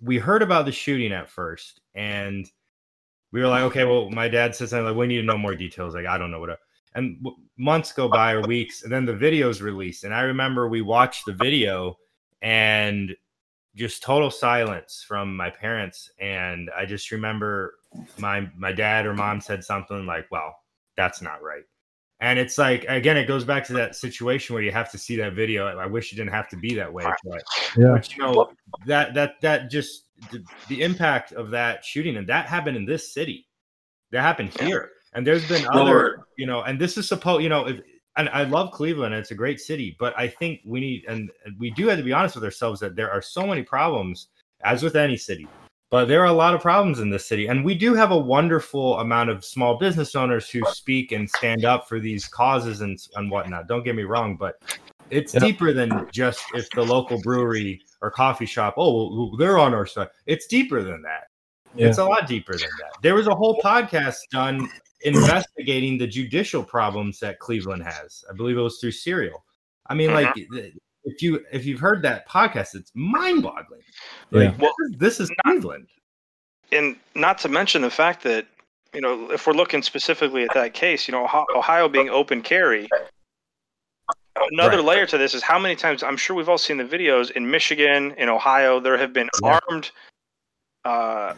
[0.00, 2.50] we heard about the shooting at first, and
[3.32, 5.54] we were like, okay, well, my dad says something like, we need to know more
[5.54, 5.94] details.
[5.94, 6.58] Like, I don't know what.
[6.94, 10.04] And w- months go by or weeks, and then the video's released.
[10.04, 11.98] And I remember we watched the video,
[12.42, 13.14] and
[13.74, 16.10] just total silence from my parents.
[16.18, 17.74] And I just remember
[18.18, 20.54] my my dad or mom said something like, "Well,
[20.96, 21.64] that's not right."
[22.20, 25.16] And it's like again, it goes back to that situation where you have to see
[25.16, 25.66] that video.
[25.66, 27.42] I wish it didn't have to be that way, but,
[27.76, 27.92] Yeah.
[27.92, 28.50] but you know
[28.86, 33.12] that that that just the, the impact of that shooting and that happened in this
[33.12, 33.46] city.
[34.12, 36.20] That happened here, and there's been other Lord.
[36.38, 37.80] you know, and this is supposed you know if.
[38.18, 39.14] And I love Cleveland.
[39.14, 42.14] It's a great city, but I think we need, and we do have to be
[42.14, 44.28] honest with ourselves that there are so many problems,
[44.64, 45.46] as with any city,
[45.90, 48.18] but there are a lot of problems in this city and we do have a
[48.18, 52.98] wonderful amount of small business owners who speak and stand up for these causes and,
[53.14, 53.68] and whatnot.
[53.68, 54.56] Don't get me wrong but
[55.10, 55.40] it's Yeah.
[55.40, 59.86] deeper than just if the local brewery or coffee shop oh well, they're on our
[59.86, 60.08] side.
[60.26, 61.24] It's deeper than that.
[61.74, 61.88] Yeah.
[61.88, 62.92] it's a lot deeper than that.
[63.02, 64.68] There was a whole podcast done
[65.02, 68.24] investigating the judicial problems that cleveland has.
[68.30, 69.44] I believe it was through serial.
[69.86, 70.24] I mean mm-hmm.
[70.24, 70.74] like th-
[71.06, 73.80] if you if you've heard that podcast it's mind-boggling
[74.32, 74.56] like Yeah.
[74.58, 75.88] this is, this is Cleveland.
[76.72, 78.46] and not to mention the fact that
[78.92, 82.42] you know if we're looking specifically at that case you know Ohio- ohio being open
[82.42, 82.88] carry
[84.52, 84.84] another Right.
[84.84, 87.50] layer to this is how many times i'm sure we've all seen the videos in
[87.50, 89.58] michigan in ohio there have been Yeah.
[89.68, 89.90] armed
[90.84, 91.34] uh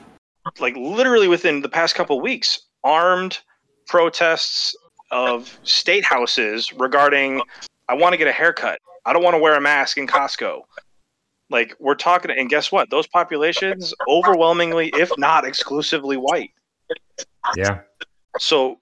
[0.61, 3.39] like literally within the past couple weeks armed
[3.87, 4.75] protests
[5.11, 7.41] of state houses regarding
[7.89, 10.63] i want to get a haircut I don't want to wear a mask in Costco.
[11.51, 12.91] Like we're talking, and guess what?
[12.91, 16.51] Those populations overwhelmingly, if not exclusively, white.
[17.57, 17.81] Yeah.
[18.39, 18.79] So,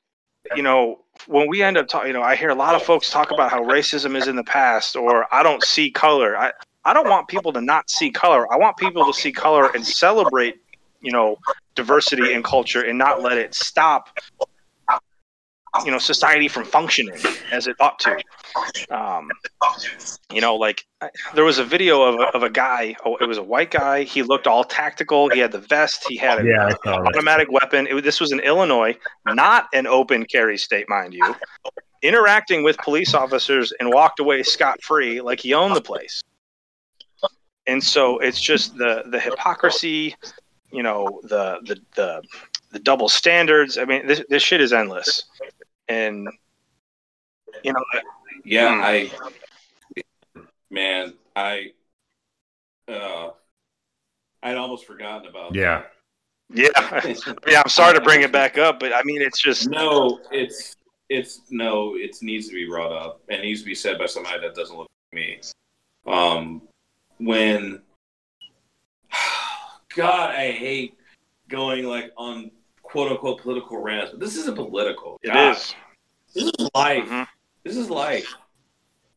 [0.56, 3.10] you know, when we end up talking, you know, I hear a lot of folks
[3.10, 6.36] talk about how racism is in the past, or I don't see color.
[6.36, 6.52] I
[6.84, 8.52] I don't want people to not see color.
[8.52, 10.56] I want people to see color and celebrate,
[11.00, 11.36] you know,
[11.74, 14.16] diversity and culture, and not let it stop
[15.84, 17.18] you know society from functioning
[17.52, 18.16] as it ought to.
[18.90, 19.28] Um,
[20.32, 20.86] you know like
[21.34, 24.02] there was a video of a, of a guy oh, it was a white guy.
[24.02, 25.28] He looked all tactical.
[25.28, 26.04] He had the vest.
[26.08, 27.86] He had an Yeah, automatic weapon.
[27.86, 28.96] It, this was in illinois
[29.26, 31.34] not an open carry state mind you.
[32.02, 36.22] Interacting with police officers and walked away scot-free like he owned the place.
[37.66, 40.14] And so it's just the the hypocrisy
[40.72, 42.22] you know the the the,
[42.72, 43.78] the double standards.
[43.78, 45.24] I mean this, this shit is endless
[45.88, 46.28] and
[47.62, 47.84] you know
[48.44, 48.82] Yeah, Hmm.
[48.82, 49.10] I
[50.70, 51.72] man, I
[52.88, 53.30] uh
[54.42, 55.82] I'd almost forgotten about Yeah.
[56.52, 56.68] yeah
[57.48, 60.76] yeah i'm sorry to bring it back up but i mean it's just No, it's
[61.08, 63.20] it's no, it needs to be brought up.
[63.28, 65.40] It needs to be said by somebody that doesn't look like me.
[66.06, 66.62] Um
[67.18, 67.80] when
[69.94, 70.94] God, I hate
[71.48, 72.50] going like on
[72.86, 75.18] quote unquote political rants, but this isn't political.
[75.22, 75.74] it God, is
[76.34, 77.08] This is life.
[77.08, 77.26] Mhm.
[77.64, 78.34] This is life.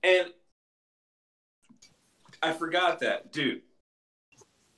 [0.04, 0.34] And
[2.42, 3.62] I forgot that, dude.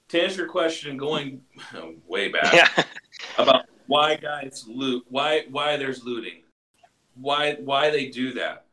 [0.10, 1.42] To answer your question, going
[2.08, 2.84] way back yeah
[3.38, 6.44] about why guys loot, why why there's looting,
[7.16, 8.66] why why they do that.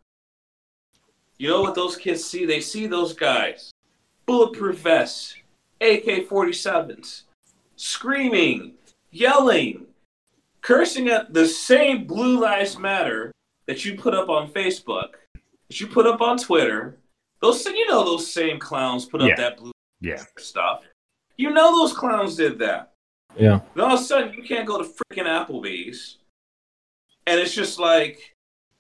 [1.39, 2.45] You know what those kids see?
[2.45, 3.71] They see those guys,
[4.27, 5.37] bulletproof vests,
[5.81, 7.23] AK-47s,
[7.77, 8.75] screaming,
[9.13, 9.87] yelling,
[10.61, 13.33] cursing at the same Blue Lives Matter
[13.67, 15.13] that you put up on Facebook,
[15.69, 16.99] that you put up on Twitter.
[17.41, 19.37] Those you know those same clowns put up Yeah.
[19.37, 20.23] that blue Yeah.
[20.39, 20.83] stuff.
[21.37, 22.93] You know those clowns did that.
[23.37, 23.61] Yeah.
[23.75, 26.17] Then all of a sudden you can't go to freaking Applebee's,
[27.27, 28.35] and it's just like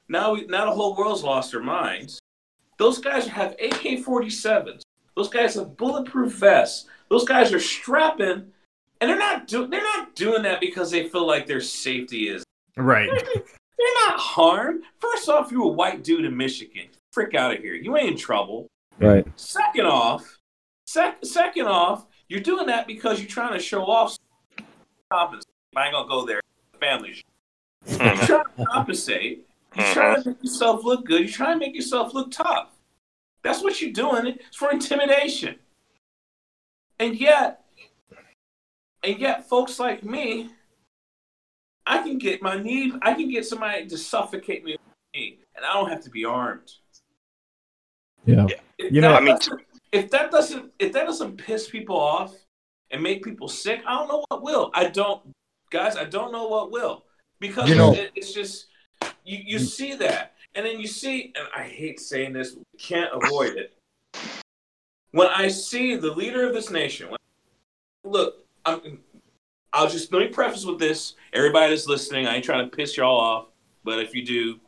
[0.09, 2.18] now we now the whole world's lost their minds.
[2.78, 4.82] Those guys have AK-47s.
[5.16, 6.88] Those guys have bulletproof vests.
[7.10, 8.52] Those guys are strapping,
[9.00, 12.44] and they're not doing they're not doing that because they feel like their safety is.
[12.76, 13.10] Right.
[13.78, 14.82] They're not harmed.
[14.98, 16.88] First off, you're a white dude in Michigan.
[17.12, 17.74] Frick out of here.
[17.74, 18.66] You ain't in trouble.
[18.98, 19.24] Right.
[19.36, 20.38] Second off,
[20.86, 24.16] sec- second off, you're doing that because you're trying to show off.
[25.12, 25.46] Compensate.
[25.76, 26.40] I ain't gonna go there.
[26.80, 27.22] Family.
[27.86, 28.02] Hmm.
[28.02, 29.46] You're trying to compensate.
[29.76, 29.92] You're hmm.
[29.92, 31.20] trying to make yourself look good.
[31.20, 32.70] You're trying to make yourself look tough.
[33.42, 34.26] That's what you're doing.
[34.26, 35.56] It's for intimidation.
[36.98, 37.62] And yet,
[39.02, 40.50] and yet, folks like me,
[41.86, 42.92] I can get my knee.
[43.02, 46.10] I can get somebody to suffocate me, with my knee, and I don't have to
[46.10, 46.70] be armed.
[48.26, 48.46] Yeah.
[48.78, 52.34] If You know, I mean- doesn't- if that doesn't if that doesn't piss people off
[52.90, 54.70] and make people sick, I don't know what will.
[54.74, 55.22] I don't,
[55.70, 55.96] guys.
[55.96, 57.06] I don't know what will
[57.40, 58.66] because You know- it, it's just
[59.24, 59.66] you you mm.
[59.66, 63.56] see that, and then you see, and I hate saying this, but we can't avoid
[63.56, 63.74] it.
[65.12, 67.18] When I see the leader of this nation, when,
[68.04, 69.00] look, I'm.
[69.72, 71.14] I'll just let me preface with this.
[71.32, 73.46] Everybody that's listening, I ain't trying to piss y'all off,
[73.84, 74.58] but if you do,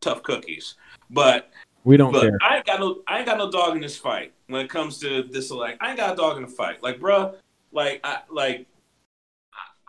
[0.00, 0.74] tough cookies.
[1.10, 1.50] But
[1.84, 2.38] We don't but care.
[2.42, 4.98] I ain't got no I ain't got no dog in this fight when it comes
[4.98, 6.82] to this like I ain't got a dog in the fight.
[6.82, 7.34] Like bruh,
[7.72, 8.66] like I like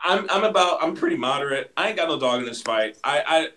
[0.03, 1.71] I'm I'm about I'm pretty moderate.
[1.77, 2.97] I ain't got no dog in this fight.
[3.03, 3.47] I I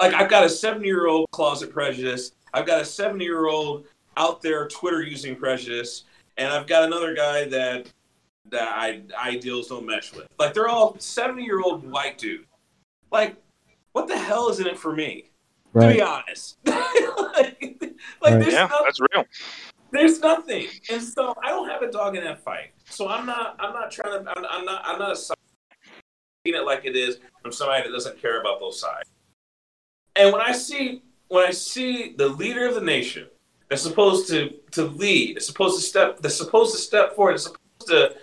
[0.00, 2.32] like I've got a seven year old closet prejudice.
[2.52, 3.86] I've got a seven year old
[4.16, 6.04] out there Twitter using prejudice,
[6.36, 7.86] and I've got another guy that
[8.50, 10.26] that I ideals don't mesh with.
[10.38, 12.46] Like they're all seventy year old white dudes.
[13.10, 13.36] Like
[13.92, 15.30] what the hell is in it for me?
[15.74, 16.56] to be honest.
[16.64, 16.80] like,
[17.32, 17.80] like
[18.22, 18.40] Right.
[18.40, 19.24] there's, yeah no- that's real
[19.92, 22.72] there's nothing, and so I don't have a dog in that fight.
[22.86, 23.56] So I'm not.
[23.58, 24.30] I'm not trying to.
[24.30, 24.82] I'm, I'm not.
[24.84, 25.36] I'm not a seeing
[26.46, 29.08] it like it is from somebody that doesn't care about those sides.
[30.16, 33.28] And when I see when I see the leader of the nation
[33.68, 37.44] that's supposed to to lead, that's supposed to step, that's supposed to step forward, that's
[37.44, 38.16] supposed to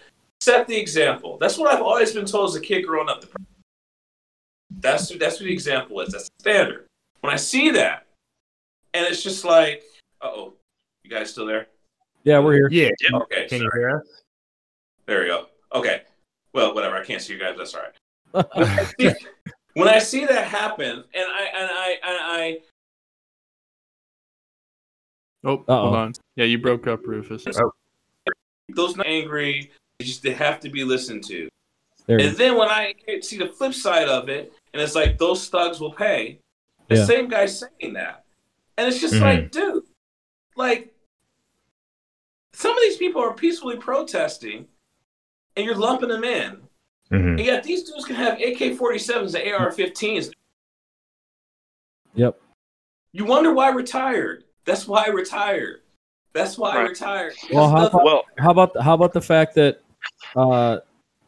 [0.44, 1.38] set the example.
[1.40, 3.24] That's what I've always been told as a kid growing up.
[4.80, 6.12] That's that's what the example is.
[6.12, 6.88] That's the standard.
[7.22, 8.06] When I see that,
[8.94, 9.84] and it's just like,
[10.22, 10.54] uh oh,
[11.04, 11.68] you guys still there?
[12.24, 12.70] Yeah, we're here.
[12.72, 12.90] Yeah.
[13.14, 14.22] Okay, Can you hear us?
[15.06, 15.48] There we go.
[15.74, 16.02] Okay.
[16.54, 16.96] Well, whatever.
[16.98, 17.56] I can't see you guys.
[17.58, 19.16] That's all right.
[19.74, 22.58] when I see that happen, and I and I and I
[25.46, 25.82] Oh, Uh-oh.
[25.82, 26.14] hold on.
[26.38, 27.46] Yeah, you broke up, Rufus.
[27.58, 27.72] Oh.
[28.70, 29.70] those not angry, they
[30.04, 31.50] just they have to be listened to.
[32.06, 32.38] There And is.
[32.38, 35.94] then when I see the flip side of it, and it's like those thugs will
[35.94, 36.40] pay.
[36.90, 37.06] The Yeah.
[37.06, 38.26] same guy saying that,
[38.78, 39.22] and it's just Mhm.
[39.22, 39.86] like, dude,
[40.56, 40.94] like
[42.54, 44.68] some of these people are peacefully protesting,
[45.56, 46.68] and you're lumping them in.
[47.12, 47.30] Mhm.
[47.30, 50.32] And yet these dudes can have AK-47s and AR-15s.
[52.16, 52.40] Yep.
[53.12, 54.44] You wonder why I retired.
[54.66, 55.82] That's why I retired.
[56.34, 57.36] That's why I retired.
[57.52, 59.82] Well, how about- Well, How about how about the fact that
[60.36, 60.80] uh,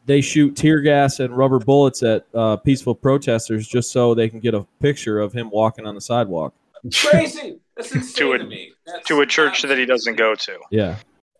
[0.06, 4.40] they shoot tear gas and rubber bullets at uh, peaceful protesters just so they can
[4.40, 6.54] get a picture of him walking on the sidewalk?
[6.94, 7.58] crazy.
[7.76, 8.72] That's insane To to, a- me.
[8.86, 10.58] That's to a church that he doesn't go to.
[10.70, 10.96] Yeah.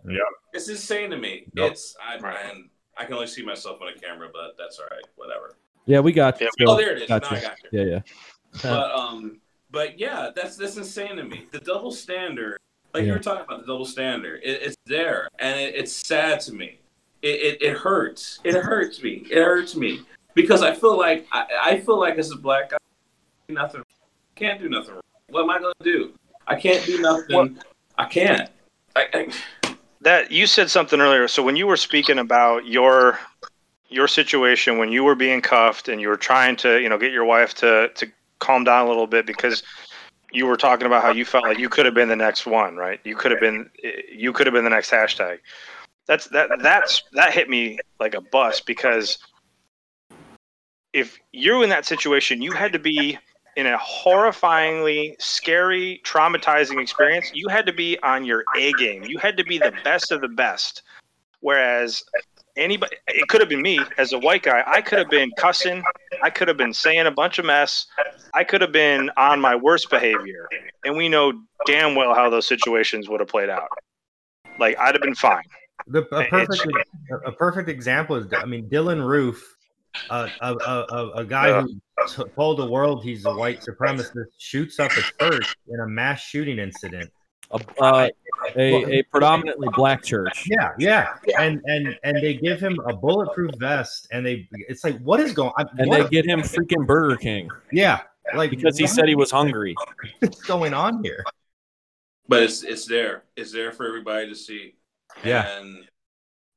[0.09, 0.19] Yeah.
[0.53, 1.45] It's insane to me.
[1.55, 1.73] Yep.
[1.73, 2.37] It's I, Right.
[2.53, 5.05] and I can only see myself on a camera, but that's all right.
[5.17, 5.55] Whatever.
[5.87, 6.47] Yeah, we got you.
[6.47, 6.53] Yep.
[6.59, 6.71] Phil.
[6.71, 7.09] Oh, there it is.
[7.09, 7.33] Gotcha.
[7.35, 7.79] Now I got you.
[7.81, 8.01] Yeah, yeah.
[8.63, 9.41] But um,
[9.71, 11.47] but yeah, that's that's insane to me.
[11.53, 12.59] The double standard,
[12.95, 14.41] like you were talking about, the double standard.
[14.43, 16.81] It, it's there, and it, it's sad to me.
[17.27, 18.39] It, it it hurts.
[18.45, 19.27] It hurts me.
[19.31, 20.03] It hurts me
[20.35, 22.77] because I feel like I, I feel like as a black guy,
[23.49, 23.83] nothing.
[24.37, 24.95] Can't do nothing.
[24.95, 25.03] wrong.
[25.31, 26.13] What am I gonna do?
[26.47, 27.59] I can't do nothing.
[27.99, 28.49] I can't.
[28.95, 29.07] I,
[29.65, 31.27] I, That you said something earlier.
[31.27, 33.19] So when you were speaking about your
[33.89, 37.11] your situation when you were being cuffed and you were trying to, you know, get
[37.11, 38.07] your wife to to
[38.39, 39.65] calm down a little bit because
[40.33, 42.77] you were talking about how you felt like you could have been the next one,
[42.77, 43.01] right?
[43.03, 43.69] You could have been
[44.13, 45.39] you could have been the next hashtag.
[46.07, 49.19] That's that that's that hit me like a bus because
[50.93, 53.19] if you're in that situation, you had to be
[53.57, 57.31] in a horrifyingly scary, traumatizing experience.
[57.35, 59.05] You had to be on your A game.
[59.05, 60.83] You had to be the best of the best.
[61.41, 62.03] Whereas
[62.57, 64.63] anybody, it could have been me as a white guy.
[64.67, 65.83] I could have been cussing.
[66.23, 67.87] I could have been saying a bunch of mess.
[68.35, 70.49] I could have been on my worst behavior.
[70.85, 71.33] And we know
[71.67, 73.69] damn well how those situations would have played out.
[74.59, 75.45] Like I'd have been fine.
[75.89, 76.67] The, a perfect
[77.25, 79.57] a perfect example is I mean Dylann Roof,
[80.11, 81.63] uh, a, a, a, a guy Yeah.
[81.63, 81.69] who
[82.25, 86.21] t- told the world he's a white supremacist, shoots up a church in a mass
[86.21, 87.11] shooting incident.
[87.53, 88.09] A, uh,
[88.57, 90.49] a, a predominantly black church.
[90.49, 94.99] Yeah, yeah, and and and they give him a bulletproof vest, and they it's like
[94.99, 95.53] what is going?
[95.57, 95.69] on?
[95.79, 98.01] And what they get him freaking Burger King yeah,
[98.35, 99.77] like because he what said he was hungry.
[100.21, 101.23] is going on here?
[102.29, 103.23] but it's it's there.
[103.37, 104.75] It's there for everybody to see.
[105.25, 105.59] Yeah.
[105.59, 105.89] And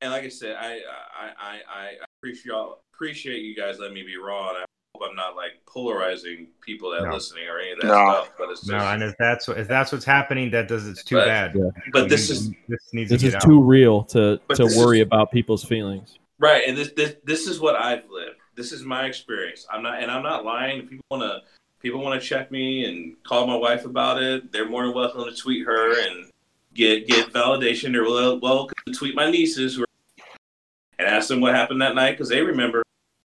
[0.01, 0.79] and like I said, I
[1.17, 4.65] I I, I appreciate y'all appreciate you guys letting me be raw, and I
[4.95, 7.07] hope I'm not like polarizing people that No.
[7.09, 7.93] are listening or any of that No.
[7.93, 8.31] stuff.
[8.37, 11.03] But it's just, No, and if that's what if that's what's happening, that does it's
[11.03, 11.55] too But- bad.
[11.93, 14.65] but this You- is this needs This to is get too real to But to
[14.77, 16.17] worry is- about people's feelings.
[16.39, 18.37] right, and this this this is what I've lived.
[18.55, 19.65] This is my experience.
[19.71, 20.79] I'm not, and I'm not lying.
[20.83, 21.41] If people want to
[21.81, 25.23] people want to check me and call my wife about it, they're more than welcome
[25.23, 26.28] to tweet her and
[26.73, 27.91] get get validation.
[27.91, 28.03] They're
[28.39, 29.85] well tweet my nieces who are,
[30.97, 32.83] and ask them what happened that night because they remember.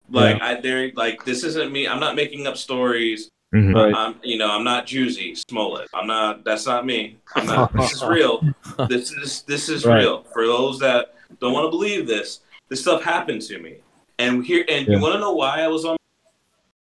[0.09, 1.87] Like I, they're like this isn't me.
[1.87, 3.27] I'm not making up stories.
[3.27, 3.31] out.
[3.61, 3.75] Mhm.
[3.75, 3.95] Right.
[3.95, 5.89] I'm, you know, I'm not Jussie Smollett.
[5.95, 6.45] I'm not.
[6.45, 7.19] That's not me.
[7.37, 7.73] I'm not.
[7.77, 8.43] this is real.
[8.89, 9.99] This is this is Right.
[9.99, 10.23] real.
[10.25, 13.77] For those that don't want to believe this, this stuff happened to me.
[14.19, 14.97] And here, and Yeah.
[14.97, 15.97] you want to know why I was on?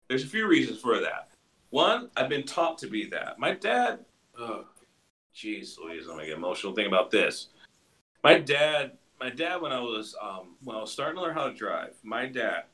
[0.09, 1.29] There's a few reasons for that.
[1.71, 3.39] One, I've been taught to be that.
[3.39, 4.01] My dad.
[4.39, 4.65] Oh,
[5.41, 7.49] jeez, Louise, I'm gonna get emotional thinking about this.
[8.23, 8.93] My dad.
[9.21, 11.95] My dad, when I was um, when I was starting to learn how to drive,
[12.03, 12.65] my dad.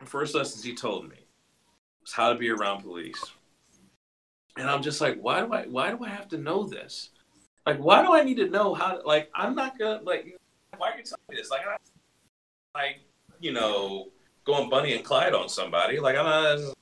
[0.00, 1.16] The first lessons he told me
[2.00, 3.22] was how to be around police.
[4.56, 7.10] And I'm just like, why do I why do I have to know this?
[7.66, 8.96] Like, why do I need to know how?
[8.96, 10.34] To, like, I'm not gonna like.
[10.78, 11.50] Why are you telling me this?
[11.50, 11.76] Like, I,
[12.74, 13.00] like
[13.38, 14.08] you know,
[14.44, 16.00] going Bonnie and Clyde on somebody.
[16.00, 16.74] Like, I'm not.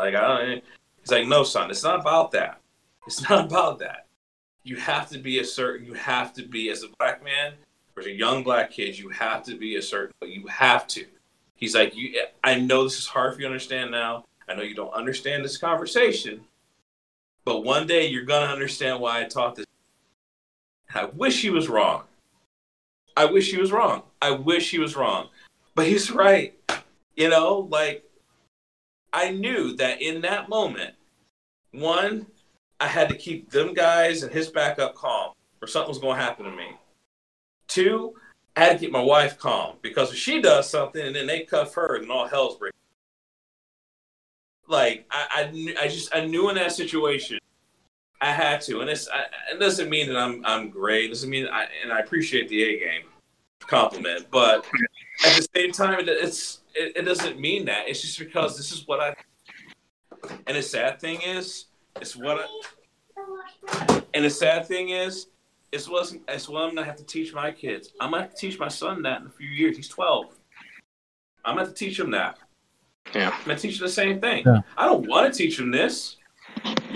[0.00, 0.64] Like, I don't.
[0.98, 2.60] He's like, no, son, it's not about that.
[3.06, 4.06] It's not about that.
[4.62, 5.86] You have to be a certain.
[5.86, 7.54] You have to be as a black man
[7.96, 8.98] or as a young black kid.
[8.98, 10.12] You have to be a certain.
[10.22, 11.06] You have to.
[11.54, 12.20] He's like, you.
[12.44, 14.24] I know this is hard for you to understand now.
[14.48, 16.40] I know you don't understand this conversation,
[17.44, 19.66] but one day you're gonna understand why I taught this.
[20.94, 22.02] I wish he was wrong.
[23.16, 24.02] I wish he was wrong.
[24.20, 25.28] I wish he was wrong,
[25.74, 26.54] but he's right.
[27.16, 28.04] You know, like
[29.12, 30.94] I knew that in that moment,
[31.72, 32.26] one,
[32.80, 36.22] I had to keep them guys and his backup calm, or something was going to
[36.22, 36.76] happen to me.
[37.68, 38.14] Two,
[38.56, 41.44] I had to keep my wife calm because if she does something and then they
[41.44, 42.76] cuff her and all hell's breaking.
[44.66, 47.38] Like I, I, I just I knew in that situation,
[48.20, 51.06] I had to, and it's I, it doesn't mean that I'm I'm great.
[51.06, 53.02] It doesn't mean I and I appreciate the A game
[53.60, 54.66] compliment, but
[55.26, 57.88] at the same time, it, it's it, it doesn't mean that.
[57.88, 59.14] It's just because this is what I.
[60.46, 61.66] And the sad thing is,
[62.00, 62.38] it's what
[63.68, 64.02] I.
[64.14, 65.26] And the sad thing is,
[65.72, 67.92] it's what it's what I'm gonna have to teach my kids.
[68.00, 69.76] I'm gonna have to teach my son that in a few years.
[69.76, 70.26] He's 12.
[71.44, 72.38] I'm gonna have to teach him that.
[73.14, 73.30] Yeah.
[73.30, 74.42] I'm gonna teach him the same thing.
[74.46, 74.60] Yeah.
[74.76, 76.16] I don't want to teach him this,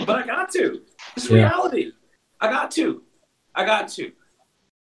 [0.05, 0.81] but I got to.
[1.15, 1.37] It's Yeah.
[1.37, 1.91] reality.
[2.41, 3.01] I got to.
[3.55, 4.11] I got to.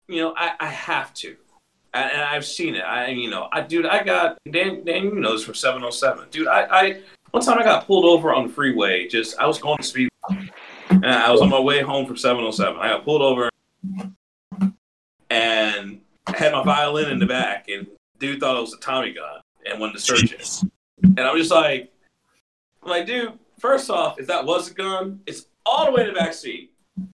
[0.09, 1.37] You know, I, I have to.
[1.95, 2.83] And, and I've seen it.
[2.85, 4.85] I, you know, I, dude, I got Dan.
[4.85, 6.29] Dan, you know this from 707.
[6.31, 7.01] Dude, I, I,
[7.31, 9.07] one time I got pulled over on the freeway.
[9.09, 10.09] Just I was going to speed,
[10.91, 12.77] and I was on my way home from 707.
[12.81, 13.51] I got pulled over,
[15.31, 17.87] and I had my violin in the back, and
[18.19, 20.63] dude thought it was a Tommy gun and wanted to search it.
[21.03, 21.93] And I'm just like,
[22.83, 26.09] I'm like, dude, first off, if that was a gun, it's all the way in
[26.09, 26.73] the back seat.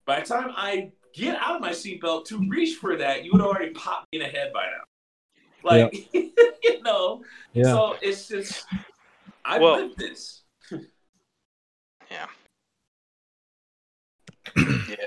[0.04, 3.40] By the time I get out of my seatbelt to reach for that, you would
[3.40, 4.84] already pop me in the head by now.
[5.62, 7.22] Like, you know,
[7.52, 7.64] Yeah.
[7.64, 8.64] so it's just,
[9.44, 10.42] I Well- lived this.
[12.10, 12.26] Yeah.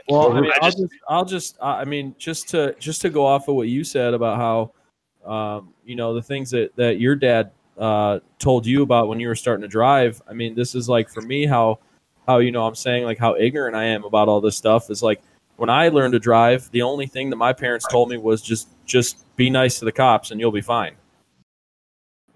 [0.08, 3.02] Well, I I mean, I'll just- just, I'll just, I I mean, just to, just
[3.02, 6.74] to go off of what you said about how, um, you know, the things that
[6.78, 10.22] that your dad uh, told you about when you were starting to drive.
[10.30, 11.80] I mean, this is like for me how,
[12.28, 15.02] how you know, I'm saying like how ignorant I am about all this stuff is
[15.04, 15.22] like
[15.58, 18.70] when I learned to drive, the only thing that my parents told me was just,
[18.86, 20.96] just be nice to the cops and you'll be fine.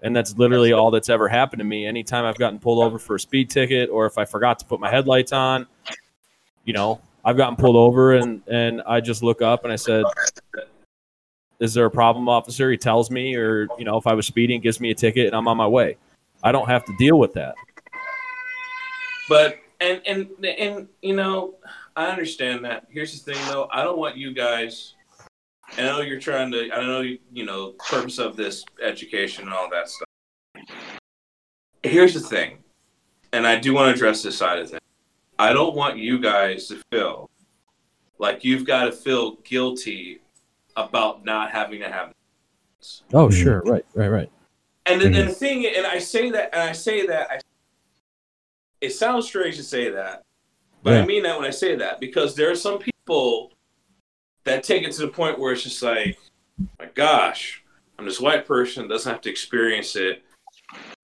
[0.02, 1.86] And that's literally all that's ever happened to me.
[1.86, 4.78] Anytime I've gotten pulled over for a speed ticket, or if I forgot to put
[4.78, 5.66] my headlights on,
[6.64, 10.04] you know, I've gotten pulled over and and I just look up and I said,
[11.58, 14.60] "Is there a problem, officer?" He tells me, or you know, if I was speeding,
[14.60, 15.96] gives me a ticket, and I'm on my way.
[16.44, 17.54] I don't have to deal with that.
[19.28, 21.56] But and and and you know,
[21.96, 22.86] I understand that.
[22.90, 23.68] Here's the thing, though.
[23.72, 24.94] I don't want you guys.
[25.76, 26.70] I know you're trying to.
[26.72, 27.18] I know you.
[27.32, 30.08] You know, purpose of this education and all that stuff.
[31.82, 32.58] Here's the thing,
[33.32, 34.80] and I do want to address this side of things.
[35.38, 37.30] I don't want you guys to feel
[38.18, 40.20] like you've got to feel guilty
[40.76, 42.12] about not having to have.
[42.78, 43.02] This.
[43.12, 44.30] Oh, sure, right, right, right.
[44.86, 45.32] And the, and the mm-hmm.
[45.32, 47.40] thing, and I say that, and I say that, I,
[48.80, 50.24] it sounds strange to say that,
[50.82, 51.02] but Yeah.
[51.02, 53.52] I mean that when I say that because there are some people
[54.48, 56.18] that take it to the point where it's just like,
[56.78, 57.62] my gosh,
[57.98, 60.22] I'm this white person doesn't have to experience it.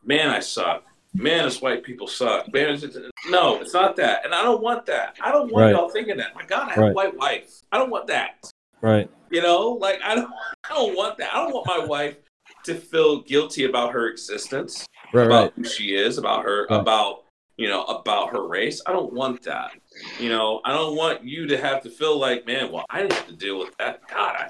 [0.05, 0.85] Man, I suck.
[1.15, 2.53] Man, this white people suck.
[2.53, 2.97] Man, it's,
[3.29, 5.17] no, it's not that, and I don't want that.
[5.23, 5.71] I don't want Right.
[5.73, 6.35] y'all thinking that.
[6.35, 6.91] My God, I have Right.
[6.91, 7.61] a white wife.
[7.71, 8.51] I don't want that.
[8.81, 9.09] Right.
[9.31, 10.31] You know, like I don't,
[10.71, 11.35] I don't want that.
[11.35, 12.17] I don't want my wife
[12.65, 15.53] to feel guilty about her existence, Right, about right.
[15.57, 17.24] who she is, about her, about
[17.57, 18.83] you know, about her race.
[18.87, 19.73] I don't want that.
[20.19, 23.13] You know, I don't want you to have to feel like, man, well, I didn't
[23.13, 24.01] have to deal with that.
[24.09, 24.49] God, I,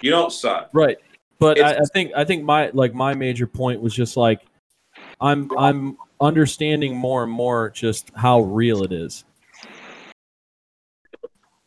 [0.00, 0.70] you don't suck.
[0.72, 0.98] Right.
[1.38, 4.42] But I, I think I think my like my major point was just like
[5.20, 9.24] I'm I'm understanding more and more just how real it is.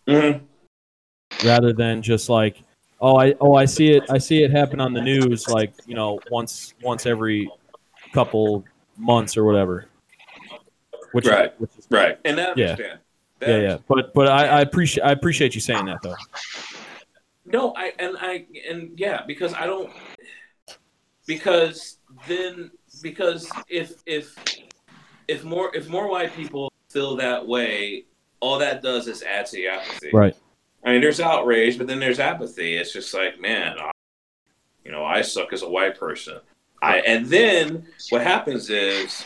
[0.06, 1.48] Mm-hmm.
[1.48, 2.62] rather than just like
[3.00, 5.96] oh i oh i see it i see it happen on the news like you
[5.96, 7.50] know once once every
[8.12, 8.66] couple
[8.98, 9.88] months or whatever
[11.14, 11.60] which Right.
[11.60, 12.20] which is, Right.
[12.26, 12.50] And I Yeah.
[12.52, 13.00] understand.
[13.40, 16.16] That yeah yeah but but I, I appreciate i appreciate you saying that though
[17.46, 19.92] No, I and I and yeah, because I don't
[21.28, 22.72] because then
[23.02, 24.38] because if if
[25.28, 28.06] if more if more white people feel that way,
[28.40, 30.12] all that does is add to the apathy.
[30.14, 30.36] right
[30.86, 32.76] I mean, there's outrage, but then there's apathy.
[32.76, 33.92] It's just like, man, I,
[34.84, 36.40] you know, I suck as a white person.
[36.82, 39.26] I and then what happens is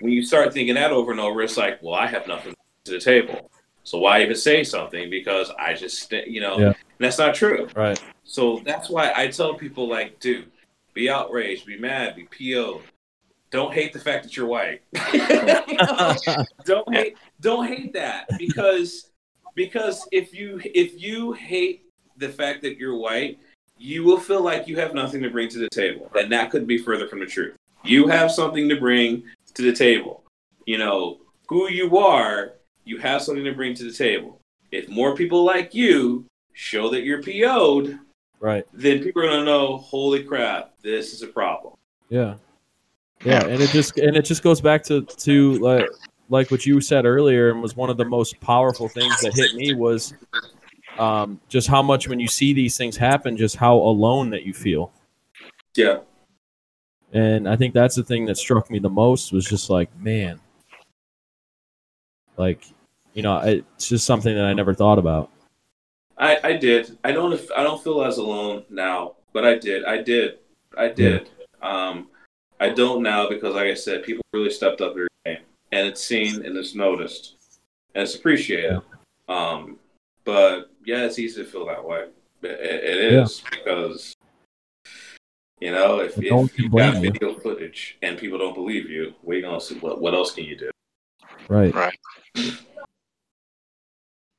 [0.00, 2.54] when you start thinking that over and over, it's like, well, I have nothing
[2.84, 3.50] to the table.
[3.84, 5.08] So why even say something?
[5.10, 6.72] Because I just, you know, Yeah.
[6.98, 7.68] that's not true.
[7.74, 10.50] right So that's why I tell people like, dude,
[10.94, 12.82] be outraged, be mad, be PO.
[13.50, 14.82] Don't hate the fact that you're white.
[16.64, 19.10] Don't hate don't hate that because
[19.54, 21.84] because if you if you hate
[22.18, 23.38] the fact that you're white,
[23.78, 26.10] you will feel like you have nothing to bring to the table.
[26.14, 27.54] And that could be further from the truth.
[27.84, 29.22] You have something to bring
[29.58, 30.24] to the table.
[30.66, 31.18] You know,
[31.48, 32.54] who you are,
[32.84, 34.40] you have something to bring to the table.
[34.72, 37.98] If more people like you show that you're PO'd,
[38.40, 41.74] right then people are gonna know, holy crap, this is a problem.
[42.08, 42.34] yeah
[43.24, 45.84] yeah and it just and it just goes back to to like
[46.28, 49.52] like what you said earlier and was one of the most powerful things that hit
[49.56, 50.14] me was
[51.00, 54.54] um just how much when you see these things happen just how alone that you
[54.54, 54.92] feel
[55.74, 55.98] Yeah.
[57.12, 60.38] And i think that's the thing that struck me the most was just like man
[62.36, 62.64] like
[63.14, 65.30] you know it's just something that i never thought about
[66.20, 66.98] I, I did.
[67.04, 69.84] I don't I don't feel as alone now, but I did.
[69.84, 70.38] I did.
[70.76, 71.30] I did.
[71.62, 72.08] Um,
[72.58, 75.38] I don't now because, like I said, people really stepped up their game,
[75.70, 77.36] and it's seen and it's noticed,
[77.94, 78.80] and it's appreciated.
[79.28, 79.78] Um,
[80.24, 82.06] but yeah, it's easy to feel that way.
[82.42, 83.26] It, it Yeah.
[83.50, 84.16] because
[85.60, 87.12] you know if, No one if you've got blame you.
[87.12, 89.78] video footage and people don't believe you, what you gonna see?
[89.78, 90.70] What, what else can you do?
[91.48, 91.98] right Right.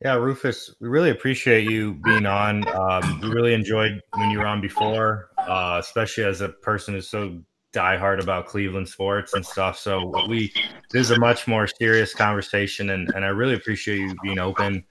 [0.01, 2.65] Yeah, Rufus, we really appreciate you being on.
[2.69, 7.09] Um, we really enjoyed when you were on before, uh, especially as a person who's
[7.09, 7.37] so
[7.73, 9.77] diehard about Cleveland sports and stuff.
[9.77, 10.53] So we
[10.93, 14.85] this is a much more serious conversation, and and I really appreciate you being open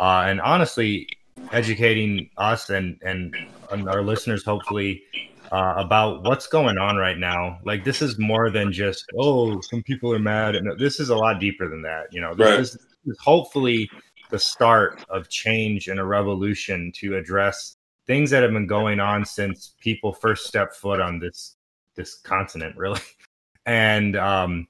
[0.00, 1.06] uh, and honestly
[1.52, 3.34] educating us and and,
[3.70, 5.02] and our listeners, hopefully.
[5.52, 7.58] Uh, about what's going on right now.
[7.64, 11.16] Like this is more than just oh, some people are mad, and this is a
[11.16, 12.06] lot deeper than that.
[12.10, 12.60] You know, this Right.
[12.60, 13.88] is, this is hopefully
[14.30, 19.24] the start of change and a revolution to address things that have been going on
[19.24, 21.56] since people first stepped foot on this
[21.94, 23.00] this continent really
[23.66, 24.66] and um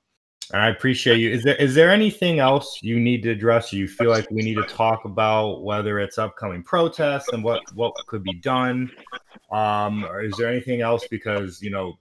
[0.54, 1.30] i appreciate you.
[1.30, 3.72] Is there is there anything else you need to address?
[3.72, 7.94] You feel like we need to talk about whether it's upcoming protests and what what
[8.06, 8.90] could be done?
[9.50, 11.06] Um or is there anything else?
[11.08, 11.98] Because you know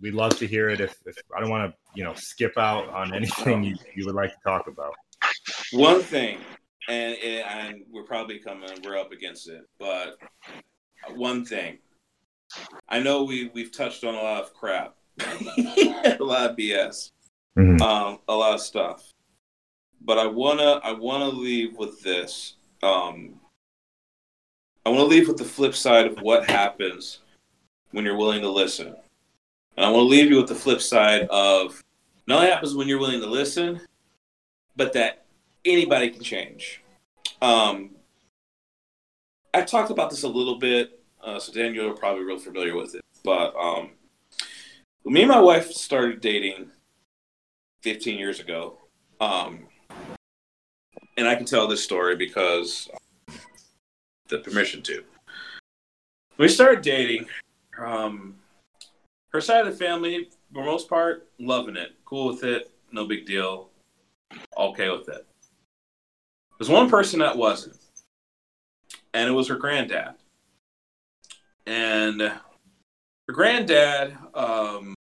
[0.00, 2.88] we'd love to hear it if, if i don't want to you know skip out
[2.88, 4.94] on anything you, you would like to talk about.
[5.72, 6.38] One thing,
[6.88, 10.16] and and we're probably coming, we're up against it, but
[11.14, 11.78] one thing,
[12.88, 17.10] I know we we've touched on a lot of crap, a lot of BS,
[17.56, 17.80] Mhm.
[17.80, 19.12] um, a lot of stuff,
[20.00, 22.54] but I wanna I wanna leave with this.
[22.82, 23.40] Um,
[24.84, 27.20] I want to leave with the flip side of what happens
[27.92, 28.88] when you're willing to listen,
[29.76, 31.80] and I want to leave you with the flip side of
[32.26, 33.80] not only happens when you're willing to listen,
[34.74, 35.24] but that
[35.64, 36.82] anybody can change.
[37.40, 37.94] Um,
[39.54, 42.94] I talked about this a little bit, uh, so Daniel are probably real familiar with
[42.96, 43.02] it.
[43.22, 43.90] But um,
[45.04, 46.70] me and my wife started dating
[47.82, 48.78] 15 years ago,
[49.20, 49.66] um,
[51.16, 52.88] and I can tell this story because
[54.28, 55.04] the permission to.
[56.38, 57.26] We started dating.
[57.78, 58.36] Um,
[59.32, 63.06] her side of the family, for the most part, loving it, cool with it, no
[63.06, 63.68] big deal
[64.56, 65.26] okay with it.
[66.58, 67.78] There's one person that wasn't,
[69.14, 70.14] and it was her granddad.
[71.66, 72.40] And her
[73.32, 74.94] granddad um,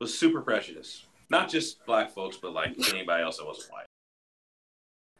[0.00, 3.86] was super prejudiced, not just black folks, but like anybody else that wasn't white.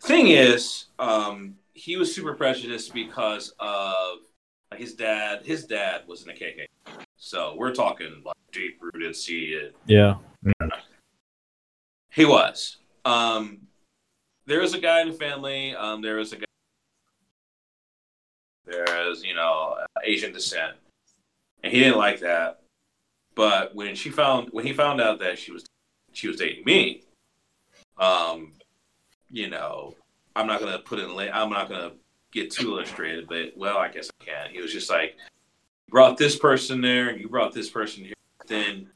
[0.02, 4.18] Thing is, um, he was super prejudiced because of
[4.70, 5.44] like his dad.
[5.44, 6.66] His dad was in the KKK,
[7.16, 10.16] so we're talking like deep rooted, seated Yeah.
[12.12, 12.78] he was.
[13.04, 13.58] Um,
[14.46, 15.74] there was a guy in the family.
[15.74, 16.44] Um, there was a guy.
[18.64, 20.74] There is, you know, Asian descent,
[21.62, 22.60] and he didn't like that.
[23.34, 25.64] But when she found, when he found out that she was,
[26.12, 27.02] she was dating me,
[27.98, 28.52] um,
[29.30, 29.94] you know,
[30.34, 31.10] I'm not gonna put in.
[31.10, 31.92] I'm not gonna
[32.32, 34.50] get too illustrated, but well, I guess I can.
[34.50, 35.16] He was just like,
[35.88, 38.14] brought this person there, you brought this person here.
[38.46, 38.88] Then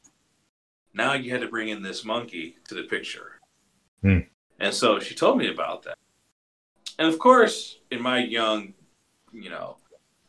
[0.93, 3.39] now you had to bring in this monkey to the picture.
[4.01, 4.19] Hmm.
[4.59, 5.97] And so she told me about that.
[6.97, 8.73] And of course, in my young,
[9.33, 9.77] you know,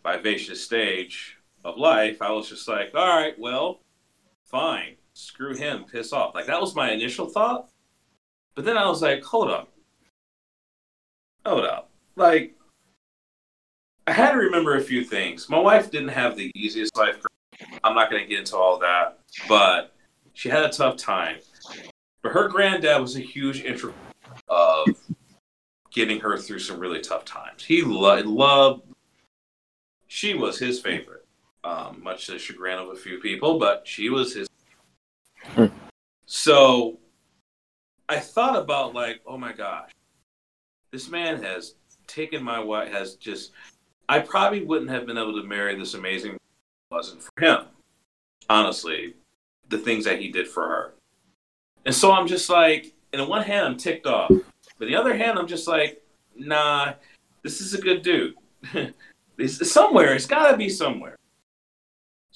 [0.03, 3.81] vivacious stage of life, I was just like, all right, well,
[4.45, 4.97] fine.
[5.19, 6.35] Screw him, piss off.
[6.35, 7.71] Like that was my initial thought.
[8.55, 9.73] But then I was like, hold up.
[11.47, 11.89] Hold up.
[12.17, 12.55] Like,
[14.07, 15.49] I had to remember a few things.
[15.49, 17.17] My wife didn't have the easiest life.
[17.83, 19.95] I'm not going to get into all that, but
[20.35, 21.39] she had a tough time.
[22.21, 23.95] But her granddad was a huge intro
[24.49, 24.87] of
[25.95, 27.65] getting her through some really tough times.
[27.65, 28.83] He lo- loved,
[30.09, 31.27] she was his favorite,
[31.65, 34.47] um, much to the chagrin of a few people, but she was his.
[35.55, 35.67] Hmm.
[36.27, 36.99] So
[38.09, 39.91] I thought about, like, oh my gosh,
[40.91, 41.75] this man has
[42.07, 43.53] taken my wife, has just,
[44.09, 46.37] I probably wouldn't have been able to marry this amazing
[46.91, 47.65] wasn't for him.
[48.49, 49.15] Honestly,
[49.69, 50.95] the things that he did for her.
[51.85, 54.31] And so I'm just like, in one hand, I'm ticked off.
[54.79, 56.03] But the other hand, I'm just like,
[56.37, 56.95] nah,
[57.43, 58.35] this is a good dude.
[59.47, 61.16] somewhere, it's got to be somewhere.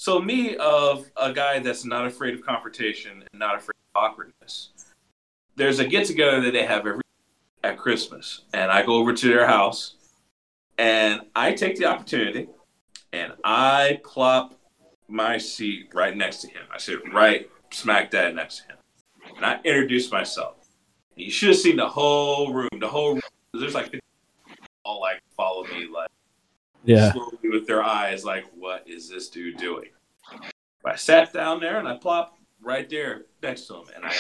[0.01, 4.71] So, me, of a guy that's not afraid of confrontation and not afraid of awkwardness,
[5.57, 7.03] there's a get together that they have every
[7.63, 8.41] at Christmas.
[8.55, 9.97] And I go over to their house
[10.79, 12.49] and I take the opportunity
[13.13, 14.59] and I plop
[15.07, 16.63] my seat right next to him.
[16.73, 18.77] I sit right smack dab next to him.
[19.37, 20.67] And I introduce myself.
[21.15, 22.71] You should have seen the whole room.
[22.81, 23.23] The whole room.
[23.53, 23.95] There's like
[24.83, 26.10] all like follow me like
[26.85, 27.13] Yeah.
[27.13, 29.91] slowly with their eyes, like, what is this dude doing?
[30.85, 34.15] I sat down there and I plopped right there next to him, and I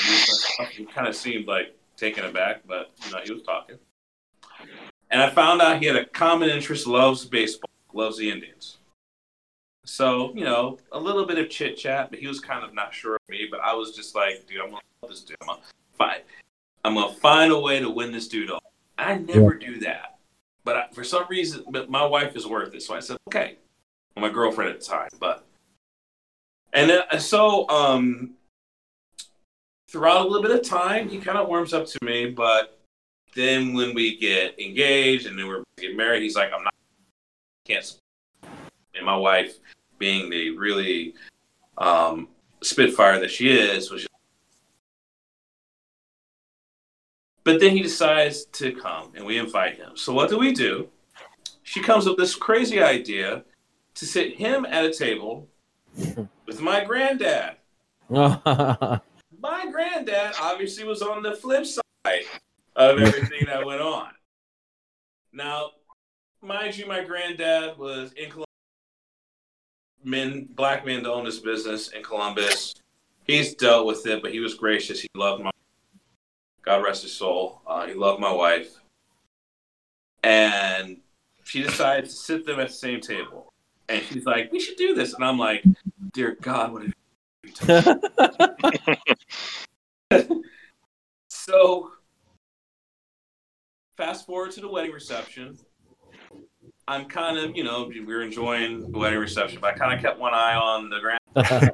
[0.92, 3.76] kind of seemed like taken aback, but you know he was talking.
[5.10, 8.78] And I found out he had a common interest, loves baseball, loves the Indians.
[9.84, 12.94] So you know, a little bit of chit chat, but he was kind of not
[12.94, 13.48] sure of me.
[13.50, 15.36] But I was just like, dude, I'm gonna love this dude.
[15.42, 15.60] I'm gonna
[15.96, 16.22] find,
[16.84, 18.60] I'm gonna find a way to win this dude over.
[18.98, 20.18] I never do that,
[20.64, 22.82] but I, for some reason, my wife is worth it.
[22.82, 23.56] So I said, okay.
[24.16, 25.46] My girlfriend at the time, but
[26.72, 28.34] and then, so um,
[29.88, 32.78] throughout a little bit of time, he kind of warms up to me, but
[33.34, 36.74] then when we get engaged and then we're getting married, he's like, I'm not
[37.64, 37.96] can't.
[38.94, 39.58] And my wife,
[39.98, 41.14] being the really
[41.78, 42.28] um,
[42.62, 44.06] spitfire that she is, was.
[47.44, 49.96] But then he decides to come, and we invite him.
[49.96, 50.88] So what do we do?
[51.62, 53.44] She comes up with this crazy idea
[53.94, 55.48] to sit him at a table
[56.46, 57.56] with my granddad.
[58.10, 59.00] my
[59.70, 62.24] granddad obviously was on the flip side
[62.76, 64.10] of everything that went on.
[65.32, 65.70] Now,
[66.42, 68.46] mind you, my granddad was in Columbus.
[70.02, 72.74] Men, black men to own this business in Columbus.
[73.24, 75.00] He's dealt with it, but he was gracious.
[75.00, 75.50] He loved my
[76.62, 77.62] God rest his soul.
[77.66, 78.80] Uh, he loved my wife,
[80.22, 80.98] and
[81.44, 83.52] she decided to sit them at the same table.
[83.88, 85.64] And she's like, "We should do this," and I'm like,
[86.12, 86.94] "Dear God, what have you
[91.28, 91.90] so
[94.00, 95.58] fast forward to the wedding reception.
[96.88, 100.00] I'm kind of, you know, we were enjoying the wedding reception, but I kind of
[100.00, 101.20] kept one eye on the grand.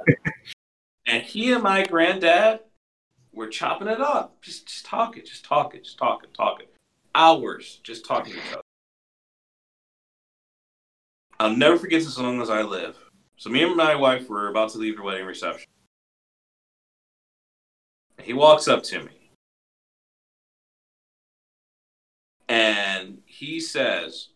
[1.07, 2.61] and he and my granddad
[3.37, 6.67] were chopping it up, just just talking, just talking, just talking, talking,
[7.15, 8.63] hours, just talking to each other.
[11.39, 12.97] I'll never forget this as long as I live.
[13.37, 15.69] So me and my wife were about to leave the wedding reception.
[18.23, 19.13] He walks up to me.
[22.49, 24.29] And he says,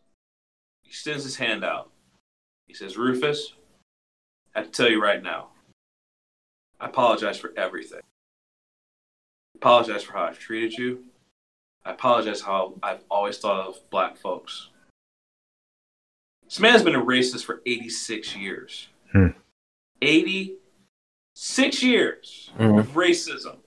[0.83, 1.91] he extends his hand out.
[2.67, 3.55] He says, Rufus,
[4.55, 5.49] I have to tell you right now,
[6.79, 8.01] I apologize for everything.
[9.61, 11.05] I apologize for how I've treated you.
[11.85, 14.71] I apologize how I've always thought of black folks.
[16.45, 18.89] This man has been a racist for 86 years.
[19.13, 19.29] Hmm.
[20.01, 22.81] 86 years Mhm.
[22.81, 23.59] of racism,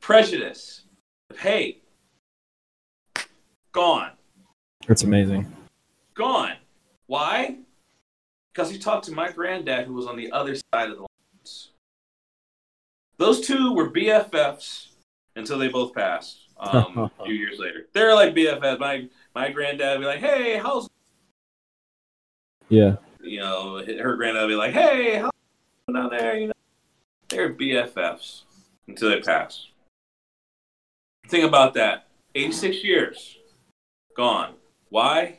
[0.00, 0.84] prejudice,
[1.28, 1.84] of hate.
[3.72, 4.16] Gone.
[4.86, 5.44] That's amazing.
[6.14, 6.56] Gone.
[7.04, 7.58] Why?
[8.54, 11.06] Because he talked to my granddad who was on the other side of the
[11.36, 11.70] lines.
[13.18, 14.88] Those two were BFFs
[15.36, 17.86] until they both passed um, a few years later.
[17.92, 18.78] They're like BFFs.
[18.78, 20.88] My my granddad would be like, hey, how's
[22.68, 22.96] Yeah.
[23.22, 25.30] you know, her granddad would be like, "Hey, how's
[25.92, 26.52] down there?" You know,
[27.28, 28.42] they're BFFs
[28.88, 29.68] until they pass.
[31.28, 33.38] Think about that: eighty-six years
[34.16, 34.54] gone.
[34.90, 35.38] Why?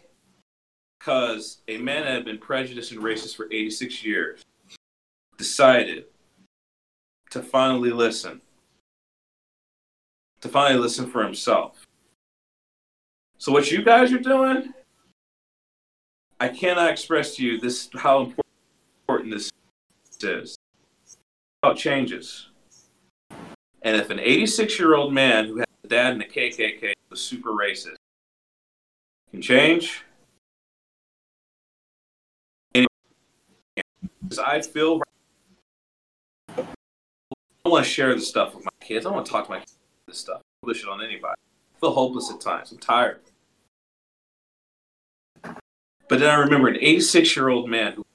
[0.99, 4.41] Because a man that had been prejudiced and racist for eighty-six years
[5.37, 6.05] decided
[7.31, 8.41] to finally listen,
[10.43, 11.87] to finally listen for himself.
[13.37, 14.73] So what you guys are doing?
[16.41, 18.33] I cannot express to you this how
[19.07, 19.49] important this
[20.21, 20.57] is.
[21.63, 22.49] How it changes.
[23.83, 27.21] And if an 86 year old man who has a dad in the KKK was
[27.21, 27.95] super racist
[29.31, 30.03] can change,
[32.73, 35.01] because I feel
[36.49, 36.67] I don't
[37.65, 39.05] want to share this stuff with my kids.
[39.05, 39.77] I want to talk to my kids
[40.13, 40.41] this stuff.
[40.63, 41.33] Push it on anybody.
[41.75, 42.71] I feel hopeless at times.
[42.71, 43.19] I'm tired.
[45.43, 48.05] But then I remember an 86 year old man who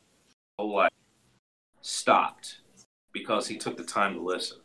[0.59, 0.93] whole life
[1.83, 2.59] stopped
[3.13, 4.59] because he took the time to listen.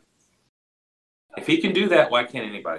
[1.36, 2.78] If he can do that, why can't anybody?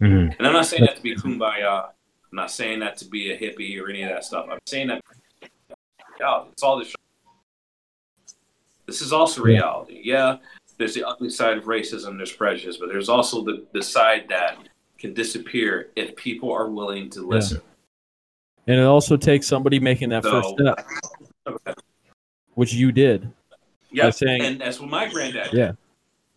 [0.00, 0.36] Mhm.
[0.38, 1.86] And I'm not saying that to be kumbaya.
[1.86, 4.46] I'm not saying that to be a hippie or any of that stuff.
[4.48, 5.02] I'm saying that
[6.18, 6.50] reality.
[6.52, 6.94] It's all this.
[8.86, 10.00] This is also reality.
[10.04, 10.38] Yeah,
[10.78, 14.58] there's the ugly side of racism, there's prejudice, but there's also the, the side that
[14.98, 17.60] can disappear if people are willing to listen.
[18.66, 20.86] And it also takes somebody making that So- first step,
[21.46, 21.74] Okay.
[22.54, 23.30] which you did.
[23.90, 25.52] Yeah, saying- and that's what my granddad.
[25.52, 25.66] Yeah.
[25.68, 25.76] Did.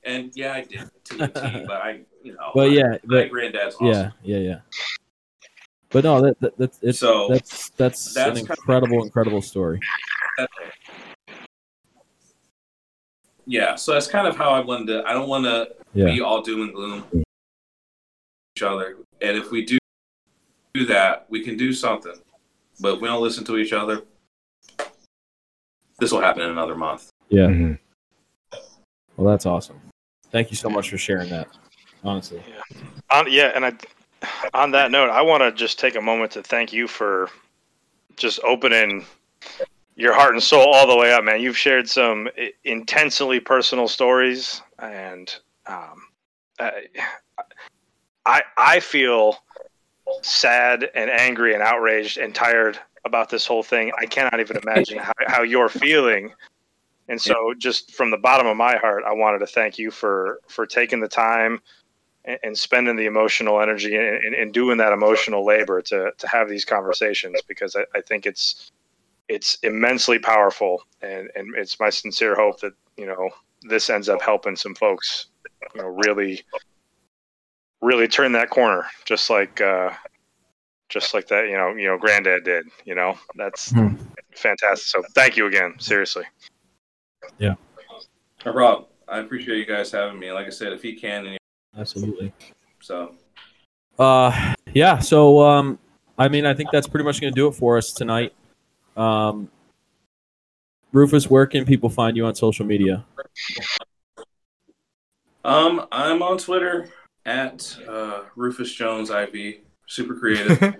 [0.03, 2.99] And yeah, I did to a T, but I, you know, But my- yeah, my
[3.03, 3.87] but- granddad's awesome.
[3.87, 4.59] Yeah, yeah, yeah.
[5.89, 9.77] But no, that, that that's it's So that's that's, that's an incredible, incredible story.
[13.45, 15.03] Yeah, so that's kind of how I wanted to.
[15.07, 17.03] I don't want to Yeah, be all doom and gloom
[18.55, 18.97] each other.
[19.21, 19.77] And if we do
[20.73, 22.15] do that, we can do something.
[22.79, 24.03] But if we don't listen to each other,
[25.99, 27.09] this will happen in another month.
[27.29, 27.47] yeah.
[27.47, 27.77] Mhm.
[29.17, 29.79] Well, that's awesome.
[30.31, 31.47] Thank you so much for sharing that.
[32.03, 32.41] Honestly,
[33.11, 33.73] On, yeah, and I,
[34.53, 37.29] on that note, I want to just take a moment to thank you for
[38.15, 39.05] just opening
[40.01, 41.41] your heart and soul all the way up, man.
[41.41, 42.27] You've shared some
[42.63, 45.33] intensely personal stories, and
[45.67, 46.01] um,
[46.59, 49.37] I, I, feel
[50.23, 53.91] sad and angry and outraged and tired about this whole thing.
[53.99, 56.33] I cannot even imagine how, how you're feeling.
[57.07, 60.39] And so, just from the bottom of my heart, I wanted to thank you for
[60.47, 61.61] for taking the time
[62.25, 66.27] and, and spending the emotional energy and, and, and doing that emotional labor to to
[66.27, 68.71] have these conversations because I, I think it's
[69.31, 73.29] it's immensely powerful and and it's my sincere hope that you know
[73.69, 75.27] this ends up helping some folks
[75.73, 76.41] you know really
[77.81, 79.89] really turn that corner just like uh
[80.89, 83.95] just like that you know you know granddad did you know that's Hmm.
[84.35, 86.25] fantastic so thank you again seriously
[88.45, 90.31] Uh, Rob, I appreciate you guys having me.
[90.31, 91.37] Like I said, if he can, and
[91.77, 92.33] Absolutely.
[92.81, 93.13] so
[93.99, 94.97] Uh, yeah.
[94.99, 95.77] So, um,
[96.17, 98.33] I mean, I think that's pretty much going to do it for us tonight.
[98.97, 99.49] Um,
[100.91, 103.05] Rufus, where can people find you on social media?
[105.43, 106.89] Um, I'm on Twitter
[107.25, 109.57] at uh, Rufus Jones IV.
[109.87, 110.61] Super creative.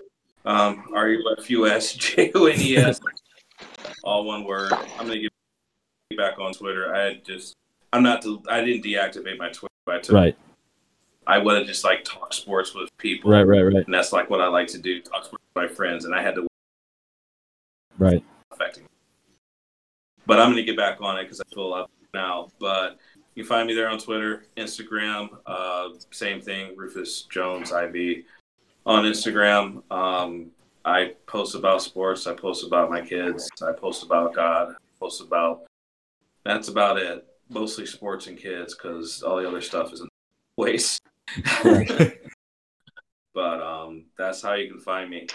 [0.46, 3.00] um, R U F U S J O N E S.
[4.04, 4.72] All one word.
[4.74, 5.32] I'm gonna get
[6.18, 6.94] back on Twitter.
[6.94, 7.56] I just,
[7.94, 8.26] I'm not.
[8.50, 9.68] I didn't deactivate my Twitter.
[9.88, 10.16] I took.
[10.16, 10.38] Right.
[11.28, 13.32] I want to just like talk sports with people.
[13.32, 13.44] Right.
[13.44, 13.62] Right.
[13.62, 13.86] Right.
[13.86, 15.02] And that's like what I like to do.
[15.02, 16.48] Talk sports with my friends, and I had to
[17.98, 18.24] Right.
[18.52, 18.84] affecting.
[20.26, 22.50] But I'm gonna get back on it because I feel up now.
[22.60, 22.98] But
[23.36, 28.26] you can find me there on Twitter, Instagram, uh, same thing, Rufus Jones IV
[28.86, 29.84] on Instagram.
[29.92, 30.52] Um,
[30.84, 32.28] I post about sports.
[32.28, 33.50] I post about my kids.
[33.62, 34.72] I post about God.
[34.72, 35.64] I post about.
[36.44, 37.26] That's about it.
[37.50, 40.08] Mostly sports and kids because all the other stuff is in
[40.58, 41.02] waste.
[41.64, 45.28] but um, that's how you can find me.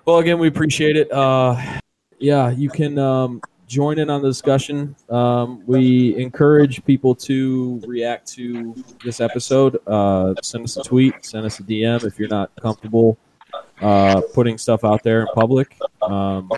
[0.00, 1.12] Um, Well, again, we appreciate it.
[1.12, 1.78] Uh,
[2.18, 4.96] yeah, you can um, join in on the discussion.
[5.10, 8.74] Um, we encourage people to react to
[9.04, 9.78] this episode.
[9.86, 13.18] Uh, send us a tweet, send us a DM if you're not comfortable
[13.82, 15.76] uh, putting stuff out there in public.
[16.02, 16.50] Um,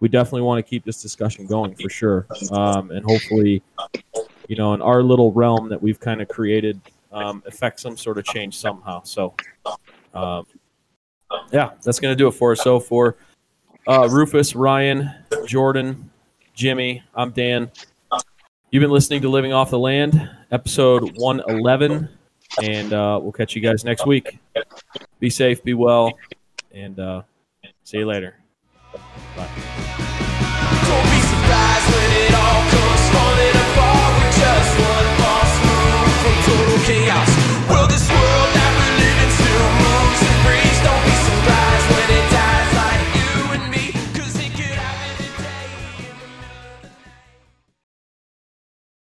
[0.00, 3.62] we definitely want to keep this discussion going for sure, um, and hopefully,
[4.48, 6.80] you know, in our little realm that we've kind of created,
[7.10, 9.02] um, affect some sort of change somehow.
[9.02, 9.34] So.
[11.52, 12.62] Yeah, that's going to do it for us.
[12.62, 13.16] So for
[13.86, 15.10] uh, Rufus, Ryan,
[15.46, 16.10] Jordan,
[16.54, 17.70] Jimmy, I'm Dan.
[18.70, 22.08] You've been listening to Living Off the Land, episode 111,
[22.62, 24.38] and uh, we'll catch you guys next week.
[25.20, 26.12] Be safe, be well,
[26.72, 27.22] and uh,
[27.84, 28.36] see you later.